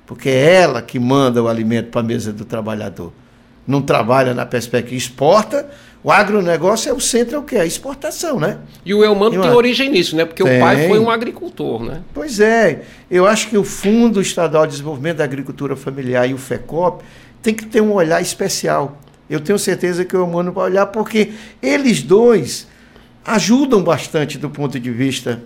Porque 0.07 0.29
é 0.29 0.55
ela 0.55 0.81
que 0.81 1.01
manda 1.01 1.43
o 1.43 1.49
alimento 1.49 1.91
para 1.91 2.03
a 2.03 2.05
mesa 2.05 2.33
do 2.33 2.45
trabalhador. 2.45 3.13
Não 3.67 3.81
trabalha 3.81 4.35
na 4.35 4.45
perspectiva, 4.45 4.97
exporta, 4.97 5.69
o 6.05 6.13
agronegócio 6.13 6.91
é 6.91 6.93
o 6.93 7.01
centro, 7.01 7.37
é 7.37 7.39
o 7.39 7.43
que? 7.43 7.57
A 7.57 7.65
exportação, 7.65 8.39
né? 8.39 8.59
E 8.85 8.93
o 8.93 9.03
Elmano 9.03 9.41
tem 9.41 9.51
origem 9.51 9.91
nisso, 9.91 10.15
né? 10.15 10.27
Porque 10.27 10.45
tem. 10.45 10.59
o 10.59 10.61
pai 10.61 10.87
foi 10.87 10.99
um 10.99 11.09
agricultor, 11.09 11.83
né? 11.83 12.03
Pois 12.13 12.41
é. 12.41 12.83
Eu 13.11 13.27
acho 13.27 13.49
que 13.49 13.57
o 13.57 13.65
Fundo 13.65 14.21
Estadual 14.21 14.67
de 14.67 14.73
Desenvolvimento 14.73 15.17
da 15.17 15.25
Agricultura 15.25 15.75
Familiar 15.75 16.29
e 16.29 16.35
o 16.35 16.39
FECOP 16.39 17.03
tem 17.43 17.55
que 17.55 17.65
ter 17.65 17.81
um 17.81 17.93
olhar 17.95 18.21
especial. 18.21 18.99
Eu 19.31 19.41
tenho 19.41 19.59
certeza 19.59 20.05
que 20.05 20.15
o 20.15 20.21
Elmano 20.21 20.53
vai 20.53 20.65
olhar, 20.65 20.87
porque 20.89 21.33
eles 21.63 22.03
dois 22.03 22.69
ajudam 23.25 23.83
bastante 23.83 24.37
do 24.37 24.51
ponto 24.51 24.79
de 24.79 24.91
vista 24.91 25.43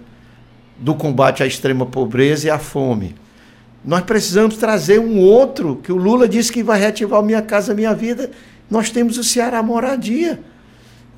do 0.76 0.92
combate 0.92 1.44
à 1.44 1.46
extrema 1.46 1.86
pobreza 1.86 2.48
e 2.48 2.50
à 2.50 2.58
fome. 2.58 3.14
Nós 3.84 4.02
precisamos 4.02 4.56
trazer 4.56 4.98
um 4.98 5.18
outro, 5.18 5.80
que 5.82 5.92
o 5.92 5.96
Lula 5.96 6.28
disse 6.28 6.52
que 6.52 6.62
vai 6.62 6.78
reativar 6.78 7.20
o 7.20 7.24
Minha 7.24 7.42
Casa 7.42 7.74
Minha 7.74 7.94
Vida, 7.94 8.30
nós 8.70 8.90
temos 8.90 9.16
o 9.16 9.24
Ceará 9.24 9.62
Moradia. 9.62 10.40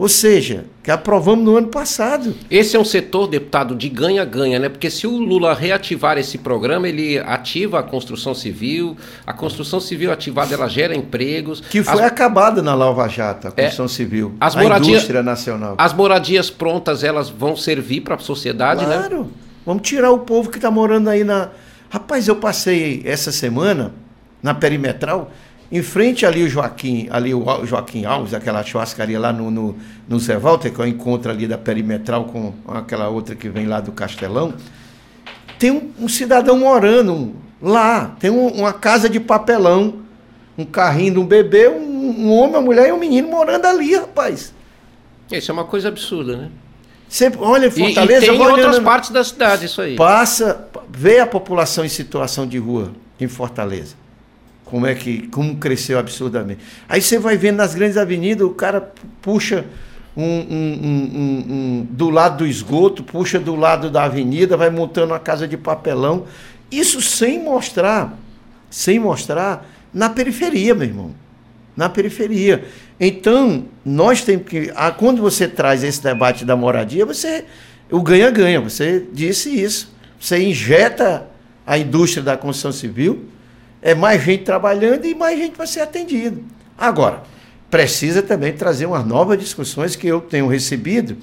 Ou 0.01 0.09
seja, 0.09 0.65
que 0.83 0.91
aprovamos 0.91 1.45
no 1.45 1.59
ano 1.59 1.67
passado. 1.67 2.35
Esse 2.51 2.75
é 2.75 2.81
um 2.81 2.85
setor, 2.87 3.27
deputado, 3.27 3.75
de 3.75 3.87
ganha-ganha, 3.87 4.59
né? 4.59 4.71
Porque 4.71 4.89
se 4.89 5.07
o 5.07 5.11
Lula 5.11 5.53
reativar 5.53 6.17
esse 6.17 6.39
programa, 6.39 6.89
ele 6.89 7.19
ativa 7.19 7.81
a 7.81 7.83
construção 7.83 8.35
civil, 8.35 8.97
a 9.27 9.35
construção 9.35 9.79
civil 9.79 10.11
ativada, 10.11 10.55
ela 10.55 10.69
gera 10.69 10.97
empregos. 10.97 11.61
Que 11.61 11.83
foi 11.83 12.01
as... 12.01 12.07
acabada 12.07 12.63
na 12.63 12.75
Lava 12.75 13.07
Jato, 13.09 13.49
a 13.49 13.51
construção 13.51 13.85
é, 13.85 13.89
civil. 13.89 14.33
As 14.41 14.57
a 14.57 14.63
moradia... 14.63 14.91
indústria 14.93 15.23
nacional. 15.23 15.75
As 15.77 15.93
moradias 15.93 16.49
prontas, 16.49 17.05
elas 17.05 17.29
vão 17.29 17.55
servir 17.55 18.01
para 18.01 18.15
a 18.15 18.19
sociedade, 18.19 18.87
claro. 18.87 19.03
né? 19.03 19.09
Claro. 19.09 19.31
Vamos 19.67 19.83
tirar 19.83 20.13
o 20.13 20.21
povo 20.21 20.49
que 20.49 20.57
está 20.57 20.71
morando 20.71 21.11
aí 21.11 21.25
na. 21.25 21.51
Rapaz, 21.91 22.29
eu 22.29 22.37
passei 22.37 23.03
essa 23.05 23.33
semana 23.33 23.93
na 24.41 24.55
perimetral 24.55 25.31
em 25.73 25.83
frente 25.83 26.27
ali 26.27 26.43
o 26.43 26.49
Joaquim, 26.49 27.09
ali 27.11 27.33
o 27.33 27.45
Joaquim 27.65 28.05
Alves, 28.05 28.35
aquela 28.35 28.63
churrascaria 28.65 29.21
lá 29.21 29.33
no, 29.33 29.51
no, 29.51 29.77
no 30.09 30.19
Zé 30.19 30.37
Walter, 30.37 30.73
que 30.73 30.81
é 30.81 30.85
o 30.85 30.87
encontro 30.87 31.31
ali 31.31 31.47
da 31.47 31.57
perimetral 31.57 32.25
com 32.25 32.53
aquela 32.67 33.09
outra 33.09 33.37
que 33.37 33.49
vem 33.49 33.67
lá 33.67 33.81
do 33.81 33.93
Castelão, 33.93 34.55
tem 35.59 35.71
um, 35.71 35.91
um 36.01 36.09
cidadão 36.09 36.59
morando 36.59 37.37
lá, 37.63 38.17
tem 38.19 38.31
um, 38.31 38.49
uma 38.49 38.73
casa 38.73 39.09
de 39.09 39.21
papelão, 39.21 40.01
um 40.59 40.65
carrinho 40.65 41.15
de 41.15 41.19
um 41.21 41.27
bebê, 41.27 41.69
um, 41.69 41.81
um 41.81 42.33
homem, 42.33 42.57
uma 42.57 42.63
mulher 42.63 42.89
e 42.89 42.93
um 42.93 42.99
menino 42.99 43.29
morando 43.29 43.67
ali, 43.67 43.95
rapaz. 43.95 44.53
Isso 45.31 45.51
é 45.51 45.55
uma 45.55 45.65
coisa 45.65 45.89
absurda, 45.89 46.37
né? 46.37 46.51
Sempre, 47.09 47.41
olha, 47.43 47.71
Fortaleza. 47.71 48.25
E, 48.25 48.29
e 48.29 48.31
tem 48.31 48.37
em 48.37 48.41
outras 48.41 48.79
partes 48.79 49.11
da 49.11 49.23
cidade 49.23 49.67
isso 49.67 49.81
aí. 49.81 49.97
Passa, 49.97 50.69
vê 50.93 51.21
a 51.21 51.27
população 51.27 51.85
em 51.85 51.89
situação 51.89 52.47
de 52.47 52.59
rua 52.59 52.93
em 53.19 53.29
Fortaleza 53.29 54.01
como 54.71 54.87
é 54.87 54.95
que 54.95 55.27
como 55.29 55.57
cresceu 55.57 55.99
absurdamente. 55.99 56.61
Aí 56.89 57.03
você 57.03 57.19
vai 57.19 57.37
vendo 57.37 57.57
nas 57.57 57.75
grandes 57.75 57.97
avenidas, 57.97 58.47
o 58.47 58.51
cara 58.51 58.93
puxa 59.21 59.67
um, 60.17 60.25
um, 60.25 60.81
um, 60.83 61.87
do 61.91 62.09
lado 62.09 62.39
do 62.39 62.47
esgoto, 62.47 63.03
puxa 63.03 63.39
do 63.39 63.57
lado 63.57 63.91
da 63.91 64.05
avenida, 64.05 64.57
vai 64.57 64.71
montando 64.71 65.13
uma 65.13 65.19
casa 65.19 65.47
de 65.47 65.57
papelão. 65.57 66.25
Isso 66.71 67.03
sem 67.03 67.43
mostrar, 67.43 68.17
sem 68.71 68.99
mostrar 68.99 69.69
na 69.93 70.09
periferia, 70.09 70.75
meu 70.75 70.87
irmão. 70.87 71.15
Na 71.77 71.89
periferia. 71.89 72.65
Então, 72.99 73.65
nós 73.85 74.23
temos 74.23 74.47
que. 74.47 74.73
Quando 74.99 75.21
você 75.21 75.49
traz 75.49 75.83
esse 75.83 76.03
debate 76.03 76.45
da 76.45 76.55
moradia, 76.55 77.05
você. 77.05 77.45
O 77.91 78.03
ganha-ganha, 78.03 78.61
você 78.61 79.05
disse 79.13 79.51
isso. 79.51 79.93
Você 80.21 80.39
injeta 80.39 81.27
a 81.67 81.79
indústria 81.79 82.23
da 82.23 82.37
construção 82.37 82.73
civil, 82.73 83.25
é 83.81 83.95
mais 83.95 84.23
gente 84.23 84.45
trabalhando 84.45 85.07
e 85.07 85.15
mais 85.15 85.39
gente 85.39 85.57
vai 85.57 85.67
ser 85.67 85.81
atendido. 85.81 86.45
Agora, 86.77 87.23
precisa 87.71 88.23
também 88.23 88.53
trazer 88.53 88.85
umas 88.85 89.07
novas 89.07 89.39
discussões 89.39 89.97
que 89.97 90.07
eu 90.07 90.21
tenho 90.21 90.47
recebido, 90.47 91.17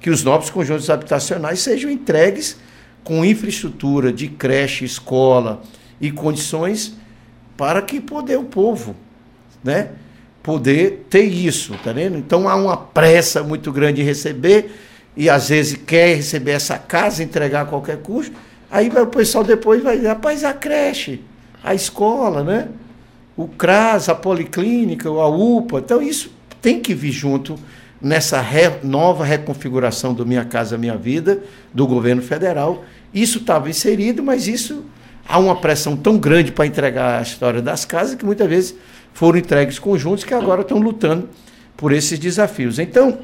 que 0.00 0.10
os 0.10 0.22
novos 0.22 0.48
conjuntos 0.48 0.88
habitacionais 0.88 1.58
sejam 1.58 1.90
entregues 1.90 2.56
com 3.02 3.24
infraestrutura 3.24 4.12
de 4.12 4.28
creche, 4.28 4.84
escola 4.84 5.62
e 6.00 6.12
condições 6.12 6.94
para 7.56 7.82
que 7.82 8.00
poder 8.00 8.38
o 8.38 8.44
povo, 8.44 8.94
né, 9.64 9.90
poder 10.42 11.06
ter 11.10 11.24
isso, 11.24 11.74
tá 11.82 11.92
vendo? 11.92 12.16
Então 12.16 12.48
há 12.48 12.54
uma 12.54 12.76
pressa 12.76 13.42
muito 13.42 13.72
grande 13.72 14.02
em 14.02 14.04
receber 14.04 14.70
e 15.16 15.30
às 15.30 15.48
vezes 15.48 15.78
quer 15.86 16.16
receber 16.16 16.52
essa 16.52 16.78
casa, 16.78 17.22
entregar 17.22 17.62
a 17.62 17.66
qualquer 17.66 17.98
custo, 17.98 18.36
aí 18.70 18.88
o 18.88 19.06
pessoal 19.06 19.42
depois 19.42 19.82
vai 19.82 19.96
dizer, 19.96 20.08
rapaz, 20.08 20.44
a 20.44 20.52
creche, 20.52 21.22
a 21.64 21.74
escola, 21.74 22.44
né? 22.44 22.68
o 23.36 23.46
CRAS, 23.46 24.08
a 24.08 24.14
Policlínica, 24.14 25.08
a 25.08 25.28
UPA. 25.28 25.78
Então, 25.78 26.00
isso 26.00 26.32
tem 26.62 26.80
que 26.80 26.94
vir 26.94 27.12
junto 27.12 27.56
nessa 28.00 28.40
re, 28.40 28.70
nova 28.82 29.24
reconfiguração 29.24 30.14
do 30.14 30.24
Minha 30.24 30.44
Casa 30.44 30.78
Minha 30.78 30.96
Vida 30.96 31.42
do 31.72 31.86
governo 31.86 32.22
federal. 32.22 32.84
Isso 33.12 33.38
estava 33.38 33.68
inserido, 33.68 34.22
mas 34.22 34.48
isso 34.48 34.84
há 35.28 35.38
uma 35.38 35.56
pressão 35.56 35.96
tão 35.96 36.16
grande 36.16 36.50
para 36.50 36.66
entregar 36.66 37.18
a 37.18 37.22
história 37.22 37.60
das 37.60 37.84
casas 37.84 38.14
que 38.14 38.24
muitas 38.24 38.48
vezes 38.48 38.74
foram 39.12 39.38
entregues 39.38 39.78
conjuntos 39.78 40.24
que 40.24 40.32
agora 40.32 40.62
estão 40.62 40.78
lutando 40.78 41.28
por 41.76 41.92
esses 41.92 42.18
desafios. 42.18 42.78
Então, 42.78 43.18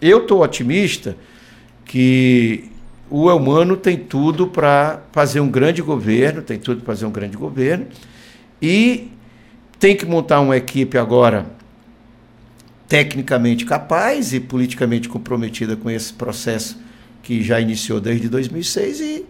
eu 0.00 0.22
estou 0.22 0.42
otimista 0.42 1.16
que 1.88 2.70
o 3.10 3.28
Elmano 3.28 3.76
tem 3.76 3.96
tudo 3.96 4.46
para 4.46 5.02
fazer 5.10 5.40
um 5.40 5.50
grande 5.50 5.82
governo, 5.82 6.42
tem 6.42 6.58
tudo 6.58 6.82
para 6.82 6.94
fazer 6.94 7.06
um 7.06 7.10
grande 7.10 7.36
governo, 7.36 7.86
e 8.60 9.10
tem 9.80 9.96
que 9.96 10.04
montar 10.04 10.40
uma 10.40 10.56
equipe 10.56 10.98
agora 10.98 11.46
tecnicamente 12.86 13.64
capaz 13.64 14.32
e 14.32 14.40
politicamente 14.40 15.08
comprometida 15.08 15.76
com 15.76 15.90
esse 15.90 16.12
processo 16.12 16.78
que 17.22 17.42
já 17.42 17.60
iniciou 17.60 18.00
desde 18.00 18.28
2006 18.28 19.00
e 19.00 19.26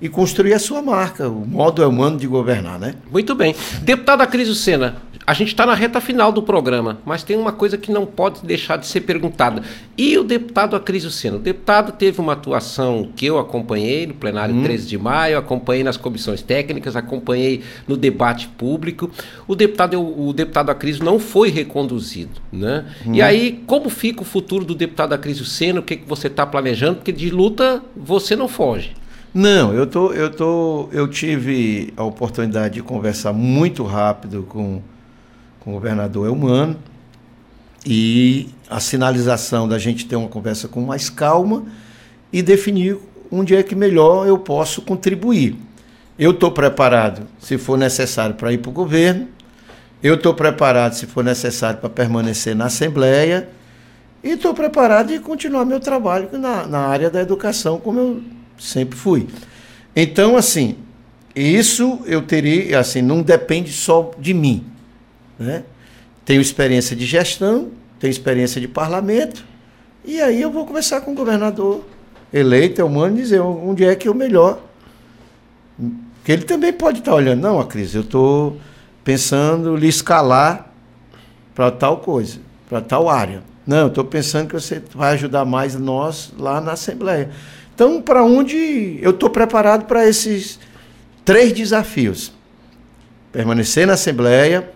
e 0.00 0.08
construir 0.08 0.52
a 0.54 0.58
sua 0.58 0.80
marca. 0.80 1.28
O 1.28 1.46
modo 1.46 1.82
é 1.82 1.86
humano 1.86 2.16
de 2.18 2.26
governar, 2.26 2.78
né? 2.78 2.94
Muito 3.10 3.34
bem. 3.34 3.54
Deputado 3.82 4.22
Acrisio 4.22 4.54
Sena, 4.54 4.96
a 5.26 5.34
gente 5.34 5.48
está 5.48 5.66
na 5.66 5.74
reta 5.74 6.00
final 6.00 6.32
do 6.32 6.42
programa, 6.42 6.98
mas 7.04 7.22
tem 7.22 7.36
uma 7.36 7.52
coisa 7.52 7.76
que 7.76 7.92
não 7.92 8.06
pode 8.06 8.44
deixar 8.46 8.76
de 8.76 8.86
ser 8.86 9.02
perguntada. 9.02 9.62
E 9.96 10.16
o 10.16 10.24
deputado 10.24 10.74
Acrisio 10.74 11.10
Sena? 11.10 11.36
O 11.36 11.40
deputado 11.40 11.92
teve 11.92 12.20
uma 12.20 12.32
atuação 12.32 13.10
que 13.14 13.26
eu 13.26 13.38
acompanhei 13.38 14.06
no 14.06 14.14
plenário 14.14 14.54
hum. 14.54 14.62
13 14.62 14.86
de 14.86 14.96
maio, 14.96 15.36
acompanhei 15.36 15.84
nas 15.84 15.96
comissões 15.96 16.40
técnicas, 16.40 16.96
acompanhei 16.96 17.62
no 17.86 17.96
debate 17.96 18.48
público. 18.48 19.10
O 19.46 19.54
deputado, 19.54 20.00
o 20.00 20.32
deputado 20.32 20.70
Acrisio 20.70 21.04
não 21.04 21.18
foi 21.18 21.50
reconduzido. 21.50 22.40
Né? 22.52 22.86
Hum. 23.06 23.14
E 23.14 23.20
aí, 23.20 23.62
como 23.66 23.90
fica 23.90 24.22
o 24.22 24.24
futuro 24.24 24.64
do 24.64 24.74
deputado 24.74 25.12
Acrisio 25.12 25.44
Sena? 25.44 25.80
O 25.80 25.82
que, 25.82 25.96
que 25.96 26.08
você 26.08 26.28
está 26.28 26.46
planejando? 26.46 26.96
Porque 26.96 27.12
de 27.12 27.28
luta 27.30 27.82
você 27.94 28.34
não 28.34 28.48
foge. 28.48 28.94
Não, 29.34 29.72
eu, 29.72 29.86
tô, 29.86 30.12
eu, 30.12 30.30
tô, 30.30 30.88
eu 30.90 31.06
tive 31.06 31.92
a 31.96 32.02
oportunidade 32.02 32.74
de 32.74 32.82
conversar 32.82 33.32
muito 33.32 33.84
rápido 33.84 34.44
com 34.48 34.82
com 35.68 35.72
o 35.72 35.74
governador 35.74 36.26
Elmano, 36.26 36.76
e 37.84 38.48
a 38.70 38.80
sinalização 38.80 39.68
da 39.68 39.78
gente 39.78 40.06
ter 40.06 40.16
uma 40.16 40.28
conversa 40.28 40.66
com 40.66 40.80
mais 40.80 41.10
calma 41.10 41.64
e 42.32 42.40
definir 42.40 42.96
onde 43.30 43.54
é 43.54 43.62
que 43.62 43.74
melhor 43.74 44.26
eu 44.26 44.38
posso 44.38 44.80
contribuir. 44.80 45.56
Eu 46.18 46.30
estou 46.32 46.50
preparado, 46.50 47.26
se 47.38 47.58
for 47.58 47.76
necessário, 47.78 48.34
para 48.34 48.52
ir 48.52 48.58
para 48.58 48.70
o 48.70 48.72
governo, 48.72 49.28
eu 50.02 50.14
estou 50.14 50.32
preparado, 50.32 50.94
se 50.94 51.06
for 51.06 51.22
necessário, 51.22 51.78
para 51.78 51.90
permanecer 51.90 52.56
na 52.56 52.66
Assembleia, 52.66 53.48
e 54.24 54.30
estou 54.30 54.54
preparado 54.54 55.08
de 55.08 55.18
continuar 55.20 55.64
meu 55.64 55.80
trabalho 55.80 56.30
na, 56.32 56.66
na 56.66 56.78
área 56.78 57.10
da 57.10 57.20
educação, 57.20 57.78
como 57.78 58.00
eu 58.00 58.22
sempre 58.58 58.98
fui. 58.98 59.28
Então, 59.94 60.36
assim, 60.36 60.76
isso 61.34 62.00
eu 62.06 62.22
teria, 62.22 62.78
assim, 62.78 63.02
não 63.02 63.22
depende 63.22 63.72
só 63.72 64.10
de 64.18 64.34
mim. 64.34 64.64
Né? 65.38 65.64
Tenho 66.24 66.40
experiência 66.40 66.96
de 66.96 67.06
gestão, 67.06 67.70
tenho 67.98 68.10
experiência 68.10 68.60
de 68.60 68.68
parlamento, 68.68 69.44
e 70.04 70.20
aí 70.20 70.40
eu 70.40 70.50
vou 70.50 70.66
conversar 70.66 71.00
com 71.00 71.12
o 71.12 71.14
governador 71.14 71.84
eleito, 72.32 72.80
é 72.80 72.84
humano, 72.84 73.16
dizer 73.16 73.40
onde 73.40 73.84
é 73.84 73.94
que 73.94 74.08
o 74.08 74.14
melhor. 74.14 74.60
Porque 75.76 76.32
ele 76.32 76.42
também 76.42 76.72
pode 76.72 76.98
estar 76.98 77.14
olhando, 77.14 77.40
não, 77.40 77.60
a 77.60 77.66
crise, 77.66 77.96
eu 77.96 78.02
estou 78.02 78.58
pensando 79.02 79.76
lhe 79.76 79.88
escalar 79.88 80.70
para 81.54 81.70
tal 81.70 81.98
coisa, 81.98 82.38
para 82.68 82.80
tal 82.80 83.08
área. 83.08 83.42
Não, 83.66 83.88
estou 83.88 84.04
pensando 84.04 84.48
que 84.48 84.54
você 84.54 84.82
vai 84.94 85.14
ajudar 85.14 85.44
mais 85.44 85.74
nós 85.74 86.32
lá 86.38 86.60
na 86.60 86.72
Assembleia. 86.72 87.30
Então, 87.78 88.02
para 88.02 88.24
onde 88.24 88.98
eu 89.00 89.12
estou 89.12 89.30
preparado 89.30 89.84
para 89.84 90.04
esses 90.04 90.58
três 91.24 91.52
desafios: 91.52 92.32
permanecer 93.30 93.86
na 93.86 93.92
Assembleia, 93.92 94.68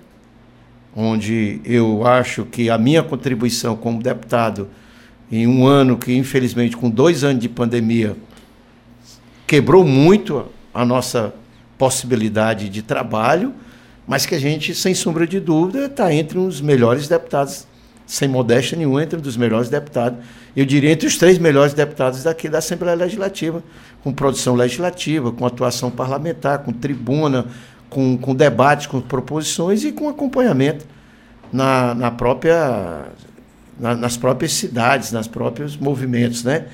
onde 0.95 1.61
eu 1.65 2.07
acho 2.07 2.45
que 2.45 2.71
a 2.71 2.79
minha 2.79 3.03
contribuição 3.03 3.75
como 3.75 4.01
deputado, 4.01 4.69
em 5.33 5.49
um 5.49 5.67
ano 5.67 5.99
que, 5.99 6.15
infelizmente, 6.15 6.77
com 6.77 6.89
dois 6.89 7.25
anos 7.25 7.43
de 7.43 7.49
pandemia, 7.49 8.17
quebrou 9.49 9.85
muito 9.85 10.47
a 10.73 10.85
nossa 10.85 11.35
possibilidade 11.77 12.69
de 12.69 12.83
trabalho, 12.83 13.53
mas 14.07 14.27
que 14.27 14.37
a 14.37 14.39
gente, 14.39 14.77
sem 14.77 14.95
sombra 14.95 15.27
de 15.27 15.41
dúvida, 15.41 15.87
está 15.87 16.15
entre 16.15 16.39
os 16.39 16.61
melhores 16.61 17.09
deputados, 17.09 17.67
sem 18.13 18.29
modéstia 18.29 18.77
nenhuma, 18.77 19.03
entre 19.03 19.19
os 19.27 19.39
melhores 19.39 19.71
deputados. 19.71 20.19
Eu 20.55 20.67
diria 20.67 20.93
entre 20.93 21.07
os 21.07 21.17
três 21.17 21.39
melhores 21.39 21.73
deputados 21.73 22.23
daqui 22.23 22.47
da 22.47 22.59
Assembleia 22.59 22.95
Legislativa, 22.95 23.63
com 24.05 24.13
produção 24.13 24.55
legislativa, 24.55 25.33
com 25.33 25.47
atuação 25.47 25.91
parlamentar, 25.91 26.59
com 26.59 26.75
tribuna, 26.75 27.47
com, 27.89 28.19
com 28.19 28.35
debates, 28.35 28.87
com 28.87 29.01
proposições 29.01 29.83
e 29.83 29.93
com 29.93 30.11
acompanhamento 30.11 30.85
na, 31.51 31.95
na 31.95 32.11
própria, 32.11 33.07
na, 33.81 33.95
nas 33.95 34.19
próprias 34.19 34.53
cidades, 34.53 35.11
nas 35.11 35.27
próprios 35.27 35.75
movimentos. 35.79 36.45
Né? 36.45 36.67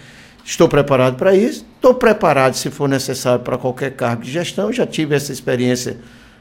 Estou 0.45 0.69
preparado 0.69 1.15
para 1.15 1.37
isso, 1.37 1.65
estou 1.77 1.95
preparado, 1.95 2.55
se 2.55 2.69
for 2.69 2.89
necessário, 2.89 3.45
para 3.45 3.57
qualquer 3.57 3.93
cargo 3.93 4.25
de 4.25 4.33
gestão. 4.33 4.73
Já 4.73 4.85
tive 4.85 5.15
essa 5.15 5.31
experiência 5.31 5.99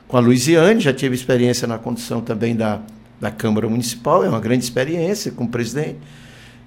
com 0.08 0.18
a 0.18 0.20
Luiziane, 0.20 0.80
já 0.80 0.92
tive 0.92 1.14
experiência 1.14 1.68
na 1.68 1.78
condição 1.78 2.20
também 2.20 2.56
da, 2.56 2.80
da 3.20 3.32
Câmara 3.32 3.68
Municipal, 3.68 4.24
é 4.24 4.30
uma 4.30 4.40
grande 4.40 4.64
experiência 4.64 5.32
como 5.32 5.50
presidente. 5.50 5.98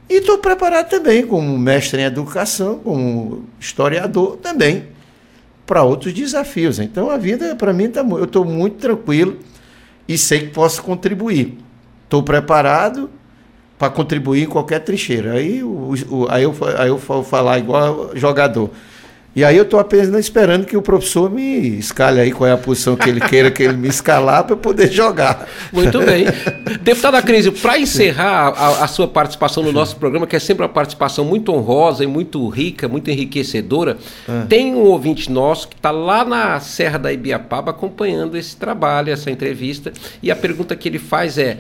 E 0.09 0.15
estou 0.15 0.39
preparado 0.39 0.89
também 0.89 1.27
como 1.27 1.57
mestre 1.57 2.01
em 2.01 2.05
educação, 2.05 2.81
como 2.81 3.45
historiador 3.61 4.37
também 4.39 4.89
para 5.65 5.85
outros 5.85 6.13
desafios. 6.13 6.81
Então 6.81 7.09
a 7.09 7.17
vida, 7.17 7.55
para 7.55 7.73
mim, 7.73 7.89
tá, 7.89 8.01
eu 8.01 8.25
estou 8.25 8.45
muito 8.45 8.79
tranquilo 8.79 9.39
e 10.09 10.19
sei 10.19 10.41
que 10.41 10.49
posso 10.49 10.83
contribuir. 10.83 11.57
Estou 12.03 12.25
preparado 12.25 13.09
para 13.79 13.89
contribuir 13.89 14.43
em 14.43 14.47
qualquer 14.47 14.81
trincheira. 14.81 15.35
Aí, 15.35 15.63
o, 15.63 15.95
o, 16.11 16.27
aí, 16.29 16.43
eu, 16.43 16.57
aí 16.77 16.89
eu 16.89 16.99
vou 16.99 17.23
falar 17.23 17.61
igual 17.61 18.11
jogador. 18.17 18.71
E 19.35 19.45
aí 19.45 19.57
eu 19.57 19.63
estou 19.63 19.79
apenas 19.79 20.09
esperando 20.19 20.67
que 20.67 20.77
o 20.77 20.83
professor 20.83 21.31
me 21.31 21.79
escale 21.79 22.21
aí 22.21 22.33
qual 22.33 22.49
é 22.49 22.53
a 22.53 22.57
posição 22.57 22.97
que 22.97 23.09
ele 23.09 23.21
queira 23.21 23.49
que 23.49 23.63
ele 23.63 23.77
me 23.77 23.87
escalar 23.87 24.43
para 24.43 24.57
poder 24.57 24.91
jogar. 24.91 25.49
Muito 25.73 25.99
bem. 26.03 26.25
Deputado 26.81 27.15
Acrisio, 27.15 27.53
para 27.53 27.79
encerrar 27.79 28.49
a, 28.49 28.85
a, 28.85 28.89
sua 28.89 29.07
participação 29.07 29.63
no 29.63 29.71
nosso 29.71 29.97
programa, 29.97 30.27
que 30.27 30.35
é 30.35 30.39
sempre 30.41 30.65
uma 30.65 30.69
participação 30.69 31.25
muito 31.25 31.53
honrosa 31.53 32.03
e 32.03 32.09
muito 32.09 32.49
rica, 32.49 32.89
muito 32.89 33.09
enriquecedora, 33.09 33.99
ah. 34.29 34.47
tem 34.49 34.75
um 34.75 34.83
ouvinte 34.83 35.31
nosso 35.31 35.69
que 35.69 35.77
está 35.77 35.93
lá 35.93 36.25
na 36.25 36.59
Serra 36.59 36.99
da 36.99 37.13
Ibiapaba 37.13 37.71
acompanhando 37.71 38.37
esse 38.37 38.57
trabalho, 38.57 39.13
essa 39.13 39.31
entrevista, 39.31 39.93
e 40.21 40.33
a 40.33 40.37
pergunta 40.37 40.75
que 40.75 40.89
ele 40.89 40.99
faz 40.99 41.39
é, 41.39 41.59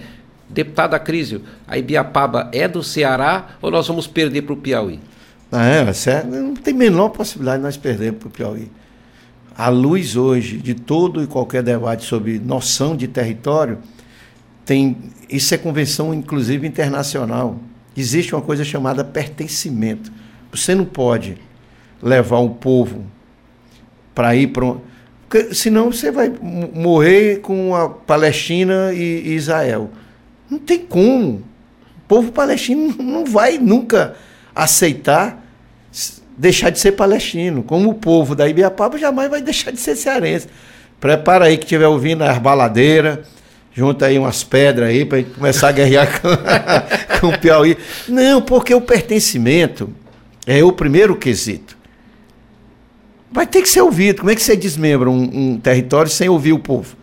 deputado 0.49 0.95
Acrisio, 0.95 1.43
a 1.68 1.79
Ibiapaba 1.79 2.49
é 2.53 2.66
do 2.66 2.83
Ceará 2.83 3.51
ou 3.62 3.71
nós 3.71 3.87
vamos 3.87 4.09
perder 4.09 4.43
para 4.43 4.55
o 4.55 4.57
Piauí? 4.57 4.99
Ah, 5.53 5.66
é, 5.66 6.24
não 6.24 6.55
tem 6.55 6.72
menor 6.72 7.09
possibilidade 7.09 7.59
de 7.59 7.64
nós 7.64 7.76
perdermos 7.76 8.20
para 8.20 8.28
o 8.28 8.30
Piauí. 8.30 8.70
A 9.57 9.68
luz 9.68 10.16
hoje 10.16 10.57
de 10.59 10.74
todo 10.74 11.22
e 11.22 11.26
qualquer 11.26 11.62
debate 11.62 12.05
sobre 12.05 12.38
noção 12.38 12.96
de 12.96 13.09
território, 13.09 13.78
tem 14.64 14.96
isso 15.28 15.53
é 15.53 15.59
convenção, 15.59 16.14
inclusive, 16.14 16.66
internacional. 16.66 17.59
Existe 17.96 18.34
uma 18.34 18.42
coisa 18.42 18.64
chamada 18.64 19.05
pertencimento. 19.05 20.12
Você 20.53 20.74
não 20.74 20.84
pode 20.84 21.36
levar 22.01 22.38
um 22.38 22.48
povo 22.48 23.05
para 24.14 24.34
ir 24.36 24.48
para 24.48 24.64
um. 24.64 24.80
Senão 25.53 25.92
você 25.92 26.11
vai 26.11 26.32
morrer 26.72 27.40
com 27.40 27.74
a 27.74 27.88
Palestina 27.88 28.92
e 28.92 29.34
Israel. 29.34 29.90
Não 30.48 30.59
tem 30.59 30.78
como. 30.78 31.42
O 31.98 32.09
povo 32.09 32.32
palestino 32.32 32.94
não 33.03 33.24
vai 33.24 33.59
nunca 33.59 34.16
aceitar 34.55 35.40
deixar 36.40 36.70
de 36.70 36.78
ser 36.78 36.92
palestino. 36.92 37.62
Como 37.62 37.90
o 37.90 37.94
povo 37.94 38.34
da 38.34 38.48
Ibiapaba 38.48 38.96
jamais 38.96 39.28
vai 39.30 39.42
deixar 39.42 39.70
de 39.70 39.78
ser 39.78 39.94
cearense. 39.94 40.48
Prepara 40.98 41.46
aí 41.46 41.59
que 41.59 41.64
estiver 41.64 41.86
ouvindo 41.86 42.22
as 42.22 42.38
baladeiras, 42.38 43.18
junta 43.72 44.07
aí 44.07 44.18
umas 44.18 44.42
pedras 44.42 44.88
aí 44.88 45.05
para 45.05 45.18
gente 45.18 45.30
começar 45.32 45.68
a 45.68 45.72
guerrear 45.72 46.09
com, 46.20 46.28
com 47.20 47.34
o 47.34 47.38
Piauí. 47.38 47.76
Não, 48.09 48.40
porque 48.40 48.74
o 48.74 48.80
pertencimento 48.80 49.90
é 50.46 50.64
o 50.64 50.72
primeiro 50.72 51.14
quesito. 51.14 51.78
Vai 53.30 53.46
ter 53.46 53.62
que 53.62 53.68
ser 53.68 53.82
ouvido. 53.82 54.20
Como 54.20 54.30
é 54.30 54.34
que 54.34 54.42
você 54.42 54.57
desmembra 54.57 55.09
um, 55.11 55.53
um 55.53 55.59
território 55.59 56.11
sem 56.11 56.28
ouvir 56.28 56.53
o 56.53 56.59
povo? 56.59 56.96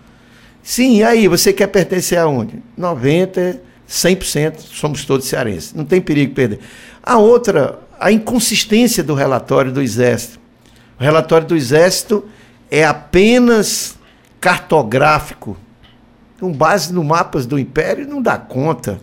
Sim, 0.62 1.02
aí 1.04 1.28
você 1.28 1.54
quer 1.54 1.68
pertencer 1.68 2.18
aonde? 2.18 2.62
90, 2.76 3.62
100% 3.88 4.60
somos 4.60 5.06
todos 5.06 5.28
cearenses. 5.28 5.74
Não 5.74 5.86
tem 5.86 6.02
perigo 6.02 6.34
perder. 6.34 6.60
A 7.02 7.18
outra, 7.18 7.80
a 8.00 8.12
inconsistência 8.12 9.04
do 9.04 9.14
relatório 9.14 9.72
do 9.72 9.82
Exército. 9.82 10.40
O 11.00 11.04
relatório 11.04 11.48
do 11.48 11.56
Exército 11.56 12.26
é 12.70 12.84
apenas 12.84 13.98
cartográfico, 14.40 15.58
com 16.40 16.52
base 16.52 16.94
no 16.94 17.04
mapas 17.04 17.46
do 17.46 17.58
Império, 17.58 18.08
não 18.08 18.22
dá 18.22 18.38
conta, 18.38 19.00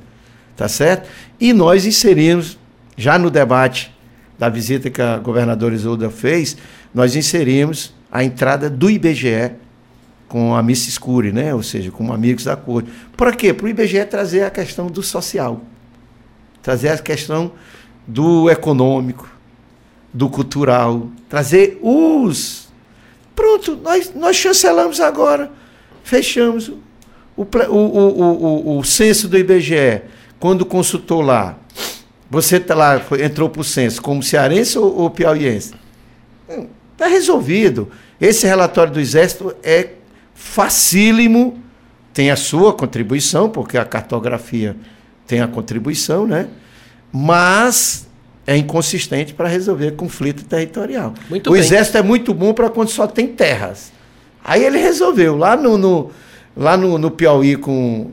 tá 0.56 0.68
certo? 0.68 1.08
E 1.40 1.52
nós 1.52 1.84
inserimos, 1.84 2.58
já 2.96 3.18
no 3.18 3.30
debate 3.30 3.92
da 4.38 4.48
visita 4.48 4.90
que 4.90 5.02
a 5.02 5.18
governadora 5.18 5.74
Isolda 5.74 6.10
fez, 6.10 6.56
nós 6.92 7.16
inserimos 7.16 7.92
a 8.10 8.22
entrada 8.22 8.70
do 8.70 8.88
IBGE 8.88 9.52
com 10.28 10.54
a 10.54 10.62
Miss 10.62 10.86
Scuri, 10.90 11.32
né? 11.32 11.54
ou 11.54 11.62
seja, 11.62 11.90
como 11.90 12.12
amigos 12.12 12.44
da 12.44 12.56
corte. 12.56 12.90
Para 13.16 13.32
quê? 13.32 13.52
Para 13.52 13.66
o 13.66 13.68
IBGE 13.68 14.04
trazer 14.04 14.42
a 14.42 14.50
questão 14.50 14.86
do 14.86 15.02
social, 15.02 15.60
trazer 16.62 16.88
a 16.88 16.98
questão 16.98 17.52
do 18.06 18.50
econômico, 18.50 19.28
do 20.12 20.28
cultural, 20.28 21.08
trazer 21.28 21.78
os. 21.82 22.68
Pronto, 23.34 23.76
nós, 23.76 24.12
nós 24.14 24.36
chancelamos 24.36 25.00
agora, 25.00 25.50
fechamos 26.02 26.68
o, 27.36 27.42
o, 27.42 27.74
o, 27.74 28.76
o, 28.76 28.78
o 28.78 28.84
censo 28.84 29.28
do 29.28 29.36
IBGE. 29.36 30.02
Quando 30.38 30.64
consultou 30.64 31.20
lá, 31.20 31.56
você 32.30 32.60
tá 32.60 32.74
lá, 32.74 33.00
foi, 33.00 33.24
entrou 33.24 33.48
para 33.48 33.60
o 33.60 33.64
censo 33.64 34.00
como 34.00 34.22
cearense 34.22 34.78
ou, 34.78 34.96
ou 34.96 35.10
piauiense? 35.10 35.74
Está 36.92 37.06
resolvido. 37.06 37.90
Esse 38.20 38.46
relatório 38.46 38.92
do 38.92 39.00
Exército 39.00 39.54
é 39.62 39.90
facílimo, 40.34 41.58
tem 42.12 42.30
a 42.30 42.36
sua 42.36 42.72
contribuição, 42.72 43.48
porque 43.48 43.78
a 43.78 43.84
cartografia 43.84 44.76
tem 45.26 45.40
a 45.40 45.48
contribuição, 45.48 46.26
né? 46.26 46.48
Mas 47.12 48.06
é 48.46 48.56
inconsistente 48.56 49.32
para 49.32 49.48
resolver 49.48 49.92
conflito 49.92 50.44
territorial. 50.44 51.14
Muito 51.30 51.48
o 51.48 51.52
bem. 51.52 51.60
Exército 51.60 51.98
é 51.98 52.02
muito 52.02 52.34
bom 52.34 52.52
para 52.52 52.68
quando 52.68 52.88
só 52.88 53.06
tem 53.06 53.26
terras. 53.26 53.92
Aí 54.44 54.62
ele 54.62 54.78
resolveu. 54.78 55.36
Lá 55.36 55.56
no, 55.56 55.78
no 55.78 56.10
lá 56.56 56.76
no, 56.76 56.98
no 56.98 57.10
Piauí 57.10 57.56
com 57.56 58.10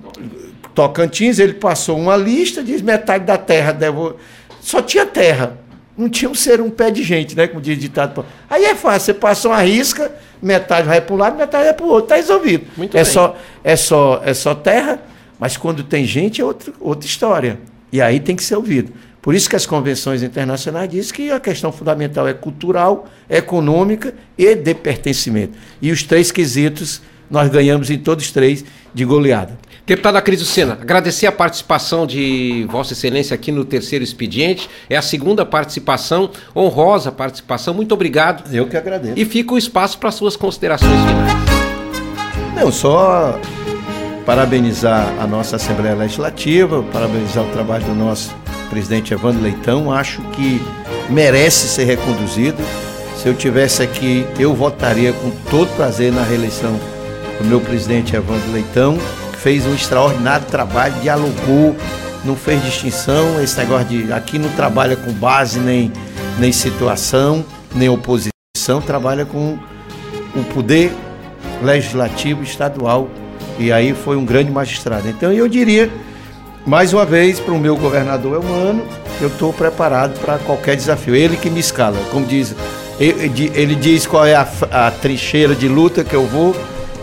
Tocantins, 0.74 1.38
ele 1.38 1.53
passou 1.53 1.99
uma 1.99 2.15
lista, 2.15 2.63
diz 2.63 2.82
metade 2.82 3.26
da 3.26 3.38
terra 3.38 3.72
devo... 3.72 4.15
só 4.61 4.82
tinha 4.82 5.05
terra. 5.05 5.59
Não 5.97 6.09
tinha 6.09 6.32
um 6.32 6.36
ser 6.36 6.61
um 6.61 6.69
pé 6.69 6.89
de 6.89 7.03
gente, 7.03 7.36
né? 7.36 7.47
Como 7.47 7.61
diz 7.61 7.78
ditado. 7.78 8.26
Aí 8.49 8.63
é 8.63 8.74
fácil, 8.74 9.07
você 9.07 9.13
passa 9.13 9.49
uma 9.49 9.61
risca, 9.61 10.11
metade 10.41 10.87
vai 10.87 11.01
para 11.01 11.13
um 11.13 11.17
lado, 11.17 11.37
metade 11.37 11.65
vai 11.65 11.73
para 11.73 11.85
o 11.85 11.89
outro. 11.89 12.05
Está 12.05 12.15
resolvido. 12.15 12.65
Muito 12.75 12.97
é, 12.97 13.03
bem. 13.03 13.11
Só, 13.11 13.37
é, 13.63 13.75
só, 13.75 14.21
é 14.25 14.33
só 14.33 14.55
terra, 14.55 14.99
mas 15.39 15.57
quando 15.57 15.83
tem 15.83 16.05
gente 16.05 16.41
é 16.41 16.45
outro, 16.45 16.73
outra 16.79 17.07
história. 17.07 17.59
E 17.91 18.01
aí 18.01 18.19
tem 18.19 18.35
que 18.35 18.43
ser 18.43 18.55
ouvido. 18.55 18.91
Por 19.21 19.35
isso 19.35 19.49
que 19.49 19.55
as 19.55 19.65
convenções 19.67 20.23
internacionais 20.23 20.89
dizem 20.89 21.13
que 21.13 21.31
a 21.31 21.39
questão 21.39 21.71
fundamental 21.71 22.27
é 22.27 22.33
cultural, 22.33 23.07
econômica 23.29 24.13
e 24.35 24.55
de 24.55 24.73
pertencimento. 24.73 25.53
E 25.79 25.91
os 25.91 26.01
três 26.01 26.31
quesitos 26.31 27.01
nós 27.29 27.49
ganhamos 27.49 27.89
em 27.91 27.99
todos 27.99 28.25
os 28.25 28.31
três 28.31 28.65
de 28.93 29.05
goleada. 29.05 29.57
Deputada 29.86 30.21
Cris 30.21 30.39
Lucena, 30.39 30.77
agradecer 30.82 31.27
a 31.27 31.32
participação 31.32 32.05
de 32.05 32.65
Vossa 32.69 32.93
Excelência 32.93 33.34
aqui 33.34 33.51
no 33.51 33.65
terceiro 33.65 34.03
expediente. 34.03 34.69
É 34.89 34.95
a 34.95 35.01
segunda 35.01 35.45
participação, 35.45 36.29
honrosa 36.55 37.11
participação. 37.11 37.73
Muito 37.73 37.93
obrigado. 37.93 38.43
Eu 38.53 38.67
que 38.67 38.77
agradeço. 38.77 39.19
E 39.19 39.25
fica 39.25 39.53
o 39.53 39.57
espaço 39.57 39.97
para 39.97 40.11
suas 40.11 40.36
considerações 40.36 40.91
finais. 40.91 41.51
Não, 42.55 42.71
só 42.71 43.39
parabenizar 44.25 45.13
a 45.19 45.25
nossa 45.25 45.55
Assembleia 45.55 45.95
Legislativa, 45.95 46.84
parabenizar 46.93 47.43
o 47.43 47.51
trabalho 47.51 47.84
do 47.86 47.95
nosso 47.95 48.34
presidente 48.69 49.13
Evandro 49.13 49.41
Leitão. 49.41 49.91
Acho 49.91 50.21
que 50.29 50.61
merece 51.09 51.67
ser 51.67 51.86
reconduzido. 51.86 52.63
Se 53.17 53.27
eu 53.27 53.34
tivesse 53.34 53.84
aqui, 53.84 54.25
eu 54.39 54.53
votaria 54.53 55.11
com 55.11 55.32
todo 55.49 55.67
prazer 55.75 56.11
na 56.11 56.23
reeleição 56.23 56.79
do 57.39 57.45
meu 57.45 57.59
presidente 57.59 58.15
Evandro 58.15 58.51
Leitão, 58.51 58.97
fez 59.41 59.65
um 59.65 59.73
extraordinário 59.73 60.45
trabalho, 60.45 60.93
dialogou, 61.01 61.75
não 62.23 62.35
fez 62.35 62.63
distinção, 62.63 63.41
esse 63.41 63.57
negócio 63.57 63.87
de 63.87 64.13
aqui 64.13 64.37
não 64.37 64.49
trabalha 64.49 64.95
com 64.95 65.11
base 65.11 65.59
nem, 65.59 65.91
nem 66.37 66.51
situação, 66.51 67.43
nem 67.73 67.89
oposição, 67.89 68.79
trabalha 68.85 69.25
com 69.25 69.57
o 70.35 70.43
poder 70.53 70.93
legislativo 71.63 72.43
estadual. 72.43 73.09
E 73.57 73.71
aí 73.71 73.93
foi 73.93 74.15
um 74.15 74.25
grande 74.25 74.51
magistrado. 74.51 75.09
Então 75.09 75.31
eu 75.31 75.47
diria, 75.47 75.89
mais 76.65 76.93
uma 76.93 77.05
vez, 77.05 77.39
para 77.39 77.53
o 77.53 77.59
meu 77.59 77.75
governador 77.75 78.39
humano, 78.39 78.85
eu 79.19 79.27
estou 79.27 79.51
preparado 79.51 80.19
para 80.19 80.37
qualquer 80.37 80.75
desafio. 80.75 81.15
Ele 81.15 81.35
que 81.35 81.49
me 81.49 81.59
escala, 81.59 81.97
como 82.11 82.25
diz, 82.27 82.55
ele, 82.99 83.51
ele 83.55 83.75
diz 83.75 84.05
qual 84.05 84.25
é 84.25 84.35
a, 84.35 84.47
a 84.71 84.91
trincheira 84.91 85.55
de 85.55 85.67
luta 85.67 86.03
que 86.03 86.15
eu 86.15 86.25
vou 86.27 86.55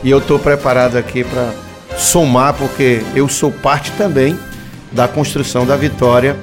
e 0.04 0.10
eu 0.10 0.18
estou 0.18 0.38
preparado 0.38 0.96
aqui 0.96 1.24
para 1.24 1.67
somar, 1.98 2.54
porque 2.54 3.02
eu 3.14 3.28
sou 3.28 3.50
parte 3.50 3.90
também 3.92 4.38
da 4.92 5.06
construção 5.06 5.66
da 5.66 5.76
vitória 5.76 6.36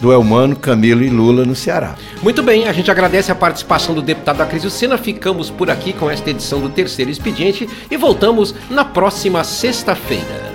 do 0.00 0.12
Elmano, 0.12 0.56
Camilo 0.56 1.02
e 1.02 1.08
Lula 1.08 1.44
no 1.44 1.54
Ceará. 1.54 1.94
Muito 2.22 2.42
bem, 2.42 2.66
a 2.68 2.72
gente 2.72 2.90
agradece 2.90 3.30
a 3.30 3.34
participação 3.34 3.94
do 3.94 4.02
deputado 4.02 4.40
Acrisio 4.40 4.70
Sena. 4.70 4.98
Ficamos 4.98 5.50
por 5.50 5.70
aqui 5.70 5.92
com 5.92 6.10
esta 6.10 6.30
edição 6.30 6.60
do 6.60 6.68
Terceiro 6.68 7.10
Expediente 7.10 7.68
e 7.90 7.96
voltamos 7.96 8.54
na 8.68 8.84
próxima 8.84 9.44
sexta-feira. 9.44 10.53